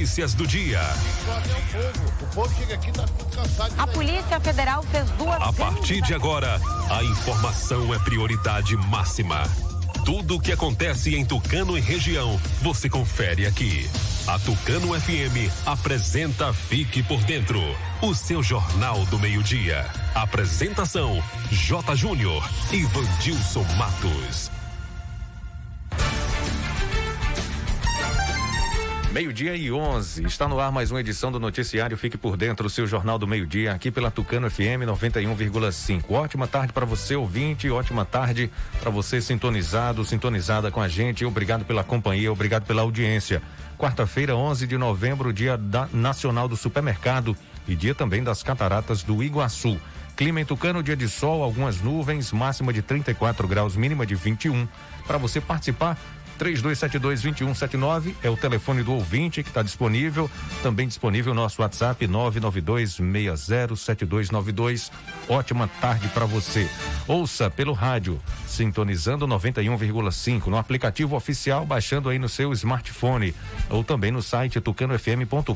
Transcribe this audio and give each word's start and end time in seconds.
Notícias 0.00 0.32
do 0.32 0.46
dia. 0.46 0.80
A 3.76 3.86
Polícia 3.86 4.40
Federal 4.40 4.82
fez 4.84 5.10
duas. 5.10 5.42
A 5.42 5.52
partir 5.52 6.00
de 6.00 6.14
agora, 6.14 6.58
a 6.90 7.04
informação 7.04 7.92
é 7.92 7.98
prioridade 7.98 8.74
máxima. 8.78 9.42
Tudo 10.02 10.36
o 10.36 10.40
que 10.40 10.52
acontece 10.52 11.14
em 11.14 11.22
Tucano 11.22 11.76
e 11.76 11.82
região, 11.82 12.40
você 12.62 12.88
confere 12.88 13.44
aqui. 13.44 13.90
A 14.26 14.38
Tucano 14.38 14.98
FM 14.98 15.52
apresenta 15.66 16.50
Fique 16.50 17.02
por 17.02 17.22
Dentro, 17.24 17.60
o 18.00 18.14
seu 18.14 18.42
jornal 18.42 19.04
do 19.06 19.18
meio-dia. 19.18 19.84
Apresentação: 20.14 21.22
J. 21.50 21.94
Júnior 21.94 22.42
e 22.72 22.84
Vandilson 22.84 23.64
Matos. 23.76 24.50
Meio-dia 29.10 29.56
e 29.56 29.72
11. 29.72 30.24
Está 30.24 30.46
no 30.46 30.60
ar 30.60 30.70
mais 30.70 30.92
uma 30.92 31.00
edição 31.00 31.32
do 31.32 31.40
Noticiário 31.40 31.96
Fique 31.96 32.16
por 32.16 32.36
Dentro, 32.36 32.68
o 32.68 32.70
seu 32.70 32.86
Jornal 32.86 33.18
do 33.18 33.26
Meio-Dia, 33.26 33.72
aqui 33.72 33.90
pela 33.90 34.08
Tucano 34.08 34.48
FM 34.48 34.86
91,5. 34.86 36.04
Ótima 36.10 36.46
tarde 36.46 36.72
para 36.72 36.86
você, 36.86 37.16
ouvinte. 37.16 37.68
Ótima 37.68 38.04
tarde 38.04 38.48
para 38.80 38.88
você, 38.88 39.20
sintonizado, 39.20 40.04
sintonizada 40.04 40.70
com 40.70 40.80
a 40.80 40.86
gente. 40.86 41.24
Obrigado 41.24 41.64
pela 41.64 41.82
companhia, 41.82 42.30
obrigado 42.30 42.66
pela 42.66 42.82
audiência. 42.82 43.42
Quarta-feira, 43.76 44.36
11 44.36 44.68
de 44.68 44.78
novembro, 44.78 45.32
dia 45.32 45.58
da 45.58 45.88
Nacional 45.92 46.46
do 46.46 46.56
Supermercado 46.56 47.36
e 47.66 47.74
dia 47.74 47.96
também 47.96 48.22
das 48.22 48.44
Cataratas 48.44 49.02
do 49.02 49.24
Iguaçu. 49.24 49.76
Clima 50.16 50.40
em 50.40 50.44
Tucano, 50.44 50.82
dia 50.82 50.96
de 50.96 51.08
sol, 51.08 51.42
algumas 51.42 51.80
nuvens, 51.80 52.30
máxima 52.30 52.72
de 52.72 52.82
34 52.82 53.48
graus, 53.48 53.74
mínima 53.74 54.06
de 54.06 54.14
21. 54.14 54.68
Para 55.06 55.18
você 55.18 55.40
participar, 55.40 55.98
3272-2179 56.40 58.14
é 58.22 58.30
o 58.30 58.36
telefone 58.36 58.82
do 58.82 58.94
ouvinte 58.94 59.42
que 59.42 59.50
está 59.50 59.62
disponível. 59.62 60.30
Também 60.62 60.88
disponível 60.88 61.34
nosso 61.34 61.60
WhatsApp 61.60 62.08
992607292. 62.08 64.90
Ótima 65.28 65.68
tarde 65.80 66.08
para 66.08 66.24
você. 66.24 66.66
Ouça 67.06 67.50
pelo 67.50 67.74
rádio, 67.74 68.18
sintonizando 68.46 69.28
91,5 69.28 70.46
no 70.46 70.56
aplicativo 70.56 71.14
oficial, 71.14 71.66
baixando 71.66 72.08
aí 72.08 72.18
no 72.18 72.28
seu 72.28 72.52
smartphone 72.54 73.34
ou 73.68 73.84
também 73.84 74.10
no 74.10 74.22
site 74.22 74.58
tucanofm.com.br 74.60 75.54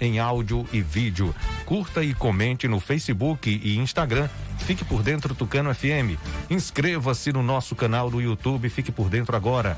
em 0.00 0.18
áudio 0.18 0.66
e 0.72 0.80
vídeo. 0.80 1.34
Curta 1.64 2.02
e 2.02 2.14
comente 2.14 2.68
no 2.68 2.80
Facebook 2.80 3.48
e 3.62 3.76
Instagram. 3.76 4.28
Fique 4.58 4.84
por 4.84 5.02
dentro 5.02 5.34
Tucano 5.34 5.74
FM. 5.74 6.18
Inscreva-se 6.48 7.32
no 7.32 7.42
nosso 7.42 7.74
canal 7.74 8.10
do 8.10 8.20
YouTube. 8.20 8.68
Fique 8.68 8.92
por 8.92 9.08
dentro 9.08 9.36
agora. 9.36 9.76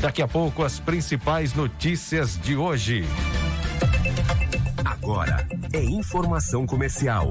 Daqui 0.00 0.20
a 0.20 0.28
pouco 0.28 0.62
as 0.62 0.78
principais 0.78 1.54
notícias 1.54 2.38
de 2.38 2.54
hoje. 2.54 3.06
Agora 4.84 5.48
é 5.72 5.82
informação 5.82 6.66
comercial. 6.66 7.30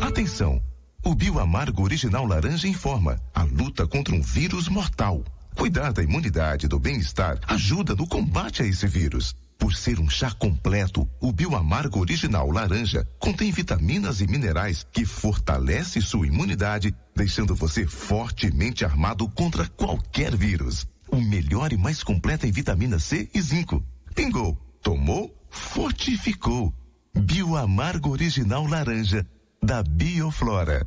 Atenção! 0.00 0.60
O 1.04 1.14
Bioamargo 1.14 1.82
Original 1.82 2.26
Laranja 2.26 2.66
informa 2.66 3.20
a 3.32 3.44
luta 3.44 3.86
contra 3.86 4.12
um 4.12 4.20
vírus 4.20 4.68
mortal. 4.68 5.22
Cuidar 5.56 5.92
da 5.92 6.02
imunidade 6.02 6.66
e 6.66 6.68
do 6.68 6.76
bem-estar 6.76 7.38
ajuda 7.46 7.94
no 7.94 8.04
combate 8.04 8.62
a 8.62 8.66
esse 8.66 8.86
vírus. 8.88 9.36
Por 9.56 9.74
ser 9.74 10.00
um 10.00 10.10
chá 10.10 10.32
completo, 10.32 11.08
o 11.20 11.30
Bioamargo 11.30 12.00
Original 12.00 12.50
Laranja 12.50 13.06
contém 13.20 13.52
vitaminas 13.52 14.20
e 14.20 14.26
minerais 14.26 14.84
que 14.90 15.06
fortalece 15.06 16.00
sua 16.00 16.26
imunidade, 16.26 16.92
deixando 17.14 17.54
você 17.54 17.86
fortemente 17.86 18.84
armado 18.84 19.28
contra 19.28 19.68
qualquer 19.68 20.36
vírus. 20.36 20.84
O 21.08 21.20
melhor 21.20 21.72
e 21.72 21.76
mais 21.76 22.02
completo 22.02 22.44
em 22.44 22.50
vitamina 22.50 22.98
C 22.98 23.30
e 23.32 23.40
zinco. 23.40 23.84
Pingou, 24.16 24.58
tomou, 24.82 25.32
fortificou. 25.48 26.74
Bioamargo 27.18 28.10
Original 28.10 28.64
Laranja, 28.66 29.26
da 29.62 29.82
Bioflora. 29.82 30.86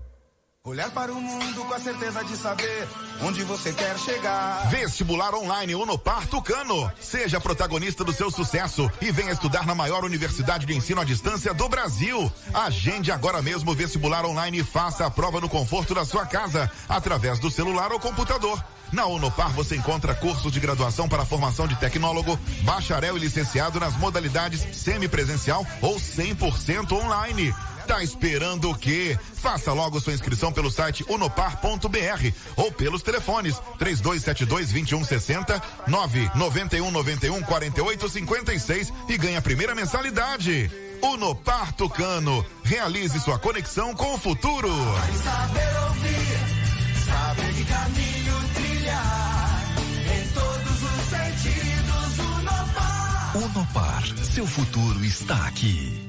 Olhar 0.63 0.91
para 0.91 1.11
o 1.11 1.19
mundo 1.19 1.65
com 1.65 1.73
a 1.73 1.79
certeza 1.79 2.23
de 2.23 2.37
saber 2.37 2.87
onde 3.23 3.43
você 3.43 3.73
quer 3.73 3.97
chegar. 3.97 4.69
Vestibular 4.69 5.33
online 5.33 5.73
Unopar 5.73 6.27
Tucano. 6.27 6.89
Seja 7.01 7.41
protagonista 7.41 8.03
do 8.03 8.13
seu 8.13 8.29
sucesso 8.29 8.89
e 9.01 9.11
venha 9.11 9.31
estudar 9.31 9.65
na 9.65 9.73
maior 9.73 10.05
universidade 10.05 10.67
de 10.67 10.75
ensino 10.75 11.01
à 11.01 11.03
distância 11.03 11.51
do 11.53 11.67
Brasil. 11.67 12.31
Agende 12.53 13.11
agora 13.11 13.41
mesmo 13.41 13.71
o 13.71 13.75
vestibular 13.75 14.23
online 14.23 14.59
e 14.59 14.63
faça 14.63 15.05
a 15.05 15.11
prova 15.11 15.41
no 15.41 15.49
conforto 15.49 15.95
da 15.95 16.05
sua 16.05 16.27
casa, 16.27 16.71
através 16.87 17.39
do 17.39 17.49
celular 17.49 17.91
ou 17.91 17.99
computador. 17.99 18.63
Na 18.91 19.05
Unopar 19.05 19.51
você 19.53 19.75
encontra 19.75 20.13
cursos 20.13 20.51
de 20.51 20.59
graduação 20.59 21.07
para 21.07 21.25
formação 21.25 21.67
de 21.67 21.75
tecnólogo, 21.75 22.37
bacharel 22.63 23.15
e 23.17 23.19
licenciado 23.19 23.79
nas 23.79 23.95
modalidades 23.97 24.65
semipresencial 24.75 25.65
ou 25.81 25.95
100% 25.95 26.91
online. 26.91 27.53
Tá 27.87 28.03
esperando 28.03 28.69
o 28.69 28.75
quê? 28.75 29.17
Faça 29.35 29.73
logo 29.73 29.99
sua 29.99 30.13
inscrição 30.13 30.51
pelo 30.51 30.69
site 30.69 31.05
unopar.br 31.09 32.31
ou 32.55 32.71
pelos 32.71 33.01
telefones 33.01 33.55
3272 33.79 34.71
2160 34.71 35.61
991 35.87 36.91
91 36.91 37.41
48 37.41 38.09
56 38.09 38.93
e 39.09 39.17
ganhe 39.17 39.35
a 39.35 39.41
primeira 39.41 39.73
mensalidade. 39.73 40.69
Unopar 41.01 41.73
Tucano. 41.73 42.45
Realize 42.63 43.19
sua 43.19 43.39
conexão 43.39 43.95
com 43.95 44.13
o 44.13 44.17
futuro. 44.17 44.69
Saber 45.23 45.83
ouvir, 45.83 47.05
saber 47.05 47.50
Unopar, 53.71 54.05
seu 54.17 54.45
futuro 54.45 55.03
está 55.05 55.47
aqui. 55.47 56.01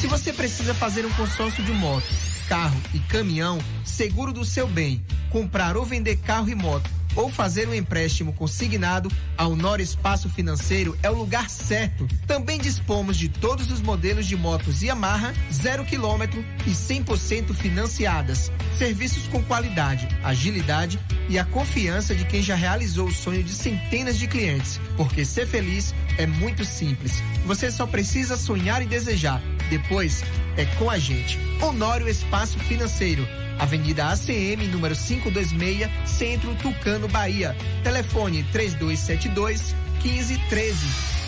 Se 0.00 0.06
você 0.08 0.32
precisa 0.32 0.74
fazer 0.74 1.06
um 1.06 1.12
consórcio 1.12 1.62
de 1.64 1.70
moto, 1.70 2.06
carro 2.48 2.76
e 2.92 2.98
caminhão, 2.98 3.58
seguro 3.84 4.32
do 4.32 4.44
seu 4.44 4.66
bem, 4.66 5.04
comprar 5.30 5.76
ou 5.76 5.84
vender 5.84 6.16
carro 6.16 6.48
e 6.48 6.56
moto, 6.56 6.90
ou 7.20 7.28
fazer 7.28 7.68
um 7.68 7.74
empréstimo 7.74 8.32
consignado, 8.32 9.12
a 9.36 9.46
Honório 9.46 9.82
Espaço 9.82 10.30
Financeiro 10.30 10.96
é 11.02 11.10
o 11.10 11.14
lugar 11.14 11.50
certo. 11.50 12.08
Também 12.26 12.58
dispomos 12.58 13.16
de 13.16 13.28
todos 13.28 13.70
os 13.70 13.82
modelos 13.82 14.26
de 14.26 14.36
motos 14.36 14.82
Yamaha, 14.82 15.34
zero 15.52 15.84
quilômetro 15.84 16.42
e 16.66 16.70
100% 16.70 17.52
financiadas. 17.54 18.50
Serviços 18.78 19.28
com 19.28 19.42
qualidade, 19.42 20.08
agilidade 20.24 20.98
e 21.28 21.38
a 21.38 21.44
confiança 21.44 22.14
de 22.14 22.24
quem 22.24 22.42
já 22.42 22.54
realizou 22.54 23.08
o 23.08 23.14
sonho 23.14 23.42
de 23.42 23.52
centenas 23.52 24.16
de 24.16 24.26
clientes. 24.26 24.80
Porque 24.96 25.24
ser 25.24 25.46
feliz 25.46 25.94
é 26.16 26.26
muito 26.26 26.64
simples. 26.64 27.22
Você 27.44 27.70
só 27.70 27.86
precisa 27.86 28.36
sonhar 28.38 28.80
e 28.82 28.86
desejar. 28.86 29.42
Depois 29.68 30.24
é 30.56 30.64
com 30.76 30.88
a 30.88 30.98
gente. 30.98 31.38
Honório 31.60 32.08
Espaço 32.08 32.58
Financeiro. 32.60 33.26
Avenida 33.60 34.10
ACM, 34.10 34.68
número 34.72 34.94
526, 34.96 35.88
Centro 36.06 36.54
Tucano, 36.56 37.06
Bahia. 37.08 37.54
Telefone 37.84 38.42
3272 38.52 39.74
1513. 40.02 41.19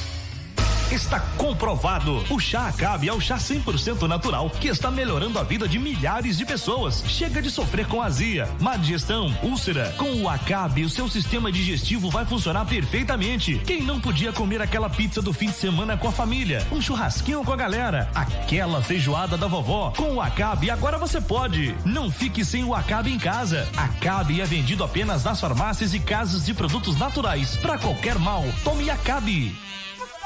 Está 0.92 1.20
comprovado. 1.38 2.22
O 2.28 2.38
chá 2.38 2.68
Acabe 2.68 3.08
é 3.08 3.12
o 3.14 3.18
chá 3.18 3.38
100% 3.38 4.02
natural 4.02 4.50
que 4.50 4.68
está 4.68 4.90
melhorando 4.90 5.38
a 5.38 5.42
vida 5.42 5.66
de 5.66 5.78
milhares 5.78 6.36
de 6.36 6.44
pessoas. 6.44 7.02
Chega 7.08 7.40
de 7.40 7.50
sofrer 7.50 7.86
com 7.86 8.02
azia, 8.02 8.46
má 8.60 8.76
digestão, 8.76 9.34
úlcera. 9.42 9.94
Com 9.96 10.12
o 10.20 10.28
Acabe, 10.28 10.84
o 10.84 10.90
seu 10.90 11.08
sistema 11.08 11.50
digestivo 11.50 12.10
vai 12.10 12.26
funcionar 12.26 12.66
perfeitamente. 12.66 13.58
Quem 13.64 13.82
não 13.82 13.98
podia 13.98 14.34
comer 14.34 14.60
aquela 14.60 14.90
pizza 14.90 15.22
do 15.22 15.32
fim 15.32 15.46
de 15.46 15.54
semana 15.54 15.96
com 15.96 16.08
a 16.08 16.12
família, 16.12 16.62
um 16.70 16.82
churrasquinho 16.82 17.42
com 17.42 17.54
a 17.54 17.56
galera, 17.56 18.10
aquela 18.14 18.82
feijoada 18.82 19.38
da 19.38 19.46
vovó, 19.46 19.94
com 19.96 20.16
o 20.16 20.20
Acabe 20.20 20.70
agora 20.70 20.98
você 20.98 21.22
pode. 21.22 21.74
Não 21.86 22.10
fique 22.10 22.44
sem 22.44 22.64
o 22.64 22.74
Acabe 22.74 23.10
em 23.10 23.18
casa. 23.18 23.66
Acabe 23.78 24.42
é 24.42 24.44
vendido 24.44 24.84
apenas 24.84 25.24
nas 25.24 25.40
farmácias 25.40 25.94
e 25.94 25.98
casas 25.98 26.44
de 26.44 26.52
produtos 26.52 26.98
naturais. 26.98 27.56
Para 27.56 27.78
qualquer 27.78 28.18
mal, 28.18 28.44
tome 28.62 28.90
Acabe. 28.90 29.71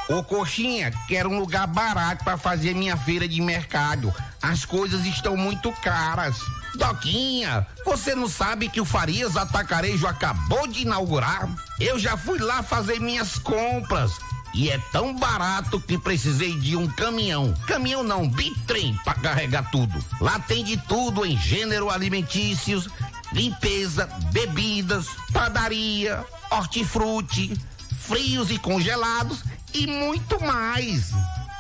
Ô 0.09 0.23
Coxinha, 0.23 0.93
quero 1.09 1.29
um 1.29 1.39
lugar 1.39 1.67
barato 1.67 2.23
para 2.23 2.39
fazer 2.39 2.75
minha 2.75 2.97
feira 2.97 3.27
de 3.27 3.41
mercado. 3.41 4.15
As 4.41 4.65
coisas 4.65 5.05
estão 5.05 5.37
muito 5.37 5.73
caras. 5.73 6.37
Doquinha, 6.77 7.67
você 7.85 8.15
não 8.15 8.29
sabe 8.29 8.69
que 8.69 8.81
o 8.81 8.85
Farias 8.85 9.37
Atacarejo 9.37 10.07
acabou 10.07 10.69
de 10.69 10.83
inaugurar? 10.83 11.49
Eu 11.81 11.99
já 11.99 12.17
fui 12.17 12.39
lá 12.39 12.63
fazer 12.63 13.01
minhas 13.01 13.37
compras. 13.37 14.13
E 14.55 14.71
é 14.71 14.79
tão 14.93 15.13
barato 15.13 15.81
que 15.81 15.99
precisei 15.99 16.57
de 16.57 16.77
um 16.77 16.87
caminhão. 16.87 17.53
Caminhão 17.67 18.05
não, 18.05 18.29
bitrem 18.29 18.97
para 19.05 19.15
carregar 19.15 19.71
tudo. 19.73 20.03
Lá 20.21 20.39
tem 20.39 20.63
de 20.63 20.77
tudo 20.77 21.27
em 21.27 21.37
gênero 21.37 21.91
alimentícios, 21.91 22.89
limpeza, 23.33 24.09
bebidas, 24.33 25.09
padaria, 25.33 26.25
hortifruti, 26.49 27.61
frios 27.99 28.51
e 28.51 28.59
congelados 28.59 29.43
e 29.77 29.87
muito 29.87 30.41
mais. 30.43 31.13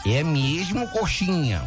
É 0.07 0.23
mesmo, 0.23 0.89
coxinha? 0.89 1.63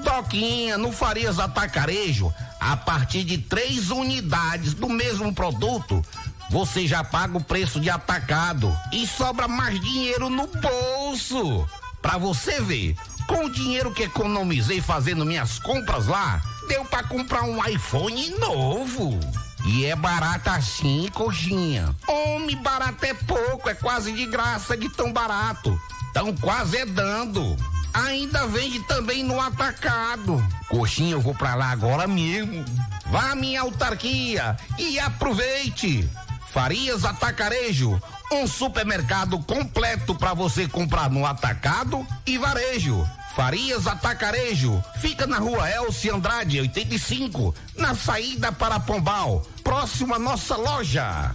Doquinha, 0.00 0.76
no 0.76 0.90
Farias 0.90 1.38
Atacarejo, 1.38 2.34
a 2.58 2.76
partir 2.76 3.22
de 3.22 3.38
três 3.38 3.90
unidades 3.90 4.74
do 4.74 4.88
mesmo 4.88 5.32
produto, 5.32 6.04
você 6.50 6.86
já 6.86 7.04
paga 7.04 7.38
o 7.38 7.44
preço 7.44 7.78
de 7.78 7.88
atacado 7.88 8.76
e 8.92 9.06
sobra 9.06 9.46
mais 9.46 9.80
dinheiro 9.80 10.28
no 10.28 10.48
bolso. 10.48 11.68
Pra 12.00 12.18
você 12.18 12.60
ver, 12.60 12.96
com 13.28 13.44
o 13.44 13.50
dinheiro 13.50 13.92
que 13.92 14.02
economizei 14.02 14.80
fazendo 14.80 15.24
minhas 15.24 15.60
compras 15.60 16.06
lá, 16.06 16.42
deu 16.68 16.84
para 16.84 17.04
comprar 17.04 17.44
um 17.44 17.64
iPhone 17.64 18.30
novo. 18.40 19.20
E 19.64 19.86
é 19.86 19.94
barato 19.94 20.50
assim, 20.50 21.08
coxinha. 21.12 21.94
Homem, 22.06 22.56
barato 22.56 23.04
é 23.04 23.14
pouco, 23.14 23.68
é 23.68 23.74
quase 23.74 24.12
de 24.12 24.26
graça 24.26 24.76
de 24.76 24.88
tão 24.88 25.12
barato. 25.12 25.80
Tão 26.12 26.34
quase 26.36 26.78
é 26.78 26.86
dando. 26.86 27.56
Ainda 27.94 28.46
vende 28.46 28.80
também 28.80 29.22
no 29.22 29.40
atacado. 29.40 30.42
Coxinha, 30.68 31.12
eu 31.12 31.20
vou 31.20 31.34
pra 31.34 31.54
lá 31.54 31.70
agora 31.70 32.08
mesmo. 32.08 32.64
Vá 33.06 33.32
à 33.32 33.34
minha 33.34 33.60
autarquia 33.60 34.56
e 34.78 34.98
aproveite. 34.98 36.08
Farias 36.52 37.04
Atacarejo, 37.04 38.00
um 38.30 38.46
supermercado 38.46 39.38
completo 39.38 40.14
para 40.14 40.34
você 40.34 40.68
comprar 40.68 41.08
no 41.08 41.24
atacado 41.24 42.06
e 42.26 42.36
varejo. 42.36 43.08
Farias 43.34 43.86
Atacarejo, 43.86 44.82
fica 45.00 45.26
na 45.26 45.38
rua 45.38 45.70
Elci 45.70 46.10
Andrade, 46.10 46.60
85, 46.60 47.54
na 47.76 47.94
saída 47.94 48.52
para 48.52 48.78
Pombal, 48.78 49.42
próximo 49.64 50.14
à 50.14 50.18
nossa 50.18 50.56
loja. 50.56 51.34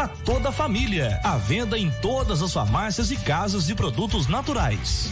para 0.01 0.07
toda 0.07 0.49
a 0.49 0.51
família. 0.51 1.19
À 1.23 1.37
venda 1.37 1.77
em 1.77 1.91
todas 2.01 2.41
as 2.41 2.51
farmácias 2.51 3.11
e 3.11 3.17
casas 3.17 3.67
de 3.67 3.75
produtos 3.75 4.27
naturais. 4.27 5.11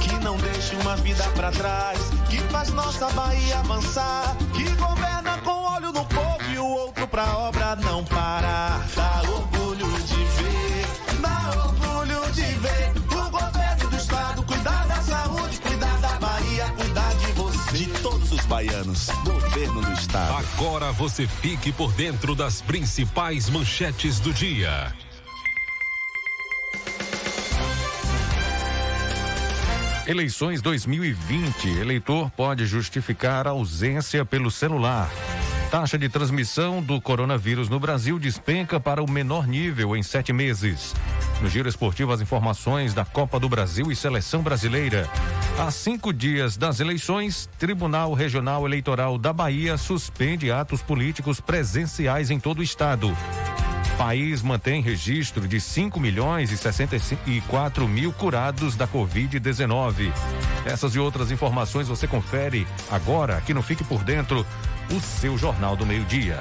que 0.00 0.12
não 0.24 0.36
deixa 0.36 0.76
uma 0.76 0.96
vida 0.96 1.24
pra 1.34 1.50
trás, 1.50 1.98
que 2.28 2.38
faz 2.50 2.70
nossa 2.70 3.08
Bahia 3.10 3.58
avançar, 3.58 4.36
que 4.54 4.64
governa 4.76 5.38
com 5.38 5.74
olho 5.74 5.92
no 5.92 6.04
povo 6.04 6.50
e 6.52 6.58
o 6.58 6.66
outro 6.66 7.06
pra 7.08 7.36
obra 7.38 7.76
não 7.76 8.04
parar. 8.04 8.86
Dá 8.94 9.22
orgulho 9.30 9.90
de 10.02 10.24
ver, 10.24 10.86
dá 11.20 11.64
orgulho 11.64 12.32
de 12.32 12.42
ver 12.42 12.91
baianos. 18.52 19.08
Governo 19.24 19.80
do 19.80 19.92
Estado. 19.94 20.36
Agora 20.36 20.92
você 20.92 21.26
fique 21.26 21.72
por 21.72 21.90
dentro 21.94 22.34
das 22.34 22.60
principais 22.60 23.48
manchetes 23.48 24.20
do 24.20 24.30
dia. 24.30 24.94
Eleições 30.06 30.60
2020. 30.60 31.66
Eleitor 31.80 32.30
pode 32.32 32.66
justificar 32.66 33.48
ausência 33.48 34.22
pelo 34.22 34.50
celular. 34.50 35.10
Taxa 35.70 35.96
de 35.96 36.10
transmissão 36.10 36.82
do 36.82 37.00
coronavírus 37.00 37.70
no 37.70 37.80
Brasil 37.80 38.18
despenca 38.18 38.78
para 38.78 39.02
o 39.02 39.10
menor 39.10 39.46
nível 39.46 39.96
em 39.96 40.02
sete 40.02 40.30
meses. 40.30 40.94
No 41.42 41.48
Giro 41.48 41.68
Esportivo, 41.68 42.12
as 42.12 42.20
informações 42.20 42.94
da 42.94 43.04
Copa 43.04 43.40
do 43.40 43.48
Brasil 43.48 43.90
e 43.90 43.96
Seleção 43.96 44.42
Brasileira. 44.42 45.10
Há 45.58 45.72
cinco 45.72 46.12
dias 46.12 46.56
das 46.56 46.78
eleições, 46.78 47.50
Tribunal 47.58 48.14
Regional 48.14 48.64
Eleitoral 48.64 49.18
da 49.18 49.32
Bahia 49.32 49.76
suspende 49.76 50.52
atos 50.52 50.82
políticos 50.82 51.40
presenciais 51.40 52.30
em 52.30 52.38
todo 52.38 52.60
o 52.60 52.62
estado. 52.62 53.12
País 53.98 54.40
mantém 54.40 54.80
registro 54.80 55.48
de 55.48 55.60
5 55.60 55.98
milhões 55.98 56.52
e 56.52 56.56
64 56.56 57.88
mil 57.88 58.12
curados 58.12 58.76
da 58.76 58.86
Covid-19. 58.86 60.12
Essas 60.64 60.94
e 60.94 61.00
outras 61.00 61.32
informações 61.32 61.88
você 61.88 62.06
confere 62.06 62.68
agora 62.88 63.36
aqui 63.36 63.52
no 63.52 63.62
Fique 63.62 63.82
por 63.82 64.04
Dentro 64.04 64.46
o 64.92 65.00
seu 65.00 65.36
Jornal 65.36 65.74
do 65.74 65.84
Meio-Dia. 65.84 66.38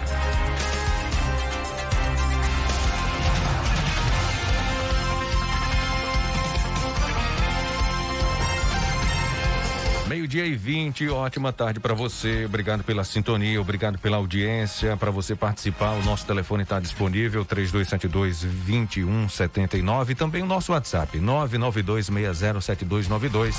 Meio-dia 10.32 10.46
e 10.46 10.56
20, 10.56 11.10
ótima 11.10 11.52
tarde 11.52 11.82
para 11.82 11.94
você. 11.94 12.46
Obrigado 12.46 12.86
pela 12.86 13.04
sintonia, 13.04 13.60
obrigado 13.60 13.98
pela 13.98 14.16
audiência. 14.16 14.96
Para 14.96 15.12
você 15.12 15.36
participar, 15.36 15.92
o 15.92 16.02
nosso 16.06 16.26
telefone 16.26 16.64
está 16.64 16.80
disponível: 16.80 17.46
3272-2179. 17.46 20.16
Também 20.16 20.42
o 20.42 20.46
nosso 20.46 20.72
WhatsApp: 20.72 21.20
992607292. 21.20 23.56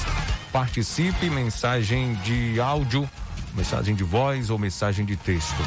Participe, 0.50 1.28
mensagem 1.28 2.14
de 2.24 2.58
áudio, 2.58 3.06
mensagem 3.54 3.94
de 3.94 4.02
voz 4.02 4.48
ou 4.48 4.58
mensagem 4.58 5.04
de 5.04 5.14
texto. 5.14 5.62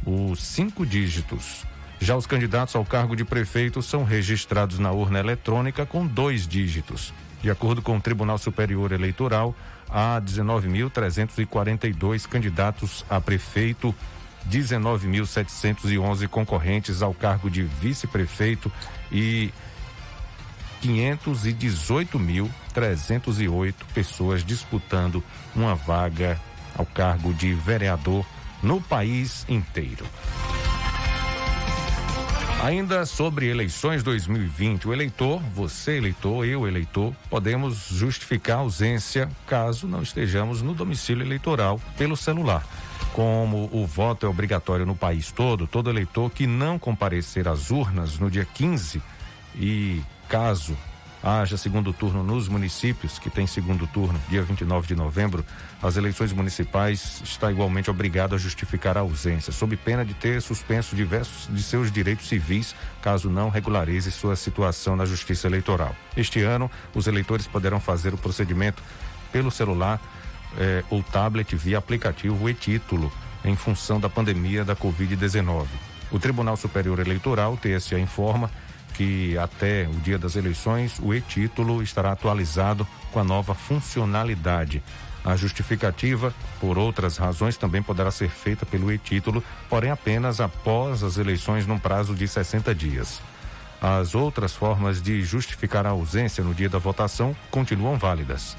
os 0.06 0.42
cinco 0.42 0.86
dígitos. 0.86 1.66
Já 2.04 2.16
os 2.18 2.28
candidatos 2.28 2.76
ao 2.76 2.84
cargo 2.84 3.16
de 3.16 3.24
prefeito 3.24 3.82
são 3.82 4.04
registrados 4.04 4.78
na 4.78 4.92
urna 4.92 5.20
eletrônica 5.20 5.86
com 5.86 6.06
dois 6.06 6.46
dígitos. 6.46 7.14
De 7.42 7.50
acordo 7.50 7.82
com 7.82 7.96
o 7.96 8.02
Tribunal 8.02 8.38
Superior 8.38 8.92
Eleitoral, 8.92 9.56
há 9.90 10.20
19.342 10.20 12.28
candidatos 12.28 13.06
a 13.10 13.22
prefeito, 13.22 13.96
19.711 14.50 16.28
concorrentes 16.28 17.02
ao 17.02 17.14
cargo 17.14 17.50
de 17.50 17.64
vice-prefeito 17.64 18.70
e 19.10 19.54
518.308 20.84 23.76
pessoas 23.94 24.44
disputando 24.44 25.24
uma 25.56 25.74
vaga 25.74 26.38
ao 26.76 26.86
cargo 26.86 27.34
de 27.34 27.54
vereador 27.54 28.26
no 28.62 28.82
país 28.82 29.46
inteiro. 29.48 30.06
Ainda 32.64 33.06
sobre 33.06 33.50
eleições 33.50 34.04
2020, 34.04 34.88
o 34.88 34.94
eleitor, 34.94 35.42
você 35.54 35.98
eleitor, 35.98 36.46
eu 36.46 36.66
eleitor, 36.66 37.14
podemos 37.30 37.90
justificar 37.90 38.56
a 38.56 38.62
ausência 38.62 39.30
caso 39.46 39.86
não 39.86 40.02
estejamos 40.02 40.62
no 40.62 40.74
domicílio 40.74 41.26
eleitoral 41.26 41.78
pelo 41.98 42.16
celular. 42.16 42.66
Como 43.12 43.70
o 43.70 43.86
voto 43.86 44.26
é 44.26 44.30
obrigatório 44.30 44.86
no 44.86 44.96
país 44.96 45.30
todo, 45.30 45.68
todo 45.68 45.90
eleitor 45.90 46.32
que 46.32 46.48
não 46.48 46.80
comparecer 46.80 47.50
às 47.50 47.70
urnas 47.70 48.18
no 48.18 48.32
dia 48.32 48.46
15 48.46 49.02
e 49.58 50.02
caso 50.30 50.78
haja 51.24 51.56
segundo 51.56 51.94
turno 51.94 52.22
nos 52.22 52.50
municípios, 52.50 53.18
que 53.18 53.30
tem 53.30 53.48
segundo 53.48 53.88
turno, 53.88 54.20
dia 54.30 54.44
29 54.44 54.88
de 54.88 54.96
novembro, 54.96 55.46
as 55.82 55.96
eleições 55.96 56.34
municipais 56.34 57.22
está 57.24 57.50
igualmente 57.50 57.90
obrigado 57.90 58.36
a 58.36 58.38
justificar 58.38 58.98
a 58.98 59.02
ausência, 59.02 59.54
sob 59.54 59.78
pena 59.78 60.04
de 60.04 60.14
ter 60.14 60.42
suspenso 60.42 60.96
diversos 60.96 61.48
de 61.50 61.64
seus 61.64 61.90
direitos 61.90 62.28
civis, 62.28 62.76
caso 63.02 63.30
não 63.30 63.50
regularize 63.50 64.12
sua 64.12 64.36
situação 64.36 64.98
na 64.98 65.06
Justiça 65.06 65.48
Eleitoral. 65.48 65.96
Este 66.18 66.42
ano, 66.42 66.70
os 66.94 67.08
eleitores 67.08 67.48
poderão 67.48 67.80
fazer 67.80 68.14
o 68.14 68.18
procedimento 68.18 68.84
pelo 69.32 69.50
celular 69.50 70.02
eh, 70.58 70.84
ou 70.90 71.02
tablet 71.02 71.56
via 71.56 71.78
aplicativo 71.78 72.50
e-título, 72.50 73.12
em 73.46 73.56
função 73.56 74.00
da 74.00 74.10
pandemia 74.10 74.64
da 74.64 74.76
Covid-19. 74.76 75.66
O 76.12 76.20
Tribunal 76.20 76.56
Superior 76.56 77.00
Eleitoral, 77.00 77.58
TSE, 77.58 77.96
informa 77.96 78.52
que 78.94 79.38
até 79.38 79.88
o 79.88 80.00
dia 80.00 80.18
das 80.18 80.36
eleições 80.36 81.00
o 81.02 81.14
e-título 81.14 81.82
estará 81.82 82.12
atualizado 82.12 82.88
com 83.12 83.20
a 83.20 83.24
nova 83.24 83.54
funcionalidade. 83.54 84.84
A 85.26 85.36
justificativa, 85.38 86.34
por 86.60 86.78
outras 86.78 87.18
razões, 87.18 87.56
também 87.56 87.82
poderá 87.82 88.12
ser 88.12 88.30
feita 88.30 88.66
pelo 88.66 88.92
e-título, 88.92 89.44
porém 89.70 89.90
apenas 89.90 90.42
após 90.42 91.02
as 91.02 91.18
eleições 91.18 91.66
num 91.66 91.80
prazo 91.80 92.14
de 92.14 92.28
60 92.28 92.76
dias. 92.76 93.22
As 93.82 94.16
outras 94.16 94.54
formas 94.54 95.02
de 95.02 95.22
justificar 95.24 95.86
a 95.86 95.92
ausência 95.92 96.44
no 96.44 96.54
dia 96.54 96.70
da 96.70 96.78
votação 96.78 97.36
continuam 97.50 97.98
válidas. 97.98 98.58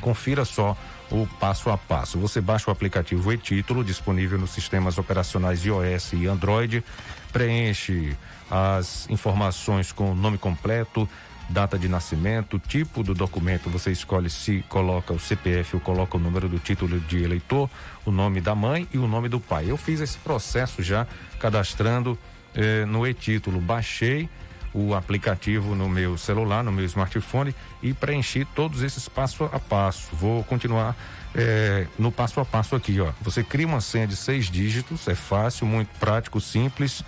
Confira 0.00 0.44
só 0.44 0.76
o 1.10 1.26
passo 1.38 1.70
a 1.70 1.76
passo. 1.76 2.18
Você 2.18 2.40
baixa 2.40 2.70
o 2.70 2.72
aplicativo 2.72 3.32
e-título 3.32 3.84
disponível 3.84 4.38
nos 4.38 4.50
sistemas 4.50 4.96
operacionais 4.96 5.64
iOS 5.64 6.12
e 6.12 6.26
Android, 6.26 6.84
preenche 7.32 8.16
as 8.50 9.08
informações 9.08 9.92
com 9.92 10.12
o 10.12 10.14
nome 10.14 10.36
completo, 10.36 11.08
data 11.48 11.78
de 11.78 11.88
nascimento, 11.88 12.58
tipo 12.58 13.02
do 13.02 13.14
documento, 13.14 13.68
você 13.68 13.90
escolhe 13.90 14.30
se 14.30 14.64
coloca 14.68 15.12
o 15.12 15.18
CPF 15.18 15.76
ou 15.76 15.80
coloca 15.80 16.16
o 16.16 16.20
número 16.20 16.48
do 16.48 16.58
título 16.58 17.00
de 17.00 17.22
eleitor, 17.22 17.68
o 18.04 18.10
nome 18.10 18.40
da 18.40 18.54
mãe 18.54 18.88
e 18.92 18.98
o 18.98 19.06
nome 19.06 19.28
do 19.28 19.40
pai. 19.40 19.70
Eu 19.70 19.76
fiz 19.76 20.00
esse 20.00 20.18
processo 20.18 20.82
já 20.82 21.06
cadastrando 21.38 22.18
eh, 22.54 22.84
no 22.86 23.06
e-título, 23.06 23.60
baixei 23.60 24.28
o 24.72 24.94
aplicativo 24.94 25.74
no 25.74 25.88
meu 25.88 26.16
celular, 26.16 26.62
no 26.62 26.70
meu 26.70 26.84
smartphone 26.84 27.54
e 27.82 27.92
preenchi 27.92 28.44
todos 28.44 28.82
esses 28.82 29.08
passo 29.08 29.44
a 29.52 29.58
passo. 29.58 30.08
Vou 30.12 30.44
continuar 30.44 30.96
eh, 31.34 31.86
no 31.98 32.12
passo 32.12 32.38
a 32.40 32.44
passo 32.44 32.76
aqui, 32.76 33.00
ó. 33.00 33.10
Você 33.22 33.42
cria 33.42 33.66
uma 33.66 33.80
senha 33.80 34.06
de 34.06 34.14
seis 34.14 34.46
dígitos, 34.46 35.08
é 35.08 35.14
fácil, 35.16 35.66
muito 35.66 35.88
prático, 35.98 36.40
simples 36.40 37.04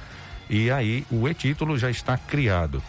e 0.53 0.71
aí 0.71 1.07
o 1.11 1.27
e-título 1.27 1.79
já 1.79 1.91
está 1.91 2.19
criado. 2.19 2.83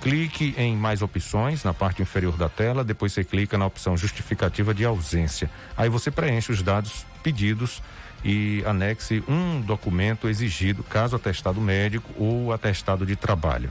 Clique 0.00 0.54
em 0.56 0.74
mais 0.74 1.02
opções 1.02 1.62
na 1.62 1.74
parte 1.74 2.00
inferior 2.00 2.34
da 2.38 2.48
tela, 2.48 2.82
depois 2.82 3.12
você 3.12 3.22
clica 3.22 3.58
na 3.58 3.66
opção 3.66 3.94
justificativa 3.94 4.72
de 4.72 4.82
ausência. 4.82 5.50
Aí 5.76 5.90
você 5.90 6.10
preenche 6.10 6.50
os 6.50 6.62
dados 6.62 7.04
pedidos 7.22 7.82
e 8.24 8.62
anexe 8.64 9.22
um 9.28 9.60
documento 9.60 10.30
exigido, 10.30 10.82
caso 10.82 11.16
atestado 11.16 11.60
médico 11.60 12.10
ou 12.16 12.50
atestado 12.50 13.04
de 13.04 13.16
trabalho. 13.16 13.70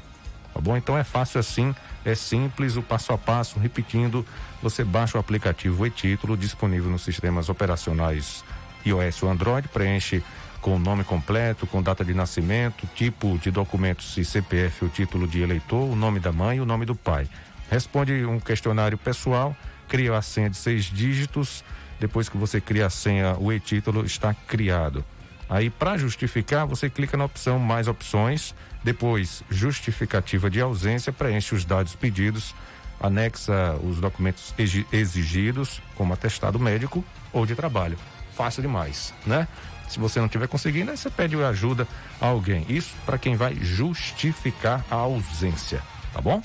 Tá 0.54 0.62
bom? 0.62 0.78
Então 0.78 0.96
é 0.96 1.04
fácil 1.04 1.40
assim, 1.40 1.74
é 2.06 2.14
simples, 2.14 2.76
o 2.76 2.84
passo 2.84 3.12
a 3.14 3.18
passo, 3.18 3.58
repetindo, 3.58 4.24
você 4.62 4.84
baixa 4.84 5.18
o 5.18 5.20
aplicativo 5.20 5.88
e-título 5.88 6.38
disponível 6.38 6.92
nos 6.92 7.02
sistemas 7.02 7.50
operacionais 7.50 8.44
iOS 8.86 9.24
ou 9.24 9.32
Android, 9.32 9.68
preenche 9.68 10.24
com 10.66 10.80
nome 10.80 11.04
completo, 11.04 11.68
com 11.68 11.80
data 11.80 12.04
de 12.04 12.12
nascimento, 12.12 12.88
tipo 12.96 13.38
de 13.38 13.52
documento, 13.52 14.02
se 14.02 14.26
CPF, 14.26 14.86
o 14.86 14.90
título 14.90 15.28
de 15.28 15.40
eleitor, 15.40 15.88
o 15.88 15.96
nome 15.96 16.20
da 16.20 16.32
mãe 16.32 16.58
e 16.58 16.60
o 16.60 16.66
nome 16.66 16.88
do 16.88 16.96
pai. 16.96 17.30
Responde 17.70 18.26
um 18.26 18.40
questionário 18.40 18.98
pessoal, 18.98 19.56
cria 19.88 20.18
a 20.18 20.24
senha 20.24 20.50
de 20.50 20.58
seis 20.58 20.86
dígitos. 20.86 21.64
Depois 22.00 22.28
que 22.28 22.36
você 22.36 22.60
cria 22.60 22.88
a 22.88 22.90
senha, 22.90 23.38
o 23.38 23.54
e-título 23.54 24.04
está 24.04 24.34
criado. 24.34 25.06
Aí, 25.48 25.70
para 25.70 26.00
justificar, 26.00 26.66
você 26.66 26.90
clica 26.90 27.16
na 27.16 27.26
opção 27.26 27.60
Mais 27.60 27.88
Opções, 27.88 28.56
depois 28.84 29.44
Justificativa 29.52 30.50
de 30.50 30.62
Ausência, 30.62 31.14
preenche 31.14 31.54
os 31.54 31.64
dados 31.64 31.96
pedidos, 31.96 32.56
anexa 33.00 33.76
os 33.84 34.00
documentos 34.00 34.52
exigidos, 34.92 35.80
como 35.94 36.12
atestado 36.12 36.60
médico 36.60 37.06
ou 37.32 37.46
de 37.46 37.54
trabalho. 37.54 38.00
Fácil 38.36 38.64
demais, 38.64 39.14
né? 39.28 39.48
Se 39.88 40.00
você 40.00 40.20
não 40.20 40.26
estiver 40.26 40.48
conseguindo, 40.48 40.92
aí 40.92 40.98
você 40.98 41.10
pede 41.10 41.36
ajuda 41.44 41.88
a 42.20 42.28
alguém. 42.28 42.66
Isso 42.70 42.94
para 43.06 43.18
quem 43.18 43.36
vai 43.36 43.56
justificar 43.56 44.84
a 44.90 44.96
ausência, 44.96 45.82
tá 46.14 46.22
bom? 46.22 46.42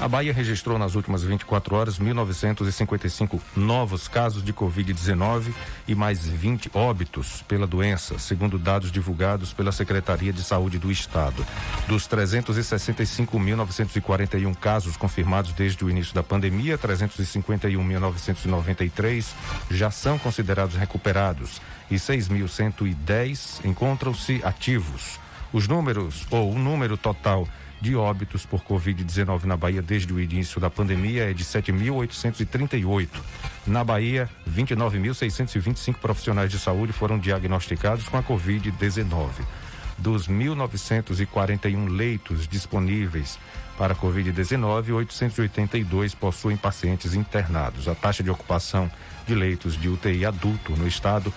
A 0.00 0.06
Bahia 0.06 0.32
registrou 0.32 0.78
nas 0.78 0.94
últimas 0.94 1.24
24 1.24 1.74
horas 1.74 1.98
1.955 1.98 3.40
novos 3.56 4.06
casos 4.06 4.44
de 4.44 4.52
Covid-19 4.52 5.52
e 5.88 5.94
mais 5.94 6.24
20 6.24 6.70
óbitos 6.72 7.42
pela 7.48 7.66
doença, 7.66 8.16
segundo 8.16 8.60
dados 8.60 8.92
divulgados 8.92 9.52
pela 9.52 9.72
Secretaria 9.72 10.32
de 10.32 10.44
Saúde 10.44 10.78
do 10.78 10.92
Estado. 10.92 11.44
Dos 11.88 12.06
365.941 12.06 14.54
casos 14.54 14.96
confirmados 14.96 15.52
desde 15.52 15.84
o 15.84 15.90
início 15.90 16.14
da 16.14 16.22
pandemia, 16.22 16.78
351.993 16.78 19.26
já 19.68 19.90
são 19.90 20.16
considerados 20.16 20.76
recuperados 20.76 21.60
e 21.90 21.96
6.110 21.96 23.64
encontram-se 23.64 24.40
ativos. 24.44 25.18
Os 25.52 25.66
números, 25.66 26.24
ou 26.30 26.52
o 26.52 26.58
número 26.58 26.96
total 26.96 27.48
de 27.80 27.94
óbitos 27.94 28.44
por 28.44 28.62
Covid-19 28.62 29.44
na 29.44 29.56
Bahia 29.56 29.80
desde 29.80 30.12
o 30.12 30.20
início 30.20 30.60
da 30.60 30.68
pandemia 30.68 31.30
é 31.30 31.32
de 31.32 31.44
7.838. 31.44 33.08
Na 33.66 33.84
Bahia, 33.84 34.28
29.625 34.50 35.94
profissionais 35.94 36.50
de 36.50 36.58
saúde 36.58 36.92
foram 36.92 37.18
diagnosticados 37.18 38.08
com 38.08 38.16
a 38.16 38.22
Covid-19. 38.22 39.28
Dos 39.96 40.28
1.941 40.28 41.88
leitos 41.88 42.46
disponíveis 42.46 43.38
para 43.76 43.94
Covid-19, 43.94 44.92
882 44.92 46.14
possuem 46.14 46.56
pacientes 46.56 47.14
internados. 47.14 47.88
A 47.88 47.94
taxa 47.94 48.22
de 48.22 48.30
ocupação 48.30 48.90
de 49.26 49.34
leitos 49.34 49.80
de 49.80 49.88
UTI 49.88 50.24
adulto 50.24 50.72
no 50.76 50.86
estado 50.86 51.32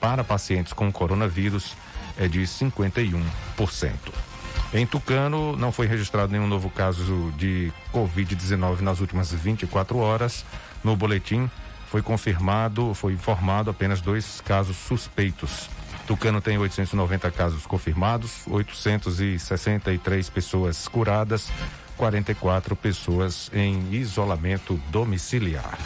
para 0.00 0.24
pacientes 0.24 0.72
com 0.72 0.90
coronavírus 0.90 1.74
é 2.18 2.26
de 2.26 2.40
51%. 2.40 4.35
Em 4.74 4.84
Tucano, 4.86 5.56
não 5.56 5.70
foi 5.70 5.86
registrado 5.86 6.32
nenhum 6.32 6.46
novo 6.46 6.68
caso 6.68 7.32
de 7.36 7.72
Covid-19 7.92 8.80
nas 8.80 9.00
últimas 9.00 9.32
24 9.32 9.96
horas. 9.98 10.44
No 10.82 10.96
boletim 10.96 11.50
foi 11.88 12.02
confirmado, 12.02 12.92
foi 12.94 13.12
informado 13.12 13.70
apenas 13.70 14.00
dois 14.00 14.40
casos 14.40 14.76
suspeitos. 14.76 15.70
Tucano 16.06 16.40
tem 16.40 16.58
890 16.58 17.30
casos 17.30 17.66
confirmados, 17.66 18.46
863 18.46 20.30
pessoas 20.30 20.86
curadas, 20.88 21.50
44 21.96 22.76
pessoas 22.76 23.50
em 23.52 23.92
isolamento 23.92 24.80
domiciliar. 24.90 25.78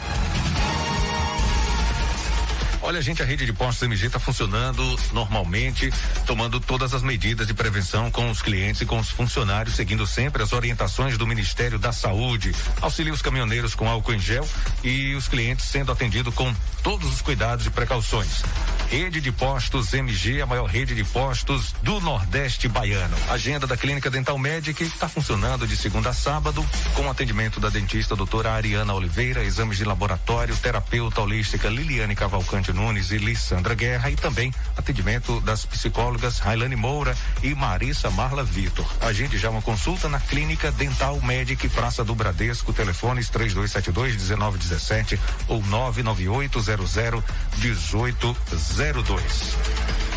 Olha, 2.83 2.99
gente, 2.99 3.21
a 3.21 3.25
rede 3.25 3.45
de 3.45 3.53
postos 3.53 3.83
MG 3.83 4.07
está 4.07 4.19
funcionando 4.19 4.83
normalmente, 5.13 5.93
tomando 6.25 6.59
todas 6.59 6.95
as 6.95 7.03
medidas 7.03 7.45
de 7.45 7.53
prevenção 7.53 8.09
com 8.09 8.29
os 8.31 8.41
clientes 8.41 8.81
e 8.81 8.85
com 8.87 8.97
os 8.97 9.11
funcionários, 9.11 9.75
seguindo 9.75 10.07
sempre 10.07 10.41
as 10.41 10.51
orientações 10.51 11.15
do 11.15 11.27
Ministério 11.27 11.77
da 11.77 11.91
Saúde. 11.91 12.55
Auxilia 12.81 13.13
os 13.13 13.21
caminhoneiros 13.21 13.75
com 13.75 13.87
álcool 13.87 14.13
em 14.13 14.19
gel 14.19 14.47
e 14.83 15.13
os 15.13 15.27
clientes 15.27 15.65
sendo 15.65 15.91
atendidos 15.91 16.33
com 16.33 16.51
todos 16.81 17.13
os 17.13 17.21
cuidados 17.21 17.67
e 17.67 17.69
precauções. 17.69 18.43
Rede 18.89 19.21
de 19.21 19.31
Postos 19.31 19.93
MG, 19.93 20.41
a 20.41 20.45
maior 20.47 20.65
rede 20.65 20.95
de 20.95 21.03
postos 21.03 21.73
do 21.83 22.01
Nordeste 22.01 22.67
baiano. 22.67 23.15
Agenda 23.29 23.67
da 23.67 23.77
Clínica 23.77 24.09
Dental 24.09 24.37
Medic 24.37 24.83
está 24.83 25.07
funcionando 25.07 25.67
de 25.67 25.77
segunda 25.77 26.09
a 26.09 26.13
sábado, 26.13 26.65
com 26.95 27.09
atendimento 27.09 27.59
da 27.59 27.69
dentista 27.69 28.15
doutora 28.15 28.51
Ariana 28.51 28.93
Oliveira, 28.93 29.43
exames 29.43 29.77
de 29.77 29.85
laboratório, 29.85 30.55
terapeuta 30.57 31.21
holística 31.21 31.69
Liliane 31.69 32.15
Cavalcante 32.15 32.70
Nunes 32.73 33.11
e 33.11 33.17
Lissandra 33.17 33.75
Guerra 33.75 34.09
e 34.09 34.15
também 34.15 34.53
atendimento 34.77 35.39
das 35.41 35.65
psicólogas 35.65 36.39
Railane 36.39 36.75
Moura 36.75 37.15
e 37.43 37.53
Marissa 37.53 38.09
Marla 38.09 38.43
Vitor. 38.43 38.85
Agende 39.01 39.37
já 39.37 39.49
uma 39.49 39.61
consulta 39.61 40.07
na 40.09 40.19
Clínica 40.19 40.71
Dental 40.71 41.19
Medic 41.21 41.69
Praça 41.69 42.03
do 42.03 42.15
Bradesco, 42.15 42.73
telefones 42.73 43.29
3272 43.29 44.15
1917 44.15 45.19
ou 45.47 45.61
99800 45.63 47.23
1802. 47.57 49.55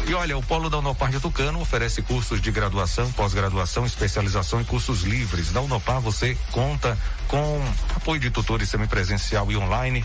E 0.07 0.13
olha, 0.13 0.37
o 0.37 0.43
Polo 0.43 0.69
da 0.69 0.79
Unopar 0.79 1.11
de 1.11 1.19
Tucano 1.19 1.61
oferece 1.61 2.03
cursos 2.03 2.39
de 2.39 2.51
graduação, 2.51 3.11
pós-graduação, 3.13 3.87
especialização 3.87 4.61
e 4.61 4.65
cursos 4.65 5.03
livres. 5.03 5.51
Na 5.51 5.63
Unopar 5.63 5.99
você 5.99 6.37
conta 6.53 6.99
com 7.27 7.63
apoio 7.97 8.21
de 8.21 8.31
tutores 8.31 8.69
semipresencial 8.69 9.51
e 9.51 9.57
online, 9.57 10.05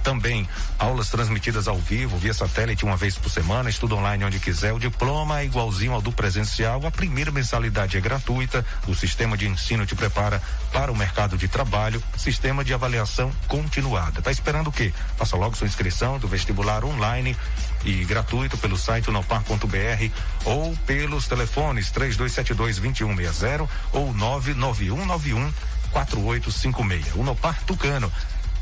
também 0.00 0.48
aulas 0.78 1.08
transmitidas 1.08 1.68
ao 1.68 1.76
vivo, 1.76 2.18
via 2.18 2.34
satélite, 2.34 2.84
uma 2.84 2.96
vez 2.96 3.16
por 3.16 3.30
semana, 3.30 3.70
estudo 3.70 3.96
online 3.96 4.24
onde 4.24 4.40
quiser. 4.40 4.72
O 4.72 4.78
diploma 4.78 5.40
é 5.40 5.44
igualzinho 5.44 5.92
ao 5.92 6.00
do 6.00 6.12
presencial. 6.12 6.86
A 6.86 6.90
primeira 6.90 7.30
mensalidade 7.30 7.96
é 7.96 8.00
gratuita. 8.00 8.64
O 8.86 8.94
sistema 8.94 9.36
de 9.36 9.46
ensino 9.46 9.86
te 9.86 9.94
prepara 9.94 10.42
para 10.72 10.90
o 10.90 10.96
mercado 10.96 11.36
de 11.36 11.48
trabalho. 11.48 12.02
Sistema 12.16 12.64
de 12.64 12.74
avaliação 12.74 13.30
continuada. 13.46 14.22
Tá 14.22 14.30
esperando 14.30 14.68
o 14.68 14.72
quê? 14.72 14.92
Faça 15.16 15.36
logo 15.36 15.56
sua 15.56 15.66
inscrição 15.66 16.18
do 16.18 16.28
vestibular 16.28 16.84
online 16.84 17.36
e 17.84 18.04
gratuito 18.04 18.58
pelo 18.58 18.76
site 18.76 19.08
unopar.br 19.08 20.10
ou 20.44 20.76
pelos 20.86 21.26
telefones 21.26 21.90
3272 21.90 22.78
2160 22.78 23.68
ou 23.92 24.12
99191 24.12 25.52
4856. 25.92 27.14
Unopar 27.16 27.60
Tucano 27.64 28.10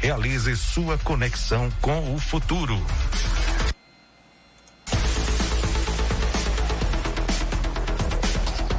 Realize 0.01 0.57
sua 0.57 0.97
conexão 0.99 1.69
com 1.81 2.15
o 2.15 2.19
futuro. 2.19 2.81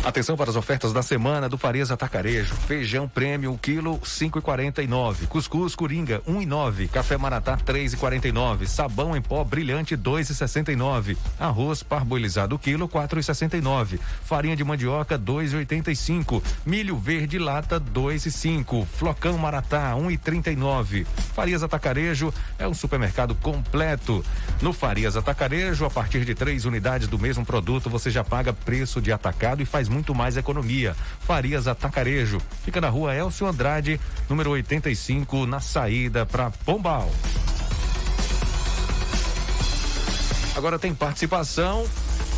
Atenção 0.10 0.36
para 0.36 0.50
as 0.50 0.56
ofertas 0.56 0.92
da 0.92 1.04
semana 1.04 1.48
do 1.48 1.56
Farias 1.56 1.92
Atacarejo. 1.92 2.56
Feijão 2.56 3.08
prêmio, 3.08 3.56
quilo 3.62 4.02
cinco 4.04 4.40
e 4.40 4.42
quarenta 4.42 4.82
e 4.82 4.88
nove. 4.88 5.28
Cuscuz 5.28 5.76
Coringa, 5.76 6.20
um 6.26 6.42
e 6.42 6.48
nove. 6.48 6.88
Café 6.88 7.16
Maratá, 7.16 7.56
três 7.56 7.94
e 7.94 7.98
quarenta 7.98 8.28
e 8.28 8.32
nove. 8.32 8.68
Sabão 8.68 9.16
em 9.16 9.22
pó 9.22 9.44
brilhante, 9.44 9.96
dois 9.96 10.28
e 10.32 10.34
sessenta 10.34 10.72
e 10.72 10.76
nove. 10.76 11.16
Arroz 11.40 11.84
parboilizado, 11.84 12.58
quilo, 12.58 12.88
quatro 12.88 13.20
e 13.20 13.24
sessenta 13.24 13.56
e 13.56 13.62
nove. 13.62 14.00
Farinha 14.26 14.56
de 14.56 14.64
mandioca, 14.64 15.16
dois 15.16 15.54
e 15.54 15.58
oitenta 15.58 15.92
e 15.92 15.96
cinco. 15.96 16.42
Milho 16.66 16.98
verde 16.98 17.38
lata, 17.38 17.80
dois 17.80 18.26
e 18.26 18.32
cinco. 18.32 18.88
Flocão 18.92 19.38
Maratá, 19.38 19.96
um 19.96 20.10
e 20.10 20.18
trinta 20.18 20.50
e 20.50 20.56
nove. 20.56 21.06
Farias 21.36 21.62
Atacarejo 21.62 22.34
é 22.58 22.68
um 22.68 22.74
supermercado 22.74 23.36
completo. 23.36 24.26
No 24.60 24.74
Farias 24.74 25.16
Atacarejo, 25.16 25.86
a 25.86 25.90
partir 25.92 26.26
de 26.26 26.34
três 26.34 26.66
unidades 26.66 27.08
do 27.08 27.20
mesmo 27.20 27.46
produto, 27.46 27.92
você 27.92 28.10
já 28.10 28.24
paga 28.24 28.52
preço 28.52 29.00
de 29.00 29.12
atacado 29.12 29.62
e 29.62 29.66
faz 29.66 29.88
muito 29.88 29.99
muito 30.00 30.16
mais 30.16 30.38
economia. 30.38 30.96
Farias 31.20 31.68
Atacarejo. 31.68 32.40
Fica 32.64 32.80
na 32.80 32.88
rua 32.88 33.14
Elcio 33.14 33.46
Andrade, 33.46 34.00
número 34.30 34.52
85, 34.52 35.46
na 35.46 35.60
saída 35.60 36.26
para 36.26 36.50
Pombal. 36.50 37.12
Agora 40.56 40.80
tem 40.80 40.94
participação 40.94 41.86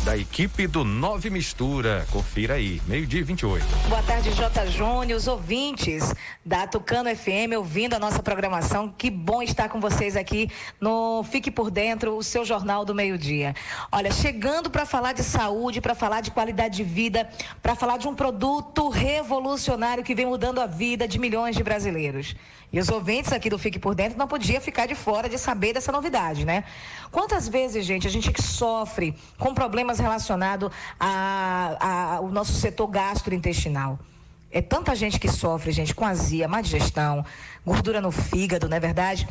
da 0.04 0.16
equipe 0.16 0.66
do 0.66 0.84
Nove 0.84 1.30
Mistura. 1.30 2.04
Confira 2.10 2.54
aí, 2.54 2.82
meio-dia 2.86 3.20
e 3.20 3.22
28. 3.22 3.64
Boa 3.88 4.02
tarde, 4.02 4.32
J. 4.32 4.66
Júnior, 4.66 5.16
os 5.16 5.28
ouvintes 5.28 6.12
da 6.44 6.66
Tucano 6.66 7.14
FM 7.14 7.56
ouvindo 7.56 7.94
a 7.94 7.98
nossa 7.98 8.20
programação. 8.22 8.92
Que 8.96 9.10
bom 9.10 9.42
estar 9.42 9.68
com 9.68 9.80
vocês 9.80 10.16
aqui 10.16 10.50
no 10.80 11.22
Fique 11.24 11.50
por 11.50 11.70
Dentro, 11.70 12.16
o 12.16 12.22
seu 12.22 12.44
jornal 12.44 12.84
do 12.84 12.94
meio-dia. 12.94 13.54
Olha, 13.92 14.10
chegando 14.10 14.68
para 14.70 14.84
falar 14.84 15.12
de 15.12 15.22
saúde, 15.22 15.80
para 15.80 15.94
falar 15.94 16.20
de 16.20 16.32
qualidade 16.32 16.76
de 16.76 16.84
vida, 16.84 17.28
para 17.62 17.76
falar 17.76 17.96
de 17.96 18.08
um 18.08 18.14
produto 18.14 18.88
revolucionário 18.88 20.02
que 20.02 20.14
vem 20.14 20.26
mudando 20.26 20.60
a 20.60 20.66
vida 20.66 21.06
de 21.06 21.18
milhões 21.18 21.54
de 21.54 21.62
brasileiros. 21.62 22.34
E 22.72 22.80
os 22.80 22.88
ouvintes 22.88 23.32
aqui 23.32 23.50
do 23.50 23.58
Fique 23.58 23.78
por 23.78 23.94
Dentro 23.94 24.18
não 24.18 24.26
podia 24.26 24.60
ficar 24.60 24.86
de 24.86 24.94
fora 24.94 25.28
de 25.28 25.36
saber 25.36 25.74
dessa 25.74 25.92
novidade, 25.92 26.46
né? 26.46 26.64
Quantas 27.10 27.46
vezes, 27.46 27.84
gente, 27.84 28.06
a 28.06 28.10
gente 28.10 28.32
que 28.32 28.40
sofre 28.40 29.14
com 29.38 29.52
problemas 29.52 29.98
relacionados 29.98 30.70
ao 30.98 32.28
nosso 32.28 32.54
setor 32.54 32.86
gastrointestinal? 32.86 33.98
É 34.50 34.62
tanta 34.62 34.94
gente 34.94 35.20
que 35.20 35.28
sofre, 35.28 35.70
gente, 35.70 35.94
com 35.94 36.04
azia, 36.04 36.48
má 36.48 36.62
digestão, 36.62 37.24
gordura 37.64 38.00
no 38.00 38.10
fígado, 38.10 38.68
não 38.68 38.76
é 38.76 38.80
verdade? 38.80 39.28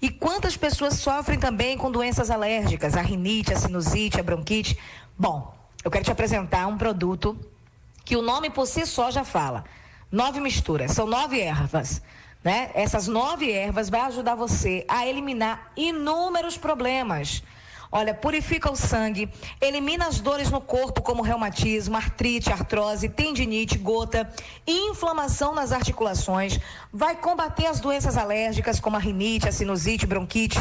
E 0.00 0.08
quantas 0.08 0.56
pessoas 0.56 0.94
sofrem 0.94 1.38
também 1.38 1.76
com 1.76 1.90
doenças 1.90 2.30
alérgicas, 2.30 2.96
a 2.96 3.00
rinite, 3.00 3.52
a 3.52 3.56
sinusite, 3.56 4.20
a 4.20 4.22
bronquite? 4.22 4.78
Bom, 5.18 5.56
eu 5.84 5.90
quero 5.90 6.04
te 6.04 6.12
apresentar 6.12 6.66
um 6.66 6.78
produto 6.78 7.36
que 8.04 8.16
o 8.16 8.22
nome 8.22 8.50
por 8.50 8.66
si 8.66 8.86
só 8.86 9.10
já 9.10 9.24
fala. 9.24 9.64
Nove 10.10 10.40
misturas, 10.40 10.92
são 10.92 11.06
nove 11.06 11.40
ervas. 11.40 12.00
Né? 12.42 12.70
Essas 12.74 13.08
nove 13.08 13.50
ervas 13.50 13.90
vai 13.90 14.02
ajudar 14.02 14.34
você 14.34 14.84
a 14.88 15.06
eliminar 15.06 15.72
inúmeros 15.76 16.56
problemas. 16.56 17.42
Olha, 17.90 18.12
purifica 18.12 18.70
o 18.70 18.76
sangue, 18.76 19.28
elimina 19.60 20.06
as 20.06 20.20
dores 20.20 20.50
no 20.50 20.60
corpo, 20.60 21.00
como 21.00 21.22
reumatismo, 21.22 21.96
artrite, 21.96 22.50
artrose, 22.50 23.08
tendinite, 23.08 23.78
gota, 23.78 24.28
inflamação 24.66 25.54
nas 25.54 25.72
articulações, 25.72 26.58
vai 26.92 27.16
combater 27.16 27.66
as 27.66 27.80
doenças 27.80 28.16
alérgicas, 28.16 28.80
como 28.80 28.96
a 28.96 29.00
rinite, 29.00 29.48
a 29.48 29.52
sinusite, 29.52 30.06
bronquite 30.06 30.60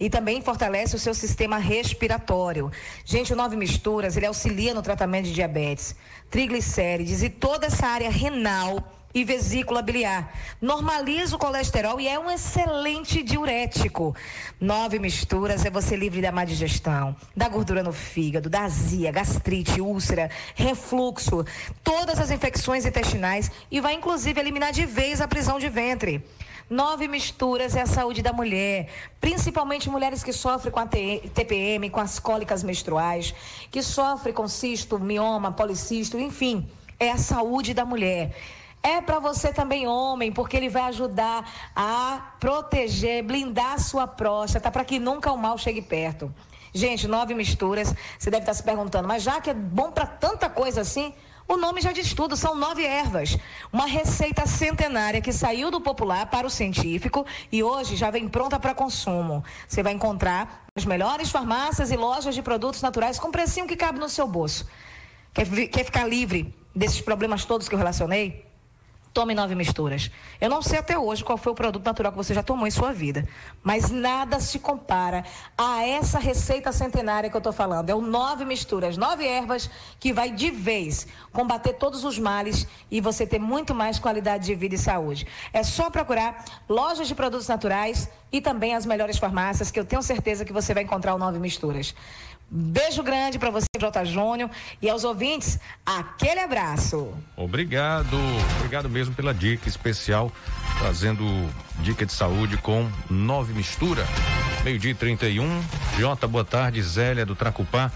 e 0.00 0.08
também 0.08 0.40
fortalece 0.40 0.94
o 0.94 0.98
seu 0.98 1.14
sistema 1.14 1.58
respiratório. 1.58 2.70
Gente, 3.04 3.32
o 3.32 3.36
Nove 3.36 3.56
Misturas, 3.56 4.16
ele 4.16 4.26
auxilia 4.26 4.72
no 4.72 4.82
tratamento 4.82 5.24
de 5.24 5.32
diabetes, 5.32 5.96
triglicérides 6.30 7.22
e 7.22 7.30
toda 7.30 7.66
essa 7.66 7.86
área 7.86 8.10
renal 8.10 8.78
e 9.20 9.24
vesícula 9.24 9.82
biliar. 9.82 10.32
Normaliza 10.60 11.36
o 11.36 11.38
colesterol 11.38 12.00
e 12.00 12.06
é 12.06 12.18
um 12.18 12.30
excelente 12.30 13.22
diurético. 13.22 14.14
Nove 14.60 14.98
misturas 14.98 15.64
é 15.64 15.70
você 15.70 15.96
livre 15.96 16.20
da 16.20 16.30
má 16.30 16.44
digestão, 16.44 17.16
da 17.36 17.48
gordura 17.48 17.82
no 17.82 17.92
fígado, 17.92 18.48
da 18.48 18.62
azia, 18.62 19.10
gastrite, 19.10 19.80
úlcera, 19.80 20.30
refluxo, 20.54 21.44
todas 21.82 22.18
as 22.18 22.30
infecções 22.30 22.86
intestinais 22.86 23.50
e 23.70 23.80
vai 23.80 23.94
inclusive 23.94 24.40
eliminar 24.40 24.72
de 24.72 24.86
vez 24.86 25.20
a 25.20 25.28
prisão 25.28 25.58
de 25.58 25.68
ventre. 25.68 26.24
Nove 26.70 27.08
misturas 27.08 27.74
é 27.74 27.80
a 27.80 27.86
saúde 27.86 28.20
da 28.20 28.30
mulher, 28.30 28.90
principalmente 29.18 29.88
mulheres 29.88 30.22
que 30.22 30.34
sofrem 30.34 30.70
com 30.70 30.80
a 30.80 30.86
TPM, 30.86 31.88
com 31.88 31.98
as 31.98 32.18
cólicas 32.18 32.62
menstruais, 32.62 33.34
que 33.70 33.82
sofrem 33.82 34.34
com 34.34 34.46
cisto, 34.46 34.98
mioma, 34.98 35.50
policisto, 35.50 36.18
enfim, 36.18 36.68
é 37.00 37.10
a 37.10 37.16
saúde 37.16 37.72
da 37.72 37.86
mulher. 37.86 38.36
É 38.88 39.02
para 39.02 39.18
você 39.18 39.52
também, 39.52 39.86
homem, 39.86 40.32
porque 40.32 40.56
ele 40.56 40.70
vai 40.70 40.84
ajudar 40.84 41.70
a 41.76 42.32
proteger, 42.40 43.22
blindar 43.22 43.74
a 43.74 43.78
sua 43.78 44.06
próstata 44.06 44.70
para 44.70 44.82
que 44.82 44.98
nunca 44.98 45.30
o 45.30 45.36
mal 45.36 45.58
chegue 45.58 45.82
perto. 45.82 46.34
Gente, 46.72 47.06
nove 47.06 47.34
misturas. 47.34 47.94
Você 48.18 48.30
deve 48.30 48.44
estar 48.44 48.54
se 48.54 48.62
perguntando, 48.62 49.06
mas 49.06 49.22
já 49.22 49.42
que 49.42 49.50
é 49.50 49.54
bom 49.54 49.92
para 49.92 50.06
tanta 50.06 50.48
coisa 50.48 50.80
assim, 50.80 51.12
o 51.46 51.58
nome 51.58 51.82
já 51.82 51.92
diz 51.92 52.14
tudo, 52.14 52.34
são 52.34 52.54
nove 52.54 52.82
ervas. 52.82 53.36
Uma 53.70 53.84
receita 53.84 54.46
centenária 54.46 55.20
que 55.20 55.34
saiu 55.34 55.70
do 55.70 55.82
popular 55.82 56.24
para 56.30 56.46
o 56.46 56.50
científico 56.50 57.26
e 57.52 57.62
hoje 57.62 57.94
já 57.94 58.10
vem 58.10 58.26
pronta 58.26 58.58
para 58.58 58.74
consumo. 58.74 59.44
Você 59.68 59.82
vai 59.82 59.92
encontrar 59.92 60.64
as 60.74 60.86
melhores 60.86 61.30
farmácias 61.30 61.90
e 61.90 61.96
lojas 61.96 62.34
de 62.34 62.40
produtos 62.40 62.80
naturais 62.80 63.18
com 63.18 63.30
precinho 63.30 63.66
que 63.66 63.76
cabe 63.76 63.98
no 63.98 64.08
seu 64.08 64.26
bolso. 64.26 64.66
Quer, 65.34 65.46
quer 65.68 65.84
ficar 65.84 66.06
livre 66.06 66.54
desses 66.74 67.02
problemas 67.02 67.44
todos 67.44 67.68
que 67.68 67.74
eu 67.74 67.78
relacionei? 67.78 68.47
Tome 69.18 69.34
nove 69.34 69.56
misturas. 69.56 70.12
Eu 70.40 70.48
não 70.48 70.62
sei 70.62 70.78
até 70.78 70.96
hoje 70.96 71.24
qual 71.24 71.36
foi 71.36 71.50
o 71.50 71.54
produto 71.56 71.84
natural 71.84 72.12
que 72.12 72.16
você 72.16 72.32
já 72.32 72.40
tomou 72.40 72.68
em 72.68 72.70
sua 72.70 72.92
vida, 72.92 73.26
mas 73.64 73.90
nada 73.90 74.38
se 74.38 74.60
compara 74.60 75.24
a 75.58 75.84
essa 75.84 76.20
receita 76.20 76.70
centenária 76.70 77.28
que 77.28 77.34
eu 77.34 77.40
estou 77.40 77.52
falando. 77.52 77.90
É 77.90 77.94
o 77.96 78.00
nove 78.00 78.44
misturas, 78.44 78.96
nove 78.96 79.26
ervas 79.26 79.68
que 79.98 80.12
vai 80.12 80.30
de 80.30 80.52
vez 80.52 81.08
combater 81.32 81.72
todos 81.72 82.04
os 82.04 82.16
males 82.16 82.64
e 82.88 83.00
você 83.00 83.26
ter 83.26 83.40
muito 83.40 83.74
mais 83.74 83.98
qualidade 83.98 84.46
de 84.46 84.54
vida 84.54 84.76
e 84.76 84.78
saúde. 84.78 85.26
É 85.52 85.64
só 85.64 85.90
procurar 85.90 86.44
lojas 86.68 87.08
de 87.08 87.14
produtos 87.16 87.48
naturais 87.48 88.08
e 88.30 88.40
também 88.40 88.76
as 88.76 88.86
melhores 88.86 89.18
farmácias 89.18 89.68
que 89.68 89.80
eu 89.80 89.84
tenho 89.84 90.00
certeza 90.00 90.44
que 90.44 90.52
você 90.52 90.72
vai 90.72 90.84
encontrar 90.84 91.16
o 91.16 91.18
nove 91.18 91.40
misturas. 91.40 91.92
Beijo 92.50 93.02
grande 93.02 93.38
para 93.38 93.50
você, 93.50 93.66
Jota 93.78 94.04
Júnior, 94.04 94.50
e 94.80 94.88
aos 94.88 95.04
ouvintes, 95.04 95.58
aquele 95.84 96.40
abraço. 96.40 97.12
Obrigado, 97.36 98.16
obrigado 98.56 98.88
mesmo 98.88 99.14
pela 99.14 99.34
dica 99.34 99.68
especial, 99.68 100.32
trazendo 100.78 101.24
dica 101.80 102.06
de 102.06 102.12
saúde 102.12 102.56
com 102.56 102.88
nove 103.10 103.52
mistura. 103.52 104.06
Meio-dia 104.64 104.94
31. 104.94 105.62
Jota, 105.98 106.26
boa 106.26 106.44
tarde. 106.44 106.82
Zélia 106.82 107.24
do 107.24 107.36
Tracupá. 107.36 107.92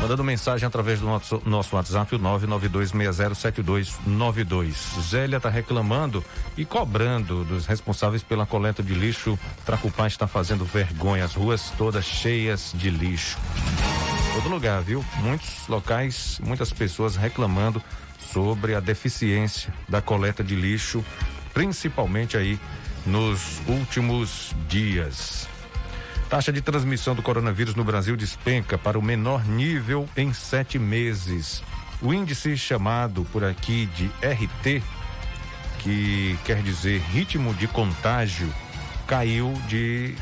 Mandando 0.00 0.22
mensagem 0.22 0.66
através 0.66 1.00
do 1.00 1.06
nosso, 1.06 1.42
nosso 1.46 1.76
WhatsApp, 1.76 2.14
o 2.14 2.18
992607292. 2.18 5.00
Zélia 5.00 5.38
está 5.38 5.48
reclamando 5.48 6.22
e 6.56 6.64
cobrando 6.64 7.44
dos 7.44 7.66
responsáveis 7.66 8.22
pela 8.22 8.44
coleta 8.44 8.82
de 8.82 8.94
lixo. 8.94 9.38
Tracupá 9.64 10.06
está 10.06 10.26
fazendo 10.26 10.64
vergonha, 10.64 11.24
as 11.24 11.34
ruas 11.34 11.72
todas 11.78 12.04
cheias 12.04 12.72
de 12.74 12.90
lixo. 12.90 13.38
Todo 14.34 14.48
lugar, 14.48 14.82
viu? 14.82 15.04
Muitos 15.22 15.68
locais, 15.68 16.40
muitas 16.44 16.72
pessoas 16.72 17.16
reclamando 17.16 17.82
sobre 18.32 18.74
a 18.74 18.80
deficiência 18.80 19.72
da 19.88 20.02
coleta 20.02 20.42
de 20.42 20.56
lixo, 20.56 21.04
principalmente 21.52 22.36
aí 22.36 22.58
nos 23.06 23.60
últimos 23.68 24.52
dias. 24.68 25.48
Taxa 26.34 26.52
de 26.52 26.60
transmissão 26.60 27.14
do 27.14 27.22
coronavírus 27.22 27.76
no 27.76 27.84
Brasil 27.84 28.16
despenca 28.16 28.76
para 28.76 28.98
o 28.98 29.02
menor 29.02 29.46
nível 29.46 30.08
em 30.16 30.32
sete 30.32 30.80
meses. 30.80 31.62
O 32.02 32.12
índice 32.12 32.56
chamado 32.56 33.24
por 33.32 33.44
aqui 33.44 33.86
de 33.94 34.06
RT, 34.20 34.82
que 35.78 36.36
quer 36.44 36.60
dizer 36.60 37.00
ritmo 37.12 37.54
de 37.54 37.68
contágio, 37.68 38.52
caiu 39.06 39.52
de 39.68 40.16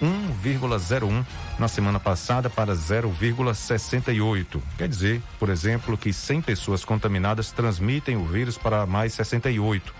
1,01 0.00 1.22
na 1.58 1.68
semana 1.68 2.00
passada 2.00 2.48
para 2.48 2.74
0,68. 2.74 4.58
Quer 4.78 4.88
dizer, 4.88 5.22
por 5.38 5.50
exemplo, 5.50 5.98
que 5.98 6.14
100 6.14 6.40
pessoas 6.40 6.82
contaminadas 6.82 7.52
transmitem 7.52 8.16
o 8.16 8.24
vírus 8.24 8.56
para 8.56 8.86
mais 8.86 9.12
68, 9.12 9.94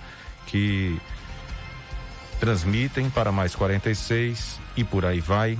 que 0.46 0.98
transmitem 2.40 3.10
para 3.10 3.30
mais 3.30 3.54
46 3.54 4.58
e 4.76 4.82
por 4.82 5.04
aí 5.04 5.20
vai. 5.20 5.58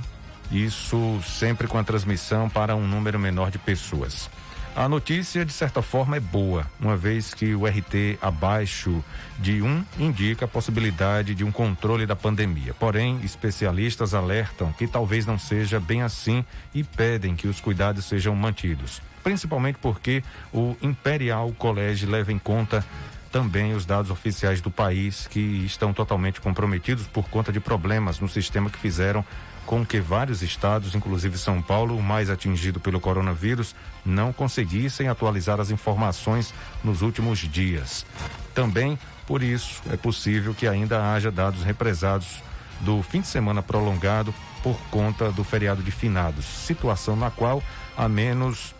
Isso 0.51 1.21
sempre 1.23 1.67
com 1.67 1.77
a 1.77 1.83
transmissão 1.83 2.49
para 2.49 2.75
um 2.75 2.85
número 2.85 3.17
menor 3.19 3.51
de 3.51 3.59
pessoas. 3.59 4.29
A 4.75 4.87
notícia, 4.87 5.45
de 5.45 5.51
certa 5.51 5.81
forma, 5.81 6.15
é 6.15 6.19
boa, 6.19 6.65
uma 6.79 6.95
vez 6.95 7.33
que 7.33 7.53
o 7.53 7.65
RT 7.65 8.17
abaixo 8.21 9.03
de 9.37 9.61
1 9.61 9.65
um 9.65 9.85
indica 9.99 10.45
a 10.45 10.47
possibilidade 10.47 11.35
de 11.35 11.43
um 11.43 11.51
controle 11.51 12.05
da 12.05 12.15
pandemia. 12.15 12.73
Porém, 12.73 13.19
especialistas 13.21 14.13
alertam 14.13 14.71
que 14.71 14.87
talvez 14.87 15.25
não 15.25 15.37
seja 15.37 15.77
bem 15.77 16.01
assim 16.01 16.43
e 16.73 16.83
pedem 16.83 17.35
que 17.35 17.49
os 17.49 17.59
cuidados 17.59 18.05
sejam 18.05 18.33
mantidos. 18.33 19.01
Principalmente 19.21 19.77
porque 19.81 20.23
o 20.53 20.75
Imperial 20.81 21.51
College 21.57 22.05
leva 22.05 22.31
em 22.31 22.39
conta 22.39 22.83
também 23.31 23.73
os 23.73 23.85
dados 23.85 24.11
oficiais 24.11 24.61
do 24.61 24.69
país 24.69 25.27
que 25.27 25.39
estão 25.39 25.93
totalmente 25.93 26.41
comprometidos 26.41 27.07
por 27.07 27.29
conta 27.29 27.51
de 27.51 27.59
problemas 27.59 28.19
no 28.19 28.27
sistema 28.27 28.69
que 28.69 28.77
fizeram 28.77 29.25
com 29.65 29.85
que 29.85 29.99
vários 29.99 30.41
estados, 30.41 30.95
inclusive 30.95 31.37
São 31.37 31.61
Paulo, 31.61 31.95
o 31.95 32.03
mais 32.03 32.29
atingido 32.29 32.79
pelo 32.79 32.99
coronavírus, 32.99 33.75
não 34.05 34.33
conseguissem 34.33 35.07
atualizar 35.07 35.59
as 35.59 35.71
informações 35.71 36.53
nos 36.83 37.01
últimos 37.01 37.39
dias. 37.39 38.05
Também, 38.53 38.99
por 39.25 39.41
isso, 39.41 39.81
é 39.89 39.95
possível 39.95 40.53
que 40.53 40.67
ainda 40.67 41.13
haja 41.13 41.31
dados 41.31 41.63
represados 41.63 42.43
do 42.81 43.01
fim 43.03 43.21
de 43.21 43.27
semana 43.27 43.61
prolongado 43.61 44.33
por 44.63 44.77
conta 44.89 45.31
do 45.31 45.43
feriado 45.43 45.81
de 45.81 45.91
finados, 45.91 46.45
situação 46.45 47.15
na 47.15 47.31
qual 47.31 47.63
a 47.95 48.09
menos 48.09 48.75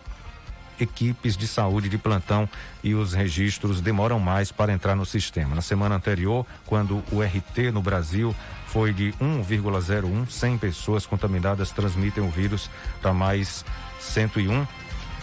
equipes 0.82 1.36
de 1.36 1.46
saúde 1.46 1.88
de 1.88 1.96
plantão 1.96 2.48
e 2.82 2.94
os 2.94 3.12
registros 3.12 3.80
demoram 3.80 4.18
mais 4.18 4.50
para 4.50 4.72
entrar 4.72 4.96
no 4.96 5.06
sistema. 5.06 5.54
Na 5.54 5.62
semana 5.62 5.94
anterior, 5.94 6.44
quando 6.66 7.02
o 7.12 7.22
RT 7.22 7.70
no 7.72 7.80
Brasil 7.80 8.34
foi 8.66 8.92
de 8.92 9.12
1,01, 9.20 10.28
100 10.28 10.58
pessoas 10.58 11.06
contaminadas 11.06 11.70
transmitem 11.70 12.24
o 12.24 12.30
vírus 12.30 12.70
para 13.00 13.12
mais 13.12 13.64
101 14.00 14.66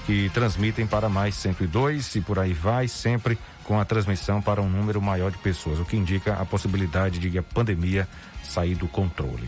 que 0.06 0.28
transmitem 0.34 0.88
para 0.88 1.08
mais 1.08 1.36
102 1.36 2.16
e 2.16 2.22
por 2.22 2.40
aí 2.40 2.52
vai, 2.52 2.88
sempre 2.88 3.38
com 3.64 3.80
a 3.80 3.86
transmissão 3.86 4.42
para 4.42 4.60
um 4.60 4.68
número 4.68 5.00
maior 5.00 5.30
de 5.30 5.38
pessoas, 5.38 5.78
o 5.80 5.86
que 5.86 5.96
indica 5.96 6.34
a 6.34 6.44
possibilidade 6.44 7.20
de 7.20 7.38
a 7.38 7.44
pandemia 7.44 8.08
sair 8.44 8.74
do 8.74 8.88
controle. 8.88 9.48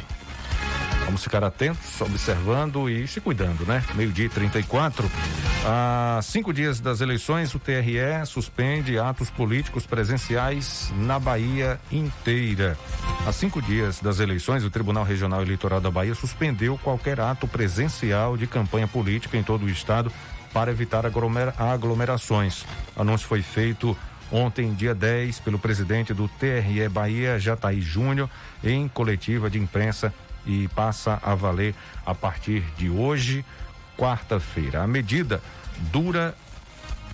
Vamos 1.11 1.23
ficar 1.23 1.43
atentos, 1.43 1.99
observando 1.99 2.89
e 2.89 3.05
se 3.05 3.19
cuidando, 3.19 3.65
né? 3.65 3.83
Meio-dia 3.95 4.29
34. 4.29 5.11
Há 5.65 6.21
cinco 6.23 6.53
dias 6.53 6.79
das 6.79 7.01
eleições, 7.01 7.53
o 7.53 7.59
TRE 7.59 8.25
suspende 8.25 8.97
atos 8.97 9.29
políticos 9.29 9.85
presenciais 9.85 10.89
na 10.95 11.19
Bahia 11.19 11.77
inteira. 11.91 12.77
Há 13.27 13.33
cinco 13.33 13.61
dias 13.61 13.99
das 13.99 14.21
eleições, 14.21 14.63
o 14.63 14.69
Tribunal 14.69 15.03
Regional 15.03 15.41
Eleitoral 15.41 15.81
da 15.81 15.91
Bahia 15.91 16.15
suspendeu 16.15 16.77
qualquer 16.77 17.19
ato 17.19 17.45
presencial 17.45 18.37
de 18.37 18.47
campanha 18.47 18.87
política 18.87 19.35
em 19.35 19.43
todo 19.43 19.65
o 19.65 19.69
estado 19.69 20.09
para 20.53 20.71
evitar 20.71 21.03
aglomerações. 21.05 22.65
O 22.95 23.01
anúncio 23.01 23.27
foi 23.27 23.41
feito 23.41 23.97
ontem, 24.31 24.73
dia 24.73 24.95
10, 24.95 25.41
pelo 25.41 25.59
presidente 25.59 26.13
do 26.13 26.29
TRE 26.29 26.87
Bahia, 26.87 27.37
Jataí 27.37 27.81
Júnior, 27.81 28.29
em 28.63 28.87
coletiva 28.87 29.49
de 29.49 29.59
imprensa 29.59 30.13
e 30.45 30.67
passa 30.69 31.19
a 31.23 31.35
valer 31.35 31.75
a 32.05 32.13
partir 32.13 32.63
de 32.77 32.89
hoje, 32.89 33.45
quarta-feira. 33.97 34.83
A 34.83 34.87
medida 34.87 35.41
dura 35.91 36.35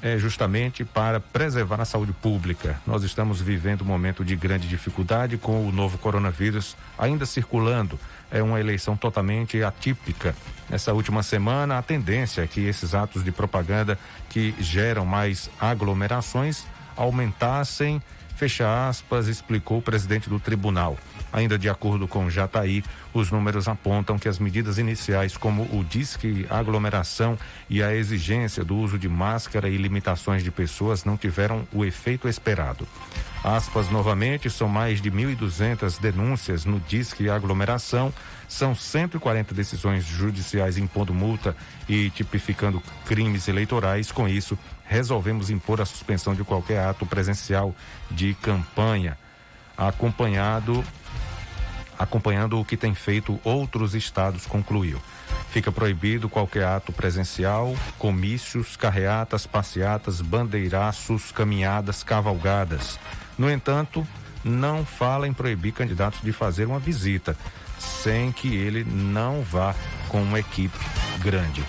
é 0.02 0.18
justamente 0.18 0.86
para 0.86 1.20
preservar 1.20 1.82
a 1.82 1.86
saúde 1.86 2.14
pública. 2.14 2.80
Nós 2.86 3.04
estamos 3.04 3.42
vivendo 3.42 3.82
um 3.82 3.86
momento 3.86 4.24
de 4.24 4.36
grande 4.36 4.68
dificuldade 4.68 5.38
com 5.38 5.68
o 5.68 5.72
novo 5.72 5.98
coronavírus 5.98 6.76
ainda 6.98 7.26
circulando. 7.26 8.00
É 8.30 8.44
uma 8.44 8.60
eleição 8.60 8.96
totalmente 8.96 9.64
atípica. 9.64 10.36
Nessa 10.70 10.94
última 10.94 11.24
semana, 11.24 11.78
a 11.78 11.82
tendência 11.82 12.42
é 12.42 12.48
que 12.48 12.62
esses 12.62 12.94
atos 12.94 13.24
de 13.24 13.32
propaganda 13.32 13.98
que 14.30 14.54
geram 14.60 15.06
mais 15.06 15.50
aglomerações 15.60 16.66
aumentassem, 16.96 18.02
fecha 18.38 18.88
aspas, 18.88 19.28
explicou 19.28 19.80
o 19.80 19.82
presidente 19.82 20.30
do 20.30 20.40
tribunal. 20.40 20.96
Ainda 21.34 21.58
de 21.58 21.68
acordo 21.68 22.08
com 22.08 22.30
Jataí, 22.30 22.84
os 23.14 23.32
números 23.32 23.68
apontam 23.68 24.20
que 24.20 24.30
as 24.30 24.38
medidas 24.38 24.78
iniciais, 24.78 25.36
como 25.36 25.64
o 25.64 25.84
disque 25.84 26.46
aglomeração 26.48 27.38
e 27.68 27.82
a 27.82 27.94
exigência 27.96 28.64
do 28.64 28.78
uso 28.78 28.98
de 29.00 29.10
máscara 29.10 29.68
e 29.68 29.76
limitações 29.76 30.44
de 30.44 30.52
pessoas, 30.52 31.04
não 31.04 31.18
tiveram 31.18 31.68
o 31.74 31.84
efeito 31.84 32.30
esperado. 32.30 32.88
Aspas 33.44 33.90
novamente, 33.90 34.50
são 34.50 34.68
mais 34.68 35.02
de 35.02 35.12
1.200 35.12 36.00
denúncias 36.00 36.64
no 36.64 36.80
disque 36.80 37.30
aglomeração, 37.30 38.14
são 38.48 38.74
140 38.74 39.54
decisões 39.54 40.06
judiciais 40.06 40.78
impondo 40.78 41.14
multa 41.14 41.56
e 41.88 42.10
tipificando 42.10 42.82
crimes 43.06 43.48
eleitorais. 43.48 44.12
Com 44.12 44.28
isso, 44.28 44.58
resolvemos 44.86 45.50
impor 45.50 45.82
a 45.82 45.86
suspensão 45.86 46.34
de 46.34 46.44
qualquer 46.44 46.80
ato 46.80 47.06
presencial 47.06 47.76
de 48.10 48.34
campanha, 48.36 49.18
acompanhado 49.78 50.84
acompanhando 51.98 52.60
o 52.60 52.66
que 52.66 52.78
tem 52.78 52.94
feito 52.94 53.40
outros 53.44 53.96
estados, 53.96 54.46
concluiu. 54.46 55.02
Fica 55.50 55.72
proibido 55.72 56.30
qualquer 56.30 56.66
ato 56.66 56.92
presencial, 56.92 57.76
comícios, 57.98 58.76
carreatas, 58.76 59.48
passeatas, 59.48 60.22
bandeiraços, 60.22 61.32
caminhadas, 61.32 62.04
cavalgadas. 62.04 63.00
No 63.38 63.50
entanto, 63.50 64.08
não 64.44 64.86
fala 64.86 65.28
em 65.28 65.34
proibir 65.34 65.74
candidatos 65.74 66.22
de 66.22 66.32
fazer 66.32 66.66
uma 66.66 66.80
visita, 66.80 67.36
sem 67.78 68.32
que 68.32 68.56
ele 68.56 68.84
não 68.84 69.42
vá 69.42 69.76
com 70.10 70.22
uma 70.22 70.40
equipe 70.40 70.78
grande. 71.20 71.64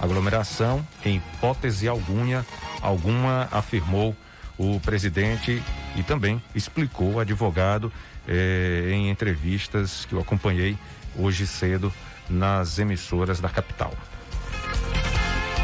Aglomeração, 0.00 0.86
em 1.04 1.16
hipótese 1.16 1.88
alguma, 1.88 2.44
alguma 2.82 3.48
afirmou 3.50 4.14
o 4.58 4.80
presidente 4.80 5.62
e 5.94 6.02
também 6.02 6.42
explicou 6.54 7.14
o 7.14 7.20
advogado 7.20 7.92
eh, 8.26 8.90
em 8.90 9.10
entrevistas 9.10 10.04
que 10.04 10.14
eu 10.14 10.20
acompanhei 10.20 10.76
hoje 11.16 11.46
cedo 11.46 11.92
nas 12.28 12.78
emissoras 12.78 13.40
da 13.40 13.48
capital. 13.48 13.92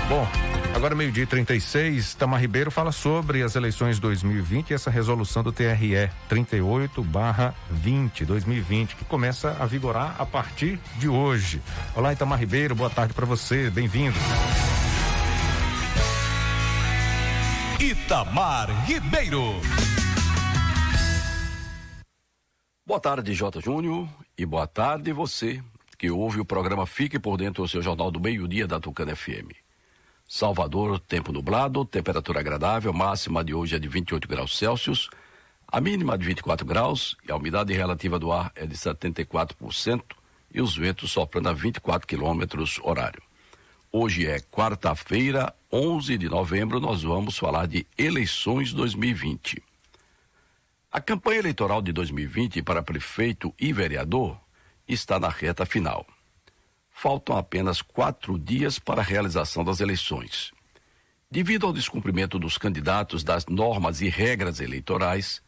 Bom, 0.09 0.27
agora 0.75 0.95
meio-dia 0.95 1.27
36, 1.27 2.15
Tamar 2.15 2.41
Ribeiro 2.41 2.71
fala 2.71 2.93
sobre 2.93 3.43
as 3.43 3.55
eleições 3.57 3.99
2020 3.99 4.71
e 4.71 4.75
essa 4.75 4.91
resolução 4.91 5.43
do 5.43 5.53
TRE 5.53 6.11
38/20 6.29 8.25
2020 8.25 8.97
que 8.97 9.05
começa 9.05 9.57
a 9.61 9.67
vigorar 9.67 10.17
a 10.19 10.27
partir 10.27 10.79
de 10.99 11.09
hoje. 11.09 11.61
Olá, 11.95 12.13
Itamar 12.13 12.39
Ribeiro, 12.39 12.75
boa 12.75 12.91
tarde 12.91 13.15
para 13.15 13.27
você, 13.27 13.71
bem-vindo. 13.71 14.17
Itamar 17.79 18.87
Ribeiro. 18.87 19.61
Boa 22.85 23.01
tarde, 23.01 23.33
J. 23.35 23.61
Júnior, 23.61 24.09
e 24.37 24.45
boa 24.45 24.67
tarde 24.67 25.13
você 25.13 25.63
que 25.97 26.11
ouve 26.11 26.41
o 26.41 26.45
programa 26.45 26.85
Fique 26.85 27.17
por 27.17 27.37
Dentro, 27.37 27.63
o 27.63 27.69
seu 27.69 27.81
jornal 27.81 28.11
do 28.11 28.19
meio-dia 28.19 28.67
da 28.67 28.81
Tucana 28.81 29.15
FM. 29.15 29.62
Salvador, 30.35 30.99
tempo 30.99 31.31
nublado, 31.31 31.85
temperatura 31.85 32.41
agradável, 32.41 32.91
máxima 32.91 33.45
de 33.45 33.53
hoje 33.53 33.77
é 33.77 33.79
de 33.79 33.87
28 33.87 34.27
graus 34.27 34.57
Celsius, 34.57 35.11
a 35.69 35.79
mínima 35.79 36.17
de 36.17 36.25
24 36.25 36.65
graus 36.65 37.19
e 37.29 37.31
a 37.31 37.37
umidade 37.37 37.71
relativa 37.75 38.19
do 38.19 38.33
ar 38.33 38.51
é 38.57 38.65
de 38.65 38.75
74% 38.75 40.03
e 40.51 40.63
os 40.63 40.75
ventos 40.75 41.13
soprando 41.13 41.51
a 41.51 41.53
24 41.53 42.09
quilômetros 42.09 42.81
horário. 42.83 43.23
Hoje 43.93 44.27
é 44.27 44.41
quarta-feira, 44.41 45.55
11 45.71 46.17
de 46.17 46.31
novembro, 46.31 46.81
nós 46.81 47.03
vamos 47.03 47.37
falar 47.37 47.67
de 47.67 47.87
eleições 47.99 48.73
2020. 48.73 49.63
A 50.91 50.99
campanha 50.99 51.41
eleitoral 51.41 51.83
de 51.83 51.93
2020 51.93 52.63
para 52.63 52.83
prefeito 52.83 53.55
e 53.61 53.71
vereador 53.71 54.41
está 54.89 55.21
na 55.21 55.29
reta 55.29 55.67
final. 55.67 56.07
Faltam 57.03 57.37
apenas 57.37 57.83
quatro 57.83 58.39
dias 58.39 58.79
para 58.79 59.01
a 59.01 59.05
realização 59.05 59.65
das 59.65 59.81
eleições. 59.81 60.53
Devido 61.29 61.67
ao 61.67 61.73
descumprimento 61.73 62.39
dos 62.39 62.57
candidatos 62.57 63.25
das 63.25 63.45
normas 63.47 64.01
e 64.01 64.09
regras 64.09 64.61
eleitorais, 64.61 65.43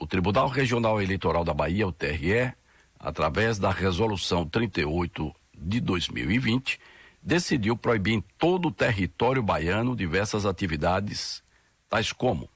o 0.00 0.04
Tribunal 0.04 0.48
Regional 0.48 1.00
Eleitoral 1.00 1.44
da 1.44 1.54
Bahia, 1.54 1.86
o 1.86 1.92
TRE, 1.92 2.52
através 2.98 3.56
da 3.56 3.70
Resolução 3.70 4.44
38 4.44 5.32
de 5.56 5.78
2020, 5.80 6.80
decidiu 7.22 7.76
proibir 7.76 8.14
em 8.14 8.24
todo 8.36 8.66
o 8.66 8.72
território 8.72 9.44
baiano 9.44 9.94
diversas 9.94 10.44
atividades, 10.44 11.40
tais 11.88 12.10
como 12.10 12.50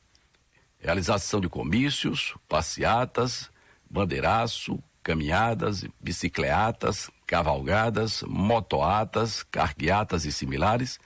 realização 0.80 1.40
de 1.40 1.48
comícios, 1.48 2.34
passeatas, 2.48 3.48
bandeiraço, 3.88 4.82
caminhadas, 5.10 5.84
bicicleatas, 6.00 7.10
cavalgadas, 7.26 8.22
motoatas, 8.22 9.42
cargueatas 9.42 10.24
e 10.24 10.30
similares, 10.30 11.00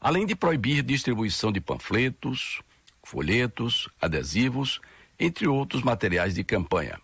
além 0.00 0.24
de 0.24 0.36
proibir 0.36 0.84
distribuição 0.84 1.50
de 1.50 1.60
panfletos, 1.60 2.60
folhetos, 3.02 3.88
adesivos, 4.00 4.80
entre 5.18 5.48
outros 5.48 5.82
materiais 5.82 6.36
de 6.36 6.44
campanha. 6.44 7.00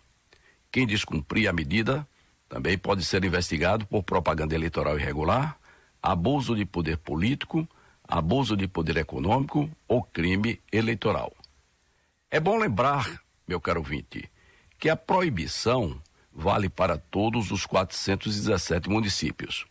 Quem 0.71 0.87
descumprir 0.87 1.49
a 1.49 1.53
medida 1.53 2.07
também 2.47 2.77
pode 2.77 3.03
ser 3.03 3.25
investigado 3.25 3.85
por 3.85 4.01
propaganda 4.01 4.55
eleitoral 4.55 4.97
irregular, 4.97 5.59
abuso 6.01 6.55
de 6.55 6.65
poder 6.65 6.97
político, 6.97 7.67
abuso 8.07 8.55
de 8.55 8.69
poder 8.69 8.95
econômico 8.95 9.69
ou 9.85 10.01
crime 10.01 10.61
eleitoral. 10.71 11.33
É 12.31 12.39
bom 12.39 12.57
lembrar, 12.57 13.19
meu 13.45 13.59
caro 13.59 13.81
ouvinte, 13.81 14.31
que 14.79 14.89
a 14.89 14.95
proibição 14.95 16.01
vale 16.35 16.69
para 16.69 16.97
todos 16.97 17.49
os 17.49 17.65
417 17.65 18.89
municípios. 18.89 19.65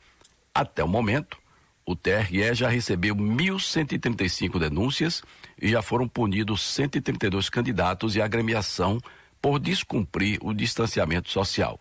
Até 0.55 0.83
o 0.83 0.89
momento, 0.89 1.37
o 1.85 1.95
TRE 1.95 2.55
já 2.55 2.69
recebeu 2.69 3.15
1.135 3.15 4.59
denúncias 4.59 5.23
e 5.61 5.69
já 5.69 5.83
foram 5.83 6.09
punidos 6.09 6.63
132 6.63 7.51
candidatos 7.51 8.17
e 8.17 8.23
agremiação 8.23 8.99
por 9.43 9.59
descumprir 9.59 10.39
o 10.43 10.55
distanciamento 10.55 11.29
social. 11.29 11.79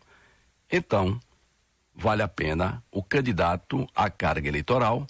Então, 0.70 1.18
vale 1.96 2.22
a 2.22 2.28
pena 2.28 2.84
o 2.92 3.02
candidato 3.02 3.88
à 3.96 4.10
carga 4.10 4.50
eleitoral, 4.50 5.08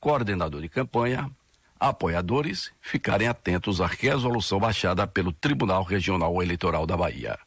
coordenador 0.00 0.62
de 0.62 0.68
campanha, 0.70 1.30
apoiadores 1.78 2.72
ficarem 2.80 3.28
atentos 3.28 3.82
à 3.82 3.86
resolução 3.86 4.58
baixada 4.58 5.06
pelo 5.06 5.32
Tribunal 5.32 5.82
Regional 5.82 6.42
Eleitoral 6.42 6.86
da 6.86 6.96
Bahia. 6.96 7.38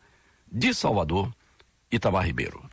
De 0.52 0.74
Salvador, 0.74 1.34
Itamar 1.92 2.26
Ribeiro. 2.26 2.70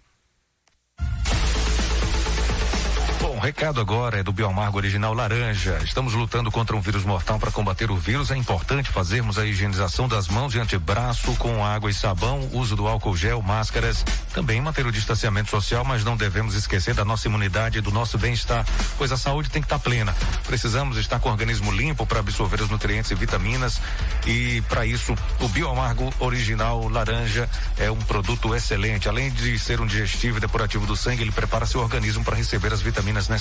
Recado 3.44 3.78
agora 3.78 4.18
é 4.18 4.22
do 4.22 4.32
Biomargo 4.32 4.78
Original 4.78 5.12
Laranja. 5.12 5.78
Estamos 5.84 6.14
lutando 6.14 6.50
contra 6.50 6.74
um 6.74 6.80
vírus 6.80 7.04
mortal. 7.04 7.38
Para 7.38 7.50
combater 7.50 7.90
o 7.90 7.96
vírus, 7.96 8.30
é 8.30 8.36
importante 8.38 8.88
fazermos 8.88 9.38
a 9.38 9.44
higienização 9.44 10.08
das 10.08 10.28
mãos 10.28 10.54
e 10.54 10.58
antebraço 10.58 11.30
com 11.36 11.62
água 11.62 11.90
e 11.90 11.94
sabão, 11.94 12.48
uso 12.54 12.74
do 12.74 12.88
álcool 12.88 13.14
gel, 13.14 13.42
máscaras. 13.42 14.02
Também 14.32 14.62
manter 14.62 14.86
o 14.86 14.90
distanciamento 14.90 15.50
social, 15.50 15.84
mas 15.84 16.02
não 16.02 16.16
devemos 16.16 16.54
esquecer 16.54 16.94
da 16.94 17.04
nossa 17.04 17.28
imunidade 17.28 17.76
e 17.76 17.80
do 17.82 17.90
nosso 17.90 18.16
bem-estar, 18.16 18.64
pois 18.96 19.12
a 19.12 19.16
saúde 19.18 19.50
tem 19.50 19.60
que 19.60 19.66
estar 19.66 19.78
plena. 19.78 20.16
Precisamos 20.46 20.96
estar 20.96 21.20
com 21.20 21.28
o 21.28 21.32
organismo 21.32 21.70
limpo 21.70 22.06
para 22.06 22.20
absorver 22.20 22.62
os 22.62 22.70
nutrientes 22.70 23.10
e 23.10 23.14
vitaminas. 23.14 23.78
E 24.26 24.62
para 24.70 24.86
isso, 24.86 25.14
o 25.38 25.48
Biomargo 25.48 26.10
Original 26.18 26.88
Laranja 26.88 27.46
é 27.76 27.90
um 27.90 28.00
produto 28.00 28.54
excelente. 28.54 29.06
Além 29.06 29.30
de 29.30 29.58
ser 29.58 29.82
um 29.82 29.86
digestivo 29.86 30.38
e 30.38 30.40
depurativo 30.40 30.86
do 30.86 30.96
sangue, 30.96 31.20
ele 31.20 31.32
prepara 31.32 31.66
seu 31.66 31.82
organismo 31.82 32.24
para 32.24 32.36
receber 32.36 32.72
as 32.72 32.80
vitaminas 32.80 33.28
necessárias. 33.28 33.33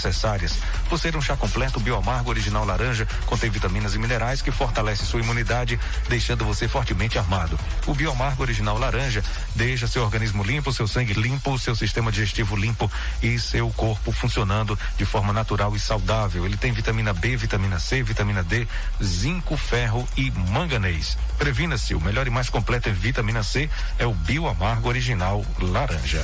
Por 0.90 1.00
ser 1.00 1.16
um 1.16 1.22
chá 1.22 1.36
completo, 1.36 1.80
o 1.80 1.82
Bioamargo 1.82 2.30
Original 2.30 2.66
Laranja 2.66 3.08
contém 3.26 3.50
vitaminas 3.50 3.96
e 3.96 4.00
minerais 4.00 4.42
que 4.42 4.52
fortalece 4.52 5.06
sua 5.06 5.20
imunidade, 5.20 5.80
deixando 6.10 6.46
você 6.46 6.68
fortemente 6.68 7.18
armado. 7.18 7.60
O 7.86 7.94
Bioamargo 7.94 8.44
Original 8.44 8.78
Laranja 8.78 9.24
deixa 9.56 9.88
seu 9.88 10.04
organismo 10.04 10.44
limpo, 10.44 10.74
seu 10.74 10.88
sangue 10.88 11.14
limpo, 11.14 11.58
seu 11.58 11.76
sistema 11.76 12.12
digestivo 12.12 12.56
limpo 12.56 12.92
e 13.22 13.38
seu 13.40 13.70
corpo 13.72 14.12
funcionando 14.12 14.78
de 14.98 15.06
forma 15.06 15.34
natural 15.34 15.76
e 15.76 15.80
saudável. 15.80 16.46
Ele 16.46 16.58
tem 16.58 16.72
vitamina 16.72 17.14
B, 17.14 17.36
vitamina 17.36 17.80
C, 17.80 18.04
vitamina 18.04 18.44
D, 18.44 18.68
zinco, 19.04 19.58
ferro 19.58 20.08
e 20.18 20.32
manganês. 20.32 21.18
Previna-se, 21.38 21.94
o 21.96 22.02
melhor 22.02 22.28
e 22.28 22.30
mais 22.30 22.50
completo 22.50 22.90
em 22.90 22.94
vitamina 22.94 23.44
C 23.44 23.70
é 23.98 24.06
o 24.06 24.14
Bioamargo 24.14 24.88
Original 24.88 25.46
Laranja. 25.60 26.24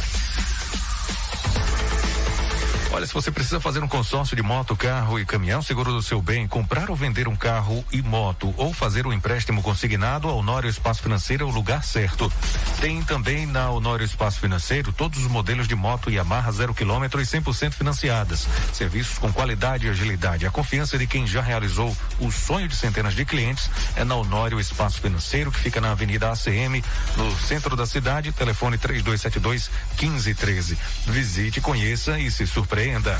Olha, 2.91 3.05
se 3.05 3.13
você 3.13 3.29
precisa 3.29 3.59
fazer 3.59 3.83
um 3.83 3.87
consórcio 3.87 4.35
de 4.35 4.41
moto, 4.41 4.75
carro 4.75 5.19
e 5.19 5.25
caminhão, 5.25 5.61
seguro 5.61 5.91
do 5.91 6.01
seu 6.01 6.23
bem, 6.23 6.47
comprar 6.47 6.89
ou 6.89 6.95
vender 6.95 7.27
um 7.27 7.35
carro 7.35 7.85
e 7.91 8.01
moto 8.01 8.51
ou 8.57 8.73
fazer 8.73 9.05
um 9.05 9.13
empréstimo 9.13 9.61
consignado, 9.61 10.27
a 10.27 10.33
Honório 10.33 10.67
Espaço 10.67 11.03
Financeiro 11.03 11.43
é 11.43 11.47
o 11.47 11.51
lugar 11.51 11.83
certo. 11.83 12.33
Tem 12.81 12.99
também 13.03 13.45
na 13.45 13.69
Honório 13.69 14.03
Espaço 14.03 14.39
Financeiro 14.39 14.91
todos 14.91 15.19
os 15.19 15.27
modelos 15.27 15.67
de 15.67 15.75
moto 15.75 16.09
Yamaha 16.09 16.51
zero 16.51 16.73
quilômetro 16.73 17.21
e 17.21 17.25
100% 17.25 17.73
financiadas. 17.73 18.47
Serviços 18.73 19.19
com 19.19 19.31
qualidade 19.31 19.85
e 19.85 19.89
agilidade. 19.91 20.47
A 20.47 20.51
confiança 20.51 20.97
de 20.97 21.05
quem 21.05 21.27
já 21.27 21.41
realizou 21.41 21.95
o 22.19 22.31
sonho 22.31 22.67
de 22.67 22.75
centenas 22.75 23.13
de 23.13 23.23
clientes 23.23 23.69
é 23.95 24.03
na 24.03 24.15
Honório 24.15 24.59
Espaço 24.59 24.99
Financeiro, 24.99 25.51
que 25.51 25.59
fica 25.59 25.79
na 25.79 25.91
Avenida 25.91 26.31
ACM, 26.31 26.83
no 27.15 27.37
centro 27.37 27.75
da 27.75 27.85
cidade. 27.85 28.31
Telefone 28.31 28.79
3272 28.79 29.69
1513. 30.01 30.75
Visite, 31.05 31.61
conheça 31.61 32.17
e 32.17 32.31
se 32.31 32.47
surpreenda 32.47 32.78
surpreenda. 32.79 33.19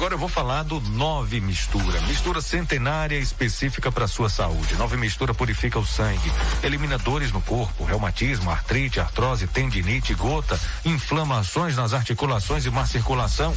Agora 0.00 0.14
eu 0.14 0.18
vou 0.18 0.30
falar 0.30 0.62
do 0.62 0.80
Nove 0.80 1.42
Mistura. 1.42 2.00
Mistura 2.08 2.40
centenária 2.40 3.18
específica 3.18 3.92
para 3.92 4.08
sua 4.08 4.30
saúde. 4.30 4.74
Nove 4.76 4.96
Mistura 4.96 5.34
purifica 5.34 5.78
o 5.78 5.84
sangue, 5.84 6.32
elimina 6.62 6.96
dores 6.96 7.30
no 7.32 7.42
corpo, 7.42 7.84
reumatismo, 7.84 8.50
artrite, 8.50 8.98
artrose, 8.98 9.46
tendinite, 9.46 10.14
gota, 10.14 10.58
inflamações 10.86 11.76
nas 11.76 11.92
articulações 11.92 12.64
e 12.64 12.70
má 12.70 12.86
circulação. 12.86 13.54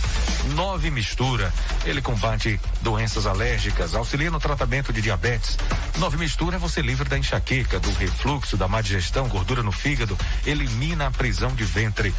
Nove 0.53 0.91
Mistura. 0.91 1.53
Ele 1.85 2.01
combate 2.01 2.59
doenças 2.81 3.25
alérgicas, 3.25 3.95
auxilia 3.95 4.29
no 4.29 4.37
tratamento 4.37 4.91
de 4.91 5.01
diabetes. 5.01 5.57
Nove 5.97 6.17
Mistura 6.17 6.57
é 6.57 6.59
você 6.59 6.81
livre 6.81 7.07
da 7.07 7.17
enxaqueca, 7.17 7.79
do 7.79 7.89
refluxo, 7.93 8.57
da 8.57 8.67
má 8.67 8.81
digestão, 8.81 9.29
gordura 9.29 9.63
no 9.63 9.71
fígado, 9.71 10.17
elimina 10.45 11.07
a 11.07 11.11
prisão 11.11 11.55
de 11.55 11.63
ventre. 11.63 12.13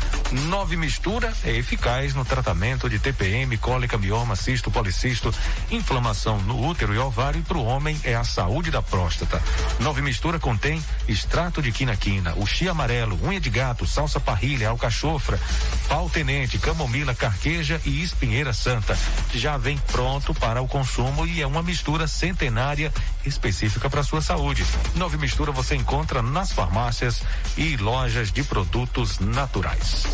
Nove 0.49 0.79
Mistura 0.79 1.31
é 1.45 1.55
eficaz 1.55 2.15
no 2.15 2.25
tratamento 2.25 2.89
de 2.89 2.99
TPM, 2.99 3.59
cólica 3.59 3.99
mioma, 4.15 4.37
cisto, 4.37 4.71
policisto, 4.71 5.35
inflamação 5.73 6.41
no 6.43 6.69
útero 6.69 6.95
e 6.95 6.99
ovário 6.99 7.41
e 7.41 7.43
para 7.43 7.59
o 7.59 7.65
homem 7.65 8.01
é 8.05 8.15
a 8.15 8.23
saúde 8.23 8.71
da 8.71 8.81
próstata. 8.81 9.43
Nove 9.81 10.03
mistura 10.03 10.39
contém 10.39 10.81
extrato 11.09 11.61
de 11.61 11.73
quinaquina, 11.73 12.33
chia 12.47 12.71
amarelo, 12.71 13.19
unha 13.25 13.41
de 13.41 13.51
gato, 13.51 13.85
salsa 13.85 14.21
parrilha, 14.21 14.69
alcachofra, 14.69 15.41
pau 15.89 16.09
tenente, 16.09 16.59
camomila, 16.59 17.13
carqueja 17.13 17.81
e 17.85 18.05
espinheira 18.05 18.53
santa. 18.53 18.97
Já 19.35 19.57
vem 19.57 19.77
pronto 19.91 20.33
para 20.33 20.63
o 20.63 20.69
consumo 20.69 21.27
e 21.27 21.43
é 21.43 21.47
uma 21.47 21.63
mistura 21.63 22.07
centenária 22.07 22.93
específica 23.27 23.91
para 23.91 24.05
sua 24.05 24.23
saúde. 24.23 24.65
Nove 24.95 25.17
mistura 25.17 25.51
você 25.51 25.75
encontra 25.75 26.23
nas 26.23 26.53
farmácias 26.53 27.23
e 27.57 27.77
lojas 27.77 28.31
de 28.31 28.45
produtos 28.45 29.19
naturais. 29.19 30.05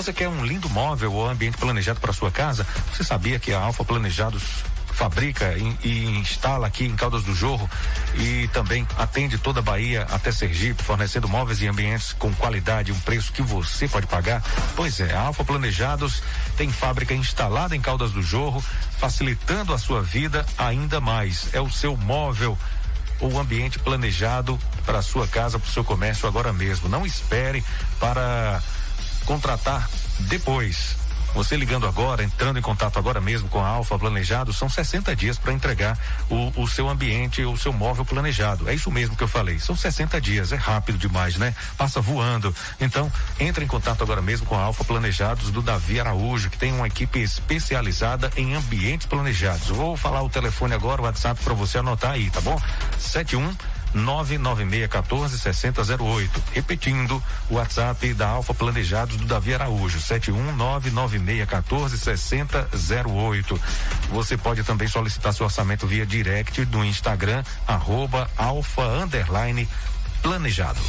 Você 0.00 0.14
quer 0.14 0.28
um 0.28 0.46
lindo 0.46 0.66
móvel 0.70 1.12
ou 1.12 1.28
ambiente 1.28 1.58
planejado 1.58 2.00
para 2.00 2.10
sua 2.10 2.30
casa? 2.30 2.66
Você 2.90 3.04
sabia 3.04 3.38
que 3.38 3.52
a 3.52 3.60
Alfa 3.60 3.84
Planejados 3.84 4.42
fabrica 4.86 5.54
e, 5.58 6.06
instala 6.18 6.66
aqui 6.66 6.86
em 6.86 6.96
Caldas 6.96 7.22
do 7.22 7.34
Jorro 7.34 7.68
e 8.14 8.48
também 8.48 8.88
atende 8.96 9.36
toda 9.36 9.60
a 9.60 9.62
Bahia 9.62 10.06
até 10.10 10.32
Sergipe, 10.32 10.82
fornecendo 10.82 11.28
móveis 11.28 11.60
e 11.60 11.68
ambientes 11.68 12.14
com 12.14 12.32
qualidade 12.32 12.90
um 12.90 13.00
preço 13.00 13.30
que 13.30 13.42
você 13.42 13.86
pode 13.88 14.06
pagar? 14.06 14.42
Pois 14.74 15.00
é, 15.00 15.12
a 15.12 15.20
Alfa 15.20 15.44
Planejados 15.44 16.22
tem 16.56 16.72
fábrica 16.72 17.12
instalada 17.12 17.76
em 17.76 17.80
Caldas 17.82 18.12
do 18.12 18.22
Jorro, 18.22 18.64
facilitando 18.96 19.74
a 19.74 19.78
sua 19.78 20.00
vida 20.00 20.46
ainda 20.56 20.98
mais. 20.98 21.52
É 21.52 21.60
o 21.60 21.70
seu 21.70 21.94
móvel 21.94 22.56
ou 23.20 23.38
ambiente 23.38 23.78
planejado 23.78 24.58
para 24.86 25.02
sua 25.02 25.28
casa, 25.28 25.58
para 25.58 25.68
o 25.68 25.70
seu 25.70 25.84
comércio 25.84 26.26
agora 26.26 26.54
mesmo. 26.54 26.88
Não 26.88 27.04
espere 27.04 27.62
para 27.98 28.62
contratar 29.24 29.88
depois. 30.20 31.00
Você 31.34 31.56
ligando 31.56 31.86
agora, 31.86 32.24
entrando 32.24 32.58
em 32.58 32.62
contato 32.62 32.98
agora 32.98 33.20
mesmo 33.20 33.48
com 33.48 33.62
a 33.62 33.68
Alfa 33.68 33.96
Planejado, 33.96 34.52
são 34.52 34.68
60 34.68 35.14
dias 35.14 35.38
para 35.38 35.52
entregar 35.52 35.96
o, 36.28 36.62
o, 36.62 36.66
seu 36.66 36.88
ambiente, 36.88 37.42
o 37.44 37.56
seu 37.56 37.72
móvel 37.72 38.04
planejado. 38.04 38.68
É 38.68 38.74
isso 38.74 38.90
mesmo 38.90 39.14
que 39.14 39.22
eu 39.22 39.28
falei. 39.28 39.58
São 39.60 39.76
60 39.76 40.20
dias, 40.20 40.52
é 40.52 40.56
rápido 40.56 40.98
demais, 40.98 41.36
né? 41.36 41.54
Passa 41.76 42.00
voando. 42.00 42.54
Então, 42.80 43.10
entre 43.38 43.64
em 43.64 43.68
contato 43.68 44.02
agora 44.02 44.20
mesmo 44.20 44.44
com 44.46 44.56
a 44.56 44.62
Alfa 44.62 44.82
Planejados 44.82 45.52
do 45.52 45.62
Davi 45.62 46.00
Araújo, 46.00 46.50
que 46.50 46.58
tem 46.58 46.72
uma 46.72 46.88
equipe 46.88 47.20
especializada 47.20 48.30
em 48.36 48.54
ambientes 48.54 49.06
planejados. 49.06 49.68
Vou 49.68 49.96
falar 49.96 50.22
o 50.22 50.28
telefone 50.28 50.74
agora, 50.74 51.00
o 51.00 51.04
WhatsApp 51.04 51.40
para 51.44 51.54
você 51.54 51.78
anotar 51.78 52.12
aí, 52.12 52.28
tá 52.30 52.40
bom? 52.40 52.60
71 52.98 53.54
99614 53.94 55.38
6008. 55.38 56.42
Repetindo, 56.52 57.22
o 57.48 57.54
WhatsApp 57.54 58.12
da 58.14 58.28
Alfa 58.28 58.54
Planejados 58.54 59.16
do 59.16 59.24
Davi 59.24 59.54
Araújo, 59.54 59.98
7199614 59.98 62.16
6008. 62.16 63.60
Você 64.10 64.36
pode 64.36 64.62
também 64.62 64.88
solicitar 64.88 65.32
seu 65.32 65.46
orçamento 65.46 65.86
via 65.86 66.06
direct 66.06 66.64
do 66.64 66.84
Instagram, 66.84 67.42
arroba 67.66 68.30
alfa 68.36 68.82
underline 68.82 69.68
planejados. 70.22 70.82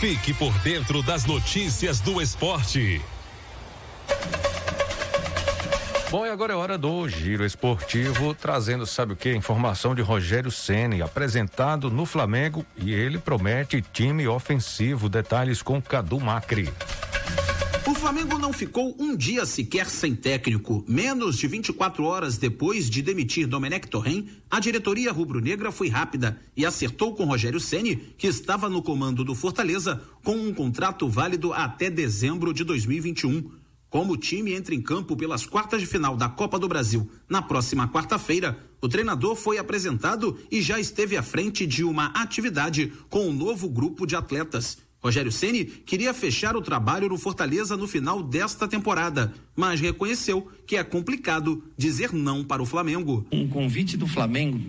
Fique 0.00 0.32
por 0.32 0.52
dentro 0.58 1.02
das 1.02 1.24
notícias 1.24 2.00
do 2.00 2.22
esporte. 2.22 3.02
Bom, 6.10 6.24
e 6.24 6.30
agora 6.30 6.54
é 6.54 6.56
hora 6.56 6.78
do 6.78 7.06
Giro 7.06 7.44
Esportivo, 7.44 8.32
trazendo, 8.32 8.86
sabe 8.86 9.12
o 9.12 9.16
que? 9.16 9.34
Informação 9.34 9.94
de 9.94 10.00
Rogério 10.00 10.50
Ceni 10.50 11.02
apresentado 11.02 11.90
no 11.90 12.06
Flamengo 12.06 12.64
e 12.78 12.94
ele 12.94 13.18
promete 13.18 13.84
time 13.92 14.26
ofensivo. 14.26 15.06
Detalhes 15.10 15.60
com 15.60 15.82
Cadu 15.82 16.18
Macri. 16.18 16.72
O 17.86 17.94
Flamengo 17.94 18.38
não 18.38 18.54
ficou 18.54 18.96
um 18.98 19.14
dia 19.14 19.44
sequer 19.44 19.84
sem 19.84 20.14
técnico. 20.14 20.82
Menos 20.88 21.36
de 21.36 21.46
24 21.46 22.02
horas 22.04 22.38
depois 22.38 22.88
de 22.88 23.02
demitir 23.02 23.46
Domenech 23.46 23.86
Torren, 23.86 24.28
a 24.50 24.60
diretoria 24.60 25.12
rubro-negra 25.12 25.70
foi 25.70 25.90
rápida 25.90 26.40
e 26.56 26.64
acertou 26.64 27.14
com 27.14 27.26
Rogério 27.26 27.60
Ceni, 27.60 27.96
que 28.16 28.26
estava 28.26 28.70
no 28.70 28.82
comando 28.82 29.22
do 29.22 29.34
Fortaleza, 29.34 30.00
com 30.24 30.36
um 30.36 30.54
contrato 30.54 31.06
válido 31.06 31.52
até 31.52 31.90
dezembro 31.90 32.54
de 32.54 32.64
2021. 32.64 33.67
Como 33.90 34.12
o 34.12 34.16
time 34.18 34.52
entra 34.52 34.74
em 34.74 34.82
campo 34.82 35.16
pelas 35.16 35.46
quartas 35.46 35.80
de 35.80 35.86
final 35.86 36.14
da 36.14 36.28
Copa 36.28 36.58
do 36.58 36.68
Brasil 36.68 37.10
na 37.26 37.40
próxima 37.40 37.88
quarta-feira, 37.88 38.58
o 38.82 38.88
treinador 38.88 39.34
foi 39.34 39.56
apresentado 39.56 40.38
e 40.50 40.60
já 40.60 40.78
esteve 40.78 41.16
à 41.16 41.22
frente 41.22 41.66
de 41.66 41.82
uma 41.82 42.06
atividade 42.08 42.92
com 43.08 43.26
um 43.26 43.32
novo 43.32 43.66
grupo 43.66 44.06
de 44.06 44.14
atletas. 44.14 44.76
Rogério 45.00 45.32
Ceni 45.32 45.64
queria 45.64 46.12
fechar 46.12 46.54
o 46.54 46.60
trabalho 46.60 47.08
no 47.08 47.16
Fortaleza 47.16 47.78
no 47.78 47.88
final 47.88 48.22
desta 48.22 48.68
temporada, 48.68 49.32
mas 49.58 49.80
reconheceu 49.80 50.46
que 50.64 50.76
é 50.76 50.84
complicado 50.84 51.64
dizer 51.76 52.12
não 52.12 52.44
para 52.44 52.62
o 52.62 52.66
Flamengo. 52.66 53.26
Um 53.32 53.48
convite 53.48 53.96
do 53.96 54.06
Flamengo, 54.06 54.60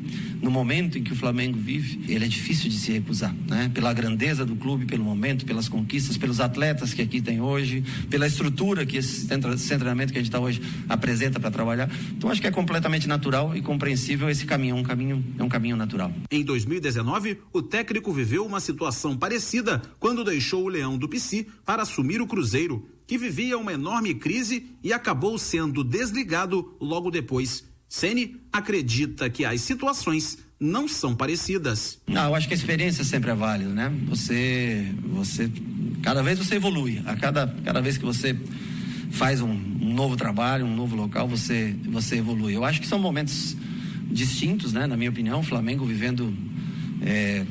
no 0.41 0.49
momento 0.49 0.97
em 0.97 1.04
que 1.04 1.13
o 1.13 1.15
Flamengo 1.15 1.60
vive, 1.60 2.12
ele 2.12 2.25
é 2.25 2.28
difícil 2.28 2.71
de 2.71 2.80
se 2.80 2.91
recusar, 2.93 3.36
né? 3.47 3.69
Pela 3.71 3.93
grandeza 3.93 4.43
do 4.43 4.56
clube, 4.56 4.88
pelo 4.88 5.04
momento, 5.04 5.45
pelas 5.45 5.69
conquistas, 5.69 6.17
pelos 6.17 6.39
atletas 6.39 6.91
que 6.91 7.04
aqui 7.04 7.21
tem 7.21 7.39
hoje, 7.39 7.84
pela 8.10 8.25
estrutura 8.25 8.84
que 8.84 8.97
esse 8.97 9.28
treinamento 9.28 10.12
que 10.12 10.17
a 10.17 10.21
gente 10.21 10.30
está 10.30 10.39
hoje 10.39 10.60
apresenta 10.88 11.39
para 11.39 11.52
trabalhar. 11.52 11.88
Então 12.17 12.32
acho 12.32 12.41
que 12.41 12.47
é 12.47 12.52
completamente 12.52 13.08
natural 13.08 13.56
e 13.56 13.62
compreensível 13.62 14.28
esse 14.28 14.47
caminho, 14.47 14.75
um 14.75 14.84
caminho 14.84 15.23
é 15.38 15.43
um 15.43 15.49
caminho 15.49 15.75
natural. 15.75 16.12
Em 16.32 16.43
2019, 16.43 17.38
o 17.54 17.62
técnico 17.62 18.12
viveu 18.12 18.43
uma 18.43 18.60
situação 18.60 19.15
parecida 19.15 19.84
quando 19.99 20.23
deixou 20.23 20.63
o 20.63 20.67
Leão 20.67 20.97
do 20.97 21.08
Pici 21.08 21.45
para 21.63 21.84
assumir 21.84 22.21
o 22.21 22.25
Cruzeiro 22.25 22.84
que 23.10 23.17
vivia 23.17 23.58
uma 23.58 23.74
enorme 23.74 24.13
crise 24.13 24.67
e 24.84 24.93
acabou 24.93 25.36
sendo 25.39 25.84
desligado 25.84 26.76
logo 26.80 27.10
depois. 27.10 27.63
Ceni 27.88 28.36
acredita 28.54 29.28
que 29.32 29.43
as 29.43 29.62
situações 29.62 30.38
não 30.60 30.88
são 30.88 31.15
parecidas. 31.15 31.98
Não, 32.06 32.26
eu 32.26 32.36
acho 32.36 32.48
que 32.48 32.54
a 32.54 32.58
experiência 32.58 33.04
sempre 33.04 33.32
é 33.32 33.34
válida, 33.34 33.72
né? 33.72 33.91
Você, 34.10 34.93
você, 35.08 35.50
cada 36.04 36.22
vez 36.22 36.38
você 36.38 36.58
evolui. 36.58 37.02
A 37.04 37.15
cada, 37.15 37.48
cada 37.65 37.82
vez 37.82 37.98
que 37.98 38.06
você 38.06 38.38
faz 39.10 39.41
um, 39.41 39.50
um 39.50 39.91
novo 39.91 40.15
trabalho, 40.15 40.67
um 40.67 40.76
novo 40.76 40.95
local, 40.95 41.28
você, 41.28 41.76
você 41.86 42.17
evolui. 42.17 42.56
Eu 42.56 42.63
acho 42.63 42.80
que 42.80 42.86
são 42.86 43.00
momentos 43.00 43.58
distintos, 44.12 44.72
né? 44.72 44.86
Na 44.86 44.95
minha 44.95 45.10
opinião, 45.10 45.39
o 45.39 45.43
Flamengo 45.43 45.84
vivendo 45.84 46.32
é, 47.02 47.43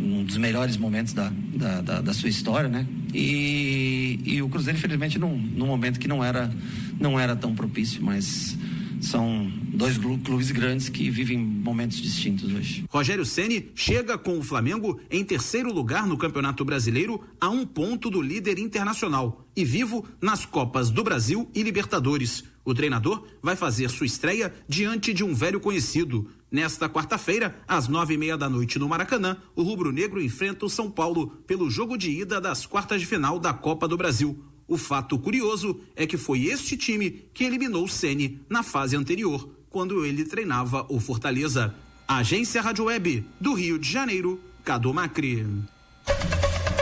um 0.00 0.24
dos 0.24 0.38
melhores 0.38 0.78
momentos 0.78 1.12
da, 1.12 1.30
da, 1.54 1.82
da, 1.82 2.00
da 2.00 2.14
sua 2.14 2.30
história, 2.30 2.70
né? 2.70 2.86
E, 3.12 4.20
e 4.24 4.42
o 4.42 4.48
Cruzeiro, 4.48 4.78
infelizmente, 4.78 5.18
num, 5.18 5.36
num 5.36 5.66
momento 5.66 6.00
que 6.00 6.08
não 6.08 6.22
era, 6.22 6.52
não 6.98 7.18
era 7.18 7.36
tão 7.36 7.54
propício, 7.54 8.02
mas 8.02 8.56
são 9.02 9.52
dois 9.74 9.98
clubes 9.98 10.50
grandes 10.52 10.88
que 10.88 11.10
vivem 11.10 11.36
momentos 11.36 12.00
distintos 12.00 12.52
hoje. 12.52 12.84
Rogério 12.88 13.24
Ceni 13.24 13.70
chega 13.74 14.16
com 14.16 14.38
o 14.38 14.42
Flamengo 14.42 15.00
em 15.10 15.24
terceiro 15.24 15.72
lugar 15.72 16.06
no 16.06 16.16
Campeonato 16.16 16.64
Brasileiro 16.64 17.20
a 17.40 17.48
um 17.48 17.66
ponto 17.66 18.08
do 18.08 18.22
líder 18.22 18.58
internacional 18.58 19.44
e 19.56 19.64
vivo 19.64 20.06
nas 20.20 20.46
Copas 20.46 20.90
do 20.90 21.02
Brasil 21.02 21.50
e 21.54 21.62
Libertadores. 21.62 22.44
O 22.64 22.72
treinador 22.72 23.26
vai 23.42 23.56
fazer 23.56 23.90
sua 23.90 24.06
estreia 24.06 24.54
diante 24.68 25.12
de 25.12 25.24
um 25.24 25.34
velho 25.34 25.58
conhecido. 25.58 26.30
Nesta 26.52 26.86
quarta-feira, 26.86 27.56
às 27.66 27.88
nove 27.88 28.12
e 28.12 28.18
meia 28.18 28.36
da 28.36 28.46
noite 28.46 28.78
no 28.78 28.86
Maracanã, 28.86 29.38
o 29.56 29.62
rubro-negro 29.62 30.20
enfrenta 30.20 30.66
o 30.66 30.68
São 30.68 30.90
Paulo 30.90 31.28
pelo 31.46 31.70
jogo 31.70 31.96
de 31.96 32.10
ida 32.10 32.38
das 32.38 32.66
quartas 32.66 33.00
de 33.00 33.06
final 33.06 33.38
da 33.38 33.54
Copa 33.54 33.88
do 33.88 33.96
Brasil. 33.96 34.38
O 34.68 34.76
fato 34.76 35.18
curioso 35.18 35.80
é 35.96 36.06
que 36.06 36.18
foi 36.18 36.44
este 36.44 36.76
time 36.76 37.26
que 37.32 37.44
eliminou 37.44 37.84
o 37.84 37.88
Ceni 37.88 38.38
na 38.50 38.62
fase 38.62 38.94
anterior, 38.94 39.48
quando 39.70 40.04
ele 40.04 40.26
treinava 40.26 40.84
o 40.90 41.00
Fortaleza. 41.00 41.74
Agência 42.06 42.60
Rádio 42.60 42.84
Web 42.84 43.26
do 43.40 43.54
Rio 43.54 43.78
de 43.78 43.90
Janeiro, 43.90 44.38
Cadu 44.62 44.92
Macri. 44.92 45.46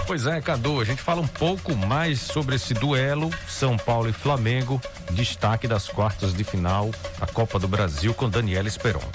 Pois 0.05 0.27
é, 0.27 0.41
Cadu, 0.41 0.81
a 0.81 0.85
gente 0.85 1.01
fala 1.01 1.21
um 1.21 1.29
pouco 1.29 1.77
mais 1.77 2.19
sobre 2.21 2.57
esse 2.57 2.75
duelo 2.75 3.31
São 3.47 3.77
Paulo 3.77 4.09
e 4.09 4.13
Flamengo, 4.13 4.83
destaque 5.13 5.69
das 5.69 5.89
quartas 5.89 6.35
de 6.35 6.43
final, 6.43 6.91
a 7.21 7.27
Copa 7.29 7.61
do 7.61 7.69
Brasil 7.69 8.13
com 8.13 8.29
Daniela 8.29 8.67
Esperon. 8.67 9.09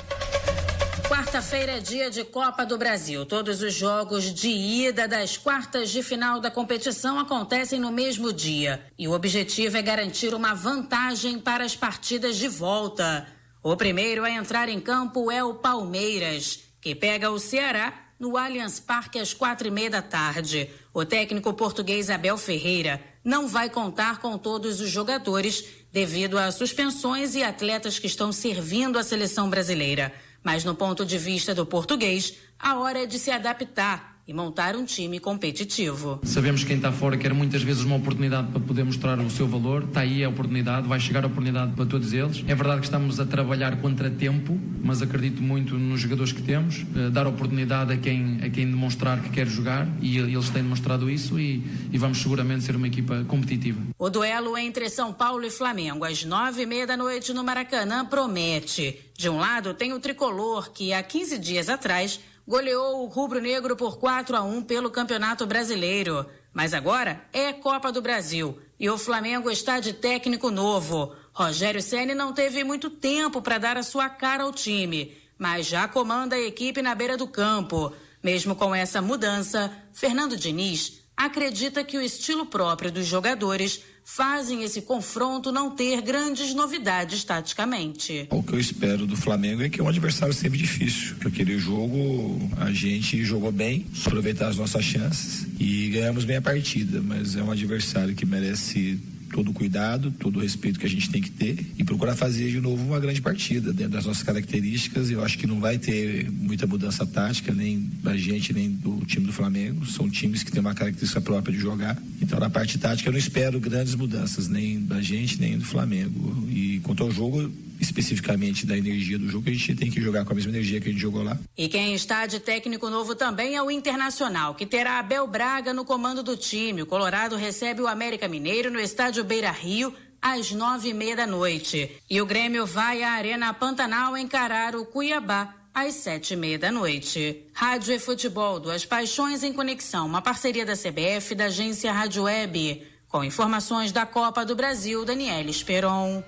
Quarta-feira 1.36 1.74
é 1.74 1.80
dia 1.82 2.10
de 2.10 2.24
Copa 2.24 2.66
do 2.66 2.78
Brasil. 2.78 3.26
Todos 3.26 3.62
os 3.62 3.74
jogos 3.74 4.34
de 4.34 4.48
ida 4.48 5.06
das 5.06 5.36
quartas 5.36 5.90
de 5.90 6.02
final 6.02 6.40
da 6.40 6.50
competição 6.50 7.20
acontecem 7.20 7.78
no 7.78 7.92
mesmo 7.92 8.32
dia. 8.32 8.86
E 8.98 9.06
o 9.06 9.12
objetivo 9.12 9.76
é 9.76 9.82
garantir 9.82 10.34
uma 10.34 10.54
vantagem 10.54 11.38
para 11.38 11.66
as 11.66 11.76
partidas 11.76 12.38
de 12.38 12.48
volta. 12.48 13.28
O 13.62 13.76
primeiro 13.76 14.24
a 14.24 14.32
entrar 14.32 14.70
em 14.70 14.80
campo 14.80 15.30
é 15.30 15.44
o 15.44 15.56
Palmeiras, 15.56 16.62
que 16.80 16.96
pega 16.96 17.30
o 17.30 17.38
Ceará 17.38 17.94
no 18.18 18.38
Allianz 18.38 18.80
Parque 18.80 19.20
às 19.20 19.34
quatro 19.34 19.68
e 19.68 19.72
meia 19.72 19.90
da 19.90 20.02
tarde. 20.02 20.70
O 20.94 21.04
técnico 21.04 21.54
português 21.54 22.10
Abel 22.10 22.38
Ferreira 22.38 23.04
não 23.26 23.46
vai 23.46 23.70
contar 23.70 24.20
com 24.20 24.38
todos 24.38 24.80
os 24.80 24.90
jogadores 24.90 25.66
devido 25.92 26.38
a 26.38 26.50
suspensões 26.50 27.36
e 27.36 27.44
atletas 27.44 28.00
que 28.00 28.08
estão 28.08 28.32
servindo 28.32 28.98
a 28.98 29.04
seleção 29.04 29.50
brasileira. 29.50 30.14
Mas 30.46 30.64
no 30.64 30.76
ponto 30.76 31.04
de 31.04 31.18
vista 31.18 31.56
do 31.56 31.66
português, 31.66 32.36
a 32.60 32.78
hora 32.78 33.02
é 33.02 33.06
de 33.08 33.18
se 33.18 33.32
adaptar 33.32 34.15
e 34.28 34.34
montar 34.34 34.76
um 34.76 34.84
time 34.84 35.20
competitivo. 35.20 36.20
Sabemos 36.24 36.62
que 36.62 36.68
quem 36.68 36.78
está 36.78 36.92
fora 36.92 37.16
quer 37.16 37.34
muitas 37.34 37.62
vezes 37.62 37.84
uma 37.84 37.96
oportunidade 37.96 38.48
para 38.48 38.60
poder 38.60 38.84
mostrar 38.84 39.20
o 39.20 39.30
seu 39.30 39.48
valor. 39.48 39.84
Está 39.84 40.02
aí 40.02 40.24
a 40.24 40.30
oportunidade, 40.30 40.88
vai 40.88 41.00
chegar 41.00 41.24
a 41.24 41.28
oportunidade 41.28 41.74
para 41.74 41.86
todos 41.86 42.12
eles. 42.12 42.44
É 42.48 42.56
verdade 42.56 42.80
que 42.80 42.86
estamos 42.86 43.20
a 43.20 43.26
trabalhar 43.26 43.80
contra 43.82 44.10
tempo, 44.10 44.60
mas 44.84 45.02
acredito 45.02 45.44
muito 45.44 45.76
nos 45.78 46.02
jogadores 46.02 46.32
que 46.32 46.42
temos. 46.42 46.82
Uh, 46.96 47.12
dar 47.12 47.28
oportunidade 47.28 47.94
a 47.94 47.98
quem, 47.98 48.40
a 48.44 48.50
quem 48.50 48.66
demonstrar 48.66 49.22
que 49.22 49.30
quer 49.30 49.48
jogar 49.48 49.88
e 50.02 50.18
eles 50.18 50.50
têm 50.50 50.64
demonstrado 50.64 51.10
isso 51.10 51.40
e, 51.40 51.64
e 51.92 51.98
vamos 51.98 52.18
seguramente 52.18 52.64
ser 52.64 52.76
uma 52.76 52.88
equipa 52.88 53.24
competitiva. 53.28 53.80
O 54.00 54.10
duelo 54.10 54.58
entre 54.58 54.90
São 54.90 55.14
Paulo 55.14 55.46
e 55.46 55.52
Flamengo 55.52 56.04
às 56.04 56.24
nove 56.26 56.64
e 56.64 56.66
meia 56.66 56.88
da 56.88 56.98
noite 56.98 57.32
no 57.32 57.44
Maracanã 57.44 58.04
promete. 58.04 59.00
De 59.16 59.30
um 59.30 59.38
lado 59.38 59.74
tem 59.74 59.94
o 59.94 60.00
tricolor 60.00 60.72
que 60.72 60.94
há 60.94 61.02
15 61.04 61.38
dias 61.38 61.70
atrás 61.70 62.20
goleou 62.48 63.04
o 63.04 63.08
rubro-negro 63.08 63.76
por 63.76 63.98
4 63.98 64.36
a 64.36 64.42
1 64.42 64.64
pelo 64.64 64.92
Campeonato 64.92 65.46
Brasileiro. 65.46 66.26
Mas 66.54 66.74
agora 66.74 67.26
é 67.34 67.52
Copa 67.52 67.92
do 67.92 68.02
Brasil 68.02 68.60
e 68.80 68.90
o 68.90 68.98
Flamengo 68.98 69.50
está 69.50 69.80
de 69.80 69.94
técnico 69.94 70.52
novo. 70.52 71.16
Rogério 71.34 71.82
Ceni 71.82 72.14
não 72.14 72.34
teve 72.34 72.64
muito 72.64 72.90
tempo 72.90 73.42
para 73.42 73.58
dar 73.58 73.78
a 73.78 73.84
sua 73.84 74.10
cara 74.10 74.44
ao 74.44 74.54
time, 74.54 75.18
mas 75.38 75.66
já 75.66 75.88
comanda 75.88 76.36
a 76.36 76.42
equipe 76.42 76.82
na 76.82 76.96
beira 76.96 77.18
do 77.18 77.28
campo. 77.28 77.92
Mesmo 78.24 78.56
com 78.56 78.74
essa 78.74 79.02
mudança, 79.02 79.72
Fernando 79.92 80.38
Diniz 80.38 81.05
acredita 81.16 81.84
que 81.84 81.98
o 81.98 82.02
estilo 82.02 82.46
próprio 82.46 82.92
dos 82.92 83.06
jogadores 83.06 83.82
fazem 84.04 84.64
esse 84.64 84.84
confronto 84.84 85.52
não 85.52 85.72
ter 85.72 86.00
grandes 86.02 86.54
novidades 86.54 87.24
taticamente. 87.24 88.28
O 88.30 88.44
que 88.44 88.54
eu 88.54 88.60
espero 88.60 89.08
do 89.08 89.18
Flamengo 89.18 89.64
é 89.64 89.70
que 89.70 89.82
é 89.82 89.84
um 89.84 89.88
adversário 89.88 90.34
sempre 90.34 90.60
difícil. 90.60 91.16
Aquele 91.26 91.58
jogo 91.58 92.40
a 92.58 92.72
gente 92.72 93.26
jogou 93.26 93.52
bem, 93.52 93.88
aproveitar 94.06 94.50
as 94.50 94.58
nossas 94.58 94.86
chances 94.86 95.48
e 95.60 95.90
ganhamos 95.90 96.24
bem 96.24 96.38
a 96.38 96.42
partida, 96.42 97.02
mas 97.02 97.36
é 97.36 97.42
um 97.42 97.50
adversário 97.50 98.14
que 98.14 98.26
merece 98.26 99.00
todo 99.32 99.52
o 99.52 99.54
cuidado, 99.54 100.12
todo 100.12 100.38
o 100.38 100.42
respeito 100.42 100.80
que 100.80 100.86
a 100.86 100.90
gente 100.90 101.10
tem 101.10 101.22
que 101.22 101.32
ter 101.32 101.66
e 101.78 101.84
procurar 101.84 102.16
fazer 102.16 102.50
de 102.50 102.60
novo 102.60 102.84
uma 102.84 103.00
grande 103.00 103.22
partida 103.22 103.74
dentro 103.74 103.94
das 103.94 104.06
nossas 104.06 104.24
características. 104.24 105.10
Eu 105.10 105.24
acho 105.24 105.38
que 105.38 105.48
não 105.48 105.60
vai 105.60 105.78
ter 105.78 106.30
muita 106.32 106.66
mudança 106.66 107.06
tática, 107.06 107.54
nem 107.54 107.90
da 108.02 108.16
gente, 108.18 108.54
nem 108.54 108.70
do 108.70 109.04
time 109.06 109.26
do 109.26 109.34
Flamengo. 109.34 109.86
São 109.86 110.10
times 110.10 110.44
que 110.44 110.52
têm 110.52 110.62
uma 110.62 110.74
característica 110.74 111.22
própria 111.22 111.54
de 111.54 111.60
jogar. 111.60 112.02
Então, 112.22 112.40
na 112.40 112.50
parte 112.50 112.78
tática, 112.78 113.10
eu 113.10 113.14
não 113.14 113.20
espero 113.20 113.60
grandes 113.60 113.96
mudanças, 113.96 114.48
nem 114.48 114.80
da 114.80 115.02
gente, 115.02 115.40
nem 115.40 115.58
do 115.58 115.66
Flamengo. 115.66 116.48
E 116.50 116.80
quanto 116.84 117.04
ao 117.04 117.12
jogo, 117.12 117.52
especificamente 117.80 118.66
da 118.66 118.78
energia 118.78 119.18
do 119.18 119.28
jogo, 119.28 119.50
a 119.50 119.54
gente 119.54 119.76
tem 119.76 119.90
que 119.90 120.02
jogar 120.02 120.26
com 120.26 120.32
a 120.32 120.36
mesma 120.36 120.52
energia 120.52 120.80
que 120.80 120.90
a 120.90 120.92
gente 120.92 121.02
jogou 121.02 121.24
lá. 121.24 121.38
E 121.58 121.68
quem 121.68 121.94
está 121.94 122.26
de 122.26 122.40
técnico 122.40 122.90
novo 122.90 123.16
também 123.16 123.56
é 123.56 123.62
o 123.62 123.72
Internacional, 123.72 124.56
que 124.56 124.66
terá 124.66 125.00
Abel 125.00 125.28
Braga 125.28 125.74
no 125.74 125.86
comando 125.86 126.24
do 126.24 126.38
time. 126.38 126.82
O 126.82 126.86
Colorado 126.86 127.36
recebe 127.36 127.82
o 127.82 127.88
América 127.88 128.28
Mineiro 128.28 128.72
no 128.72 128.80
estádio 128.80 129.24
Beira 129.24 129.52
Rio 129.52 129.94
às 130.22 130.52
nove 130.52 130.90
e 130.90 130.94
meia 130.94 131.16
da 131.16 131.28
noite. 131.28 131.92
E 132.10 132.22
o 132.22 132.26
Grêmio 132.26 132.66
vai 132.66 133.04
à 133.04 133.12
Arena 133.12 133.54
Pantanal 133.54 134.18
encarar 134.18 134.76
o 134.76 134.86
Cuiabá 134.86 135.54
às 135.74 135.94
sete 135.96 136.34
e 136.34 136.38
meia 136.38 136.58
da 136.58 136.72
noite. 136.72 137.44
Rádio 137.54 137.94
e 137.94 138.00
Futebol, 138.00 138.60
duas 138.60 138.86
paixões 138.86 139.44
em 139.44 139.54
conexão, 139.54 140.08
uma 140.08 140.22
parceria 140.22 140.66
da 140.66 140.74
CBF 140.74 141.34
e 141.34 141.36
da 141.36 141.46
agência 141.46 141.92
Rádio 141.92 142.24
Web. 142.24 142.88
Com 143.08 143.24
informações 143.24 143.92
da 143.92 144.06
Copa 144.06 144.44
do 144.44 144.56
Brasil, 144.56 145.06
Daniela 145.06 145.50
Esperon. 145.50 146.24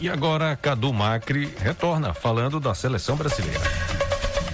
E 0.00 0.08
agora, 0.08 0.56
Cadu 0.56 0.92
Macri 0.92 1.52
retorna 1.58 2.14
falando 2.14 2.58
da 2.58 2.74
seleção 2.74 3.16
brasileira. 3.16 3.60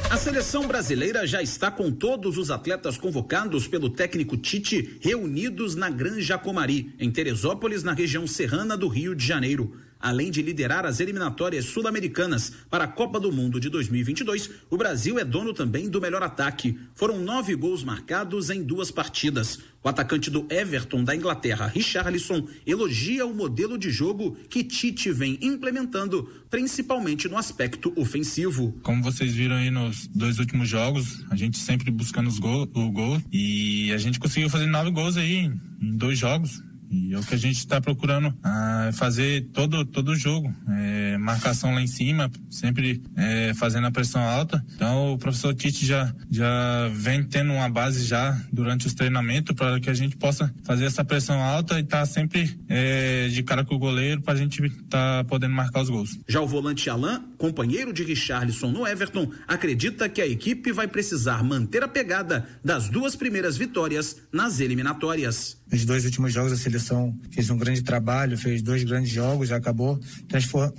A 0.09 0.17
seleção 0.17 0.67
brasileira 0.67 1.27
já 1.27 1.43
está 1.43 1.71
com 1.71 1.91
todos 1.91 2.39
os 2.39 2.51
atletas 2.51 2.97
convocados 2.97 3.67
pelo 3.67 3.91
técnico 3.91 4.37
Tite 4.37 4.99
reunidos 5.01 5.75
na 5.75 5.91
Granja 5.91 6.39
Comari, 6.39 6.95
em 6.99 7.11
Teresópolis, 7.11 7.83
na 7.83 7.93
região 7.93 8.27
serrana 8.27 8.77
do 8.77 8.87
Rio 8.87 9.15
de 9.15 9.27
Janeiro. 9.27 9.77
Além 10.01 10.31
de 10.31 10.43
liderar 10.43 10.85
as 10.85 11.01
eliminatórias 11.01 11.65
sul-americanas 11.65 12.53
para 12.71 12.85
a 12.85 12.89
Copa 12.89 13.19
do 13.19 13.33
Mundo 13.33 13.59
de 13.59 13.69
2022, 13.69 14.51
o 14.71 14.77
Brasil 14.77 15.19
é 15.19 15.25
dono 15.25 15.55
também 15.55 15.89
do 15.89 16.01
melhor 16.01 16.23
ataque. 16.23 16.79
Foram 16.95 17.21
nove 17.21 17.55
gols 17.55 17.83
marcados 17.83 18.51
em 18.51 18.63
duas 18.63 18.91
partidas. 18.91 19.59
O 19.83 19.89
atacante 19.89 20.31
do 20.31 20.47
Everton 20.51 21.05
da 21.05 21.15
Inglaterra, 21.15 21.69
Richarlison, 21.69 22.49
elogia 22.67 23.25
o 23.25 23.33
modelo 23.33 23.79
de 23.79 23.89
jogo 23.89 24.37
que 24.51 24.65
Tite 24.65 25.13
vem 25.13 25.39
implementando, 25.41 26.29
principalmente 26.51 27.29
no 27.29 27.39
aspecto 27.39 27.93
ofensivo. 27.97 28.77
Como 28.83 29.03
vocês 29.03 29.33
viram 29.33 29.55
aí 29.55 29.71
nos 29.71 30.09
dois 30.09 30.41
últimos 30.41 30.69
jogos, 30.69 31.25
a 31.31 31.37
gente 31.37 31.57
sempre 31.57 31.91
buscando 31.91 32.29
os 32.29 32.41
gol, 32.41 32.69
o 32.75 32.91
gol 32.91 33.23
e 33.33 33.93
a 33.93 33.99
gente 33.99 34.19
conseguiu 34.19 34.51
fazer 34.51 34.67
nove 34.67 34.91
gols 34.91 35.17
aí 35.17 35.53
em 35.81 35.97
dois 35.97 36.19
jogos. 36.19 36.66
E 36.91 37.13
é 37.13 37.19
o 37.19 37.23
que 37.23 37.35
a 37.35 37.39
gente 37.39 37.59
está 37.59 37.81
procurando 37.81 38.35
ah, 38.43 38.91
fazer 38.93 39.49
todo 39.53 39.85
todo 39.85 40.15
jogo, 40.15 40.53
é, 40.69 41.17
marcação 41.19 41.75
lá 41.75 41.83
em 41.83 41.87
cima, 41.87 42.31
sempre 42.51 43.03
é, 43.17 43.53
fazendo 43.55 43.87
a 43.87 43.91
pressão 43.91 44.23
alta. 44.23 44.65
Então 44.75 45.13
o 45.13 45.19
professor 45.19 45.55
Tite 45.55 45.85
já 45.85 46.15
já 46.31 46.89
vem 46.93 47.23
tendo 47.25 47.53
uma 47.53 47.69
base 47.69 48.05
já 48.05 48.39
durante 48.53 48.87
os 48.87 48.95
treinamentos 48.95 49.55
para 49.55 49.81
que 49.81 49.91
a 49.91 49.95
gente 49.95 50.17
possa 50.17 50.53
fazer 50.65 50.85
essa 50.85 51.05
pressão 51.05 51.43
alta 51.43 51.79
e 51.79 51.83
estar 51.83 52.01
tá 52.01 52.07
sempre 52.07 52.59
é, 52.69 53.29
de 53.29 53.43
cara 53.43 53.65
com 53.65 53.75
o 53.75 53.79
goleiro 53.79 54.23
para 54.23 54.35
a 54.35 54.37
gente 54.37 54.65
estar 54.65 55.23
tá 55.23 55.25
podendo 55.25 55.55
marcar 55.55 55.83
os 55.83 55.89
gols. 55.89 56.19
Já 56.29 56.41
o 56.41 56.47
volante 56.47 56.89
Alain, 56.89 57.21
companheiro 57.37 57.93
de 57.93 58.03
Richarlison 58.03 58.71
no 58.71 58.87
Everton, 58.87 59.31
acredita 59.47 60.09
que 60.09 60.21
a 60.21 60.27
equipe 60.27 60.73
vai 60.73 60.89
precisar 60.89 61.43
manter 61.43 61.83
a 61.83 61.89
pegada 61.89 62.49
das 62.65 62.89
duas 62.89 63.17
primeiras 63.17 63.57
vitórias 63.57 64.17
nas 64.33 64.61
eliminatórias. 64.61 65.59
Nos 65.71 65.85
dois 65.85 66.05
últimos 66.05 66.33
jogos 66.33 66.53
a 66.53 66.57
seleção 66.57 67.19
fez 67.31 67.51
um 67.51 67.59
grande 67.59 67.83
trabalho, 67.83 68.39
fez 68.39 68.63
dois 68.63 68.85
grandes 68.85 69.11
jogos, 69.11 69.51
acabou 69.51 69.99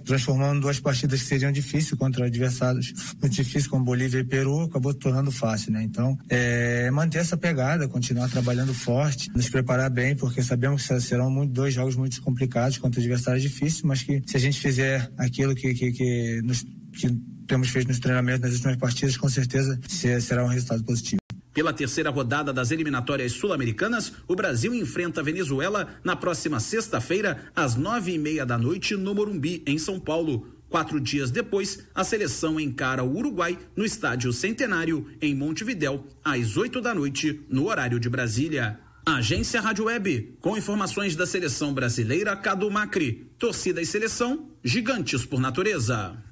transformando 0.06 0.62
duas 0.62 0.80
partidas 0.80 1.22
que 1.22 1.28
seriam 1.28 1.52
difíceis 1.52 1.98
contra 1.98 2.26
adversários 2.26 2.94
muito 3.22 3.34
difíceis 3.34 3.68
como 3.68 3.84
Bolívia 3.84 4.20
e 4.20 4.24
Peru, 4.24 4.62
acabou 4.62 4.94
tornando 4.94 5.32
fácil, 5.32 5.72
né? 5.72 5.84
Então, 5.84 6.18
é, 6.30 6.90
manter 6.92 7.20
essa 7.20 7.38
pegada, 7.38 7.88
continuar 7.88 8.30
trabalhando 8.30 8.74
forte, 8.74 9.30
nos 9.36 9.50
preparar 9.50 9.90
bem, 9.90 10.16
porque 10.16 10.42
sabemos 10.42 10.88
que 10.88 11.00
serão 11.02 11.30
muito, 11.30 11.54
dois 11.54 11.74
jogos 11.74 11.96
muito 11.96 12.22
complicados 12.22 12.78
contra 12.78 13.00
adversários 13.00 13.44
difíceis, 13.44 13.82
mas 13.82 14.04
que 14.04 14.22
se 14.26 14.38
a 14.38 14.40
gente 14.40 14.60
fizer 14.60 15.12
aquilo 15.18 15.56
que, 15.56 15.74
que, 15.74 15.92
que, 15.92 16.42
nos, 16.48 16.66
que 16.94 17.10
temos 17.48 17.70
feito 17.70 17.88
nos 17.88 18.00
treinamentos 18.00 18.42
nas 18.42 18.54
últimas 18.54 18.78
partidas, 18.78 19.18
com 19.18 19.30
certeza 19.30 19.80
será 19.88 20.44
um 20.44 20.48
resultado 20.48 20.84
positivo. 20.84 21.22
Pela 21.54 21.74
terceira 21.74 22.12
rodada 22.12 22.54
das 22.54 22.70
eliminatórias 22.70 23.32
sul-americanas, 23.32 24.14
o 24.28 24.36
Brasil 24.36 24.76
enfrenta 24.76 25.22
a 25.22 25.24
Venezuela 25.24 25.88
na 26.04 26.16
próxima 26.16 26.60
sexta-feira, 26.60 27.52
às 27.56 27.76
nove 27.76 28.14
e 28.14 28.20
meia 28.20 28.46
da 28.46 28.60
noite, 28.60 28.96
no 28.96 29.16
Morumbi, 29.16 29.64
em 29.66 29.80
São 29.80 30.00
Paulo. 30.00 30.54
Quatro 30.70 31.00
dias 31.00 31.32
depois, 31.32 31.80
a 31.96 32.04
seleção 32.04 32.60
encara 32.60 33.04
o 33.04 33.18
Uruguai 33.18 33.58
no 33.76 33.84
Estádio 33.86 34.32
Centenário, 34.34 35.08
em 35.20 35.34
Montevidéu, 35.34 36.06
às 36.24 36.58
oito 36.58 36.80
da 36.80 36.94
noite, 36.94 37.42
no 37.50 37.68
horário 37.68 38.00
de 38.00 38.08
Brasília. 38.08 38.80
Agência 39.04 39.62
Rádio 39.62 39.86
Web, 39.86 40.38
com 40.42 40.58
informações 40.58 41.16
da 41.16 41.26
seleção 41.26 41.74
brasileira 41.74 42.36
Cadu 42.36 42.70
Macri. 42.70 43.32
Torcida 43.40 43.82
e 43.82 43.86
seleção, 43.86 44.52
gigantes 44.64 45.26
por 45.26 45.40
natureza. 45.40 46.27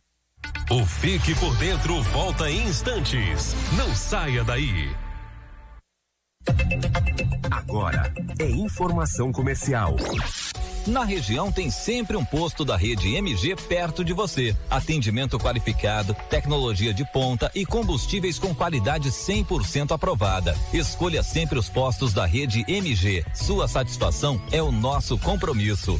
O 0.70 0.86
Fique 0.86 1.36
por 1.36 1.56
Dentro 1.58 2.02
volta 2.02 2.50
em 2.50 2.68
instantes. 2.68 3.56
Não 3.78 3.94
saia 3.96 4.44
daí. 4.44 4.90
Agora 7.52 8.12
é 8.40 8.50
informação 8.50 9.32
comercial. 9.32 9.96
Na 10.88 11.04
região 11.04 11.52
tem 11.52 11.72
sempre 11.72 12.16
um 12.16 12.24
posto 12.24 12.64
da 12.64 12.78
rede 12.78 13.16
MG 13.16 13.56
perto 13.56 14.04
de 14.04 14.14
você. 14.14 14.56
Atendimento 14.70 15.40
qualificado, 15.40 16.16
tecnologia 16.30 16.94
de 16.94 17.04
ponta 17.12 17.52
e 17.56 17.66
combustíveis 17.66 18.38
com 18.38 18.54
qualidade 18.54 19.10
100% 19.10 19.92
aprovada. 19.92 20.56
Escolha 20.72 21.24
sempre 21.24 21.58
os 21.58 21.70
postos 21.70 22.14
da 22.14 22.26
rede 22.26 22.64
MG. 22.68 23.26
Sua 23.34 23.68
satisfação 23.68 24.40
é 24.52 24.62
o 24.62 24.72
nosso 24.72 25.18
compromisso. 25.18 26.00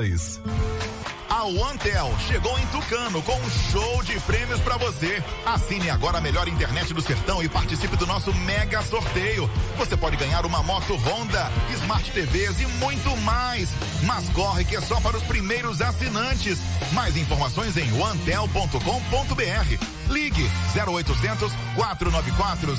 A 1.31 1.45
OneTel 1.45 2.13
chegou 2.27 2.59
em 2.59 2.65
Tucano 2.67 3.21
com 3.23 3.35
um 3.35 3.49
show 3.71 4.03
de 4.03 4.19
prêmios 4.21 4.59
para 4.59 4.77
você. 4.77 5.23
Assine 5.45 5.89
agora 5.89 6.17
a 6.17 6.21
melhor 6.21 6.47
internet 6.47 6.93
do 6.93 7.01
sertão 7.01 7.41
e 7.41 7.47
participe 7.47 7.95
do 7.95 8.05
nosso 8.05 8.33
mega 8.33 8.81
sorteio. 8.83 9.49
Você 9.77 9.95
pode 9.95 10.17
ganhar 10.17 10.45
uma 10.45 10.61
moto 10.61 10.93
Honda, 10.95 11.51
Smart 11.71 12.11
TVs 12.11 12.59
e 12.59 12.65
muito 12.83 13.15
mais. 13.21 13.69
Mas 14.03 14.29
corre 14.29 14.65
que 14.65 14.75
é 14.75 14.81
só 14.81 14.99
para 14.99 15.17
os 15.17 15.23
primeiros 15.23 15.81
assinantes. 15.81 16.59
Mais 16.91 17.15
informações 17.15 17.77
em 17.77 17.91
onetel.com.br. 17.99 19.85
Ligue 20.09 20.51
0800 20.75 21.53
494 21.75 22.75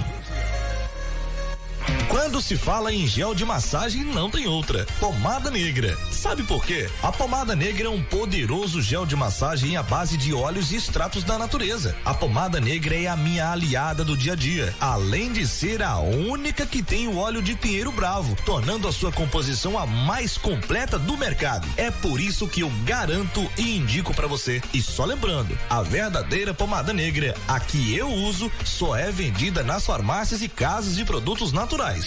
Quando 2.10 2.42
se 2.42 2.56
fala 2.56 2.92
em 2.92 3.06
gel 3.06 3.36
de 3.36 3.44
massagem, 3.44 4.02
não 4.02 4.28
tem 4.28 4.48
outra. 4.48 4.84
Pomada 4.98 5.48
negra. 5.48 5.96
Sabe 6.10 6.42
por 6.42 6.66
quê? 6.66 6.90
A 7.04 7.12
pomada 7.12 7.54
negra 7.54 7.86
é 7.86 7.88
um 7.88 8.02
poderoso 8.02 8.82
gel 8.82 9.06
de 9.06 9.14
massagem 9.14 9.76
à 9.76 9.82
base 9.82 10.16
de 10.16 10.34
óleos 10.34 10.72
e 10.72 10.76
extratos 10.76 11.22
da 11.22 11.38
natureza. 11.38 11.96
A 12.04 12.12
pomada 12.12 12.60
negra 12.60 12.96
é 12.96 13.06
a 13.06 13.16
minha 13.16 13.52
aliada 13.52 14.04
do 14.04 14.16
dia 14.16 14.32
a 14.32 14.36
dia, 14.36 14.74
além 14.80 15.32
de 15.32 15.46
ser 15.46 15.84
a 15.84 16.00
única 16.00 16.66
que 16.66 16.82
tem 16.82 17.06
o 17.06 17.16
óleo 17.16 17.40
de 17.40 17.54
pinheiro 17.54 17.92
bravo, 17.92 18.36
tornando 18.44 18.88
a 18.88 18.92
sua 18.92 19.12
composição 19.12 19.78
a 19.78 19.86
mais 19.86 20.36
completa 20.36 20.98
do 20.98 21.16
mercado. 21.16 21.68
É 21.76 21.92
por 21.92 22.20
isso 22.20 22.48
que 22.48 22.62
eu 22.62 22.72
garanto 22.84 23.48
e 23.56 23.76
indico 23.76 24.12
para 24.12 24.26
você. 24.26 24.60
E 24.74 24.82
só 24.82 25.04
lembrando, 25.04 25.56
a 25.70 25.80
verdadeira 25.80 26.52
pomada 26.52 26.92
negra, 26.92 27.36
a 27.46 27.60
que 27.60 27.94
eu 27.94 28.08
uso, 28.08 28.50
só 28.64 28.96
é 28.96 29.12
vendida 29.12 29.62
nas 29.62 29.86
farmácias 29.86 30.42
e 30.42 30.48
casas 30.48 30.96
de 30.96 31.04
produtos 31.04 31.52
naturais. 31.52 31.99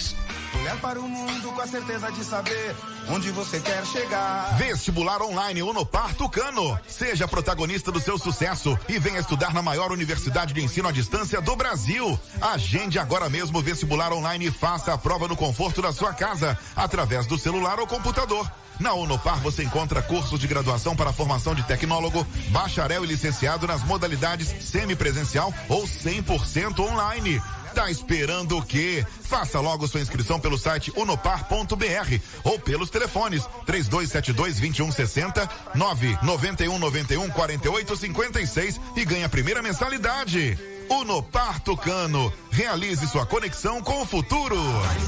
Olhar 0.60 0.76
para 0.80 1.00
o 1.00 1.08
mundo 1.08 1.52
com 1.52 1.60
a 1.60 1.66
certeza 1.66 2.10
de 2.12 2.24
saber 2.24 2.74
onde 3.08 3.30
você 3.30 3.60
quer 3.60 3.84
chegar. 3.86 4.56
Vestibular 4.56 5.20
online 5.20 5.62
Unopar 5.62 6.14
Tucano. 6.14 6.78
Seja 6.86 7.28
protagonista 7.28 7.92
do 7.92 8.00
seu 8.00 8.18
sucesso 8.18 8.78
e 8.88 8.98
venha 8.98 9.20
estudar 9.20 9.52
na 9.52 9.62
maior 9.62 9.92
universidade 9.92 10.54
de 10.54 10.62
ensino 10.62 10.88
à 10.88 10.92
distância 10.92 11.40
do 11.40 11.54
Brasil. 11.56 12.18
Agende 12.40 12.98
agora 12.98 13.28
mesmo 13.28 13.58
o 13.58 13.62
vestibular 13.62 14.12
online 14.12 14.46
e 14.46 14.50
faça 14.50 14.92
a 14.92 14.98
prova 14.98 15.28
no 15.28 15.36
conforto 15.36 15.82
da 15.82 15.92
sua 15.92 16.14
casa, 16.14 16.58
através 16.74 17.26
do 17.26 17.38
celular 17.38 17.78
ou 17.78 17.86
computador. 17.86 18.50
Na 18.80 18.92
Unopar 18.94 19.40
você 19.40 19.62
encontra 19.62 20.02
cursos 20.02 20.38
de 20.40 20.48
graduação 20.48 20.96
para 20.96 21.12
formação 21.12 21.54
de 21.54 21.62
tecnólogo, 21.62 22.26
bacharel 22.48 23.04
e 23.04 23.08
licenciado 23.08 23.66
nas 23.66 23.82
modalidades 23.84 24.48
semipresencial 24.64 25.52
ou 25.68 25.84
100% 25.84 26.80
online. 26.80 27.40
Tá 27.74 27.90
esperando 27.90 28.56
o 28.56 28.62
quê? 28.62 29.04
Faça 29.22 29.58
logo 29.58 29.88
sua 29.88 30.00
inscrição 30.00 30.38
pelo 30.38 30.56
site 30.56 30.92
unopar.br 30.96 32.18
ou 32.44 32.58
pelos 32.58 32.88
telefones 32.88 33.42
3272 33.66 34.60
2160 34.60 35.48
991 35.74 36.78
91 36.78 37.30
48 37.30 37.96
56 37.96 38.80
e 38.96 39.04
ganhe 39.04 39.24
a 39.24 39.28
primeira 39.28 39.60
mensalidade. 39.60 40.56
Unopar 40.88 41.60
Tucano. 41.60 42.32
Realize 42.50 43.06
sua 43.08 43.26
conexão 43.26 43.82
com 43.82 44.02
o 44.02 44.06
futuro. 44.06 44.56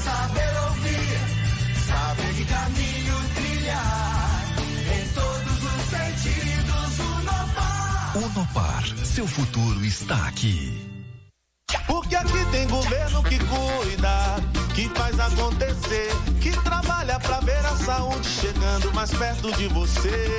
Saber 0.03 0.59
ouvir, 0.67 1.19
saber 1.87 2.33
que 2.33 2.45
caminho 2.45 3.15
trilhar, 3.35 4.55
em 4.93 5.07
todos 5.13 5.63
os 5.63 5.89
sentidos, 5.89 6.99
Unopar. 6.99 8.17
Unopar, 8.17 8.83
seu 9.05 9.27
futuro 9.27 9.85
está 9.85 10.27
aqui. 10.27 10.86
Porque 11.85 12.15
aqui 12.15 12.45
tem 12.51 12.65
governo 12.67 13.21
que 13.23 13.37
cuida, 13.39 14.37
que 14.73 14.87
faz 14.89 15.19
acontecer, 15.19 16.09
que 16.39 16.51
trabalha 16.63 17.19
pra 17.19 17.41
ver 17.41 17.59
a 17.65 17.75
saúde 17.75 18.25
chegando 18.25 18.93
mais 18.93 19.11
perto 19.11 19.51
de 19.51 19.67
você, 19.67 20.29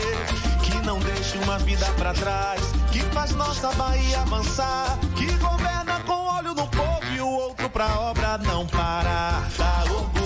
que 0.62 0.86
não 0.86 0.98
deixa 1.00 1.36
uma 1.40 1.58
vida 1.58 1.84
pra 1.98 2.14
trás, 2.14 2.62
que 2.90 3.00
faz 3.12 3.32
nossa 3.32 3.70
Bahia 3.72 4.20
avançar, 4.22 4.98
que 5.16 5.26
governa 5.36 6.00
com 6.06 6.36
olho 6.38 6.54
no 6.54 6.66
povo 6.68 7.12
e 7.14 7.20
o 7.20 7.28
outro 7.28 7.68
pra 7.68 8.00
obra 8.00 8.38
não 8.38 8.66
parar. 8.66 9.46
Dá 9.58 9.84
orgulho 9.92 10.17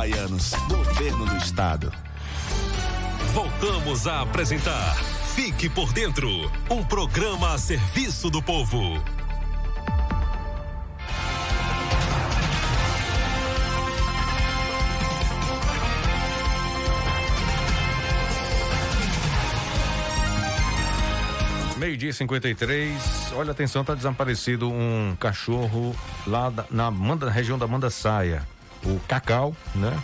baianos, 0.00 0.52
governo 0.66 1.26
do 1.26 1.36
estado. 1.36 1.92
Voltamos 3.34 4.06
a 4.06 4.22
apresentar 4.22 4.96
Fique 5.34 5.68
por 5.68 5.92
Dentro 5.92 6.50
um 6.70 6.82
programa 6.82 7.52
a 7.52 7.58
serviço 7.58 8.30
do 8.30 8.42
povo. 8.42 8.78
Meio-dia 21.76 22.14
53. 22.14 23.32
Olha, 23.34 23.50
atenção, 23.50 23.84
tá 23.84 23.94
desaparecido 23.94 24.70
um 24.70 25.14
cachorro 25.20 25.94
lá 26.26 26.50
na 26.70 26.90
Manda, 26.90 27.28
região 27.28 27.58
da 27.58 27.66
Manda 27.66 27.90
Saia. 27.90 28.42
O 28.84 28.98
Cacau, 29.06 29.54
né? 29.74 29.96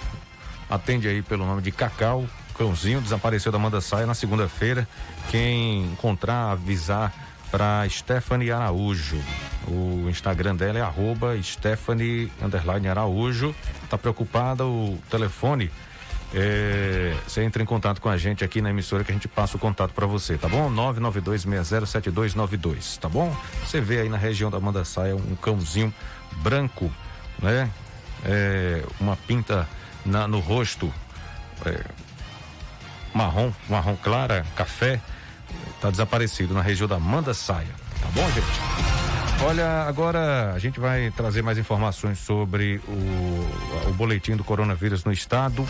Atende 0.68 1.08
aí 1.08 1.22
pelo 1.22 1.46
nome 1.46 1.62
de 1.62 1.70
Cacau. 1.70 2.26
Cãozinho 2.56 3.00
desapareceu 3.00 3.52
da 3.52 3.58
Manda 3.58 3.80
Saia 3.80 4.06
na 4.06 4.14
segunda-feira. 4.14 4.88
Quem 5.30 5.84
encontrar, 5.84 6.52
avisar 6.52 7.12
para 7.50 7.86
Stephanie 7.88 8.50
Araújo. 8.50 9.20
O 9.68 10.08
Instagram 10.08 10.56
dela 10.56 10.78
é 10.78 10.82
arroba 10.82 11.40
Stephanie 11.42 12.30
Araújo. 12.90 13.54
Tá 13.88 13.96
preocupada, 13.96 14.64
o 14.64 14.98
telefone 15.10 15.70
é, 16.34 17.14
você 17.26 17.42
entra 17.42 17.62
em 17.62 17.66
contato 17.66 18.00
com 18.00 18.08
a 18.08 18.16
gente 18.16 18.42
aqui 18.44 18.60
na 18.60 18.70
emissora 18.70 19.04
que 19.04 19.12
a 19.12 19.14
gente 19.14 19.28
passa 19.28 19.56
o 19.56 19.60
contato 19.60 19.92
para 19.92 20.06
você, 20.06 20.36
tá 20.36 20.48
bom? 20.48 20.68
992607292, 20.72 22.98
tá 22.98 23.08
bom? 23.08 23.32
Você 23.64 23.80
vê 23.80 24.00
aí 24.00 24.08
na 24.08 24.16
região 24.16 24.50
da 24.50 24.58
Manda 24.58 24.84
Saia 24.84 25.14
um 25.14 25.36
cãozinho 25.36 25.94
branco, 26.42 26.90
né? 27.40 27.70
É, 28.24 28.82
uma 29.00 29.16
pinta 29.16 29.68
na, 30.04 30.26
no 30.26 30.40
rosto, 30.40 30.92
é, 31.64 31.84
marrom, 33.14 33.52
marrom 33.68 33.96
clara, 33.96 34.44
café, 34.56 35.00
está 35.74 35.90
desaparecido 35.90 36.54
na 36.54 36.62
região 36.62 36.88
da 36.88 36.98
Manda 36.98 37.34
Saia. 37.34 37.74
Tá 38.00 38.08
bom, 38.14 38.30
gente? 38.30 38.86
Olha, 39.44 39.82
agora 39.82 40.52
a 40.54 40.58
gente 40.58 40.80
vai 40.80 41.10
trazer 41.10 41.42
mais 41.42 41.58
informações 41.58 42.18
sobre 42.18 42.80
o, 42.88 43.90
o 43.90 43.92
boletim 43.92 44.34
do 44.34 44.42
coronavírus 44.42 45.04
no 45.04 45.12
estado. 45.12 45.66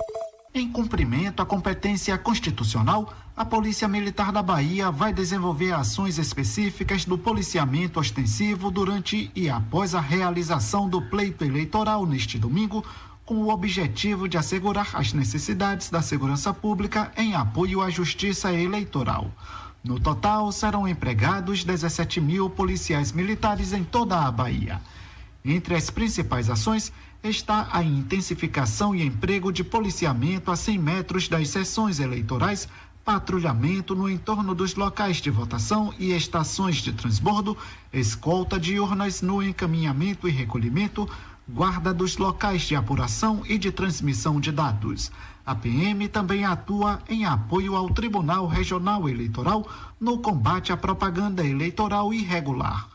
Em 0.56 0.72
cumprimento 0.72 1.42
à 1.42 1.46
competência 1.46 2.18
constitucional, 2.18 3.12
a 3.36 3.44
Polícia 3.44 3.88
Militar 3.88 4.32
da 4.32 4.44
Bahia 4.44 4.92
vai 4.92 5.12
desenvolver 5.12 5.74
ações 5.74 6.20
específicas 6.20 7.04
do 7.04 7.18
policiamento 7.18 8.00
ostensivo 8.00 8.70
durante 8.70 9.32
e 9.36 9.50
após 9.50 9.96
a 9.96 10.00
realização 10.00 10.88
do 10.88 11.02
pleito 11.02 11.44
eleitoral 11.44 12.06
neste 12.06 12.38
domingo, 12.38 12.86
com 13.26 13.38
o 13.38 13.50
objetivo 13.50 14.30
de 14.30 14.38
assegurar 14.38 14.92
as 14.94 15.12
necessidades 15.12 15.90
da 15.90 16.02
segurança 16.02 16.54
pública 16.54 17.12
em 17.18 17.34
apoio 17.34 17.82
à 17.82 17.90
justiça 17.90 18.54
eleitoral. 18.54 19.32
No 19.84 20.00
total, 20.00 20.50
serão 20.54 20.88
empregados 20.88 21.66
17 21.66 22.22
mil 22.22 22.50
policiais 22.50 23.12
militares 23.12 23.74
em 23.74 23.84
toda 23.84 24.18
a 24.18 24.32
Bahia. 24.32 24.82
Entre 25.44 25.76
as 25.76 25.90
principais 25.90 26.50
ações 26.50 26.90
está 27.22 27.68
a 27.70 27.84
intensificação 27.84 28.96
e 28.96 29.06
emprego 29.06 29.52
de 29.52 29.62
policiamento 29.62 30.52
a 30.52 30.56
100 30.56 30.78
metros 30.78 31.28
das 31.28 31.50
sessões 31.50 32.00
eleitorais, 32.00 32.70
patrulhamento 33.04 33.94
no 33.94 34.10
entorno 34.10 34.56
dos 34.56 34.74
locais 34.76 35.18
de 35.18 35.30
votação 35.30 35.94
e 36.00 36.14
estações 36.14 36.78
de 36.78 36.94
transbordo, 36.94 37.58
escolta 37.92 38.58
de 38.58 38.80
urnas 38.80 39.22
no 39.22 39.44
encaminhamento 39.44 40.30
e 40.30 40.32
recolhimento, 40.32 41.10
guarda 41.46 41.94
dos 41.94 42.16
locais 42.16 42.62
de 42.62 42.74
apuração 42.74 43.44
e 43.46 43.58
de 43.58 43.70
transmissão 43.70 44.40
de 44.40 44.50
dados. 44.50 45.12
A 45.46 45.56
PM 45.56 46.08
também 46.08 46.46
atua 46.46 47.00
em 47.10 47.26
apoio 47.26 47.76
ao 47.76 47.90
Tribunal 47.90 48.48
Regional 48.48 49.10
Eleitoral 49.10 49.68
no 50.00 50.20
combate 50.20 50.72
à 50.72 50.78
propaganda 50.78 51.46
eleitoral 51.46 52.14
irregular. 52.14 52.88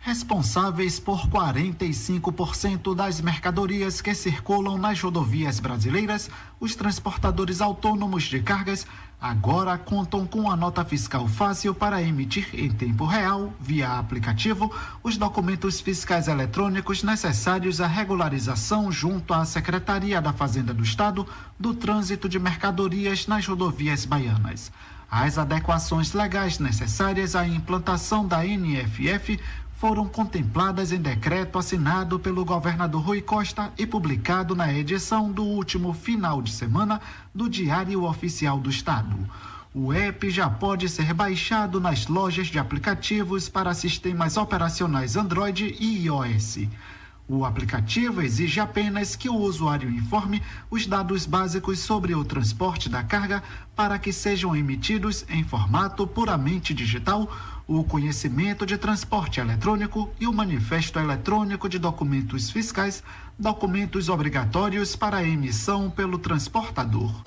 Responsáveis 0.00 1.00
por 1.00 1.28
45% 1.28 2.94
das 2.94 3.20
mercadorias 3.20 4.00
que 4.00 4.14
circulam 4.14 4.78
nas 4.78 5.00
rodovias 5.02 5.58
brasileiras, 5.58 6.30
os 6.60 6.76
transportadores 6.76 7.60
autônomos 7.60 8.22
de 8.22 8.40
cargas 8.40 8.86
agora 9.20 9.76
contam 9.76 10.24
com 10.24 10.48
a 10.48 10.56
nota 10.56 10.84
fiscal 10.84 11.26
fácil 11.26 11.74
para 11.74 12.00
emitir 12.00 12.48
em 12.54 12.70
tempo 12.70 13.04
real, 13.04 13.52
via 13.60 13.98
aplicativo, 13.98 14.72
os 15.02 15.16
documentos 15.16 15.80
fiscais 15.80 16.28
eletrônicos 16.28 17.02
necessários 17.02 17.80
à 17.80 17.86
regularização 17.88 18.92
junto 18.92 19.34
à 19.34 19.44
Secretaria 19.44 20.22
da 20.22 20.32
Fazenda 20.32 20.72
do 20.72 20.84
Estado 20.84 21.26
do 21.58 21.74
trânsito 21.74 22.28
de 22.28 22.38
mercadorias 22.38 23.26
nas 23.26 23.44
rodovias 23.46 24.04
baianas. 24.04 24.70
As 25.10 25.38
adequações 25.38 26.12
legais 26.12 26.58
necessárias 26.58 27.34
à 27.34 27.46
implantação 27.48 28.26
da 28.26 28.44
NFF 28.44 29.40
foram 29.78 30.08
contempladas 30.08 30.90
em 30.90 31.00
decreto 31.00 31.56
assinado 31.56 32.18
pelo 32.18 32.44
governador 32.44 33.00
Rui 33.00 33.22
Costa 33.22 33.72
e 33.78 33.86
publicado 33.86 34.56
na 34.56 34.74
edição 34.74 35.30
do 35.30 35.44
último 35.44 35.94
final 35.94 36.42
de 36.42 36.50
semana 36.50 37.00
do 37.32 37.48
Diário 37.48 38.02
Oficial 38.02 38.58
do 38.58 38.68
Estado. 38.68 39.16
O 39.72 39.92
app 39.92 40.28
já 40.30 40.50
pode 40.50 40.88
ser 40.88 41.14
baixado 41.14 41.80
nas 41.80 42.08
lojas 42.08 42.48
de 42.48 42.58
aplicativos 42.58 43.48
para 43.48 43.72
sistemas 43.72 44.36
operacionais 44.36 45.14
Android 45.14 45.76
e 45.78 46.06
iOS. 46.06 46.58
O 47.28 47.44
aplicativo 47.44 48.20
exige 48.20 48.58
apenas 48.58 49.14
que 49.14 49.28
o 49.28 49.36
usuário 49.36 49.90
informe 49.90 50.42
os 50.68 50.88
dados 50.88 51.24
básicos 51.24 51.78
sobre 51.78 52.16
o 52.16 52.24
transporte 52.24 52.88
da 52.88 53.04
carga 53.04 53.44
para 53.76 53.96
que 53.96 54.12
sejam 54.12 54.56
emitidos 54.56 55.24
em 55.28 55.44
formato 55.44 56.04
puramente 56.04 56.74
digital 56.74 57.30
o 57.68 57.84
conhecimento 57.84 58.64
de 58.64 58.78
transporte 58.78 59.40
eletrônico 59.40 60.10
e 60.18 60.26
o 60.26 60.32
manifesto 60.32 60.98
eletrônico 60.98 61.68
de 61.68 61.78
documentos 61.78 62.50
fiscais, 62.50 63.04
documentos 63.38 64.08
obrigatórios 64.08 64.96
para 64.96 65.22
emissão 65.22 65.90
pelo 65.90 66.18
transportador. 66.18 67.22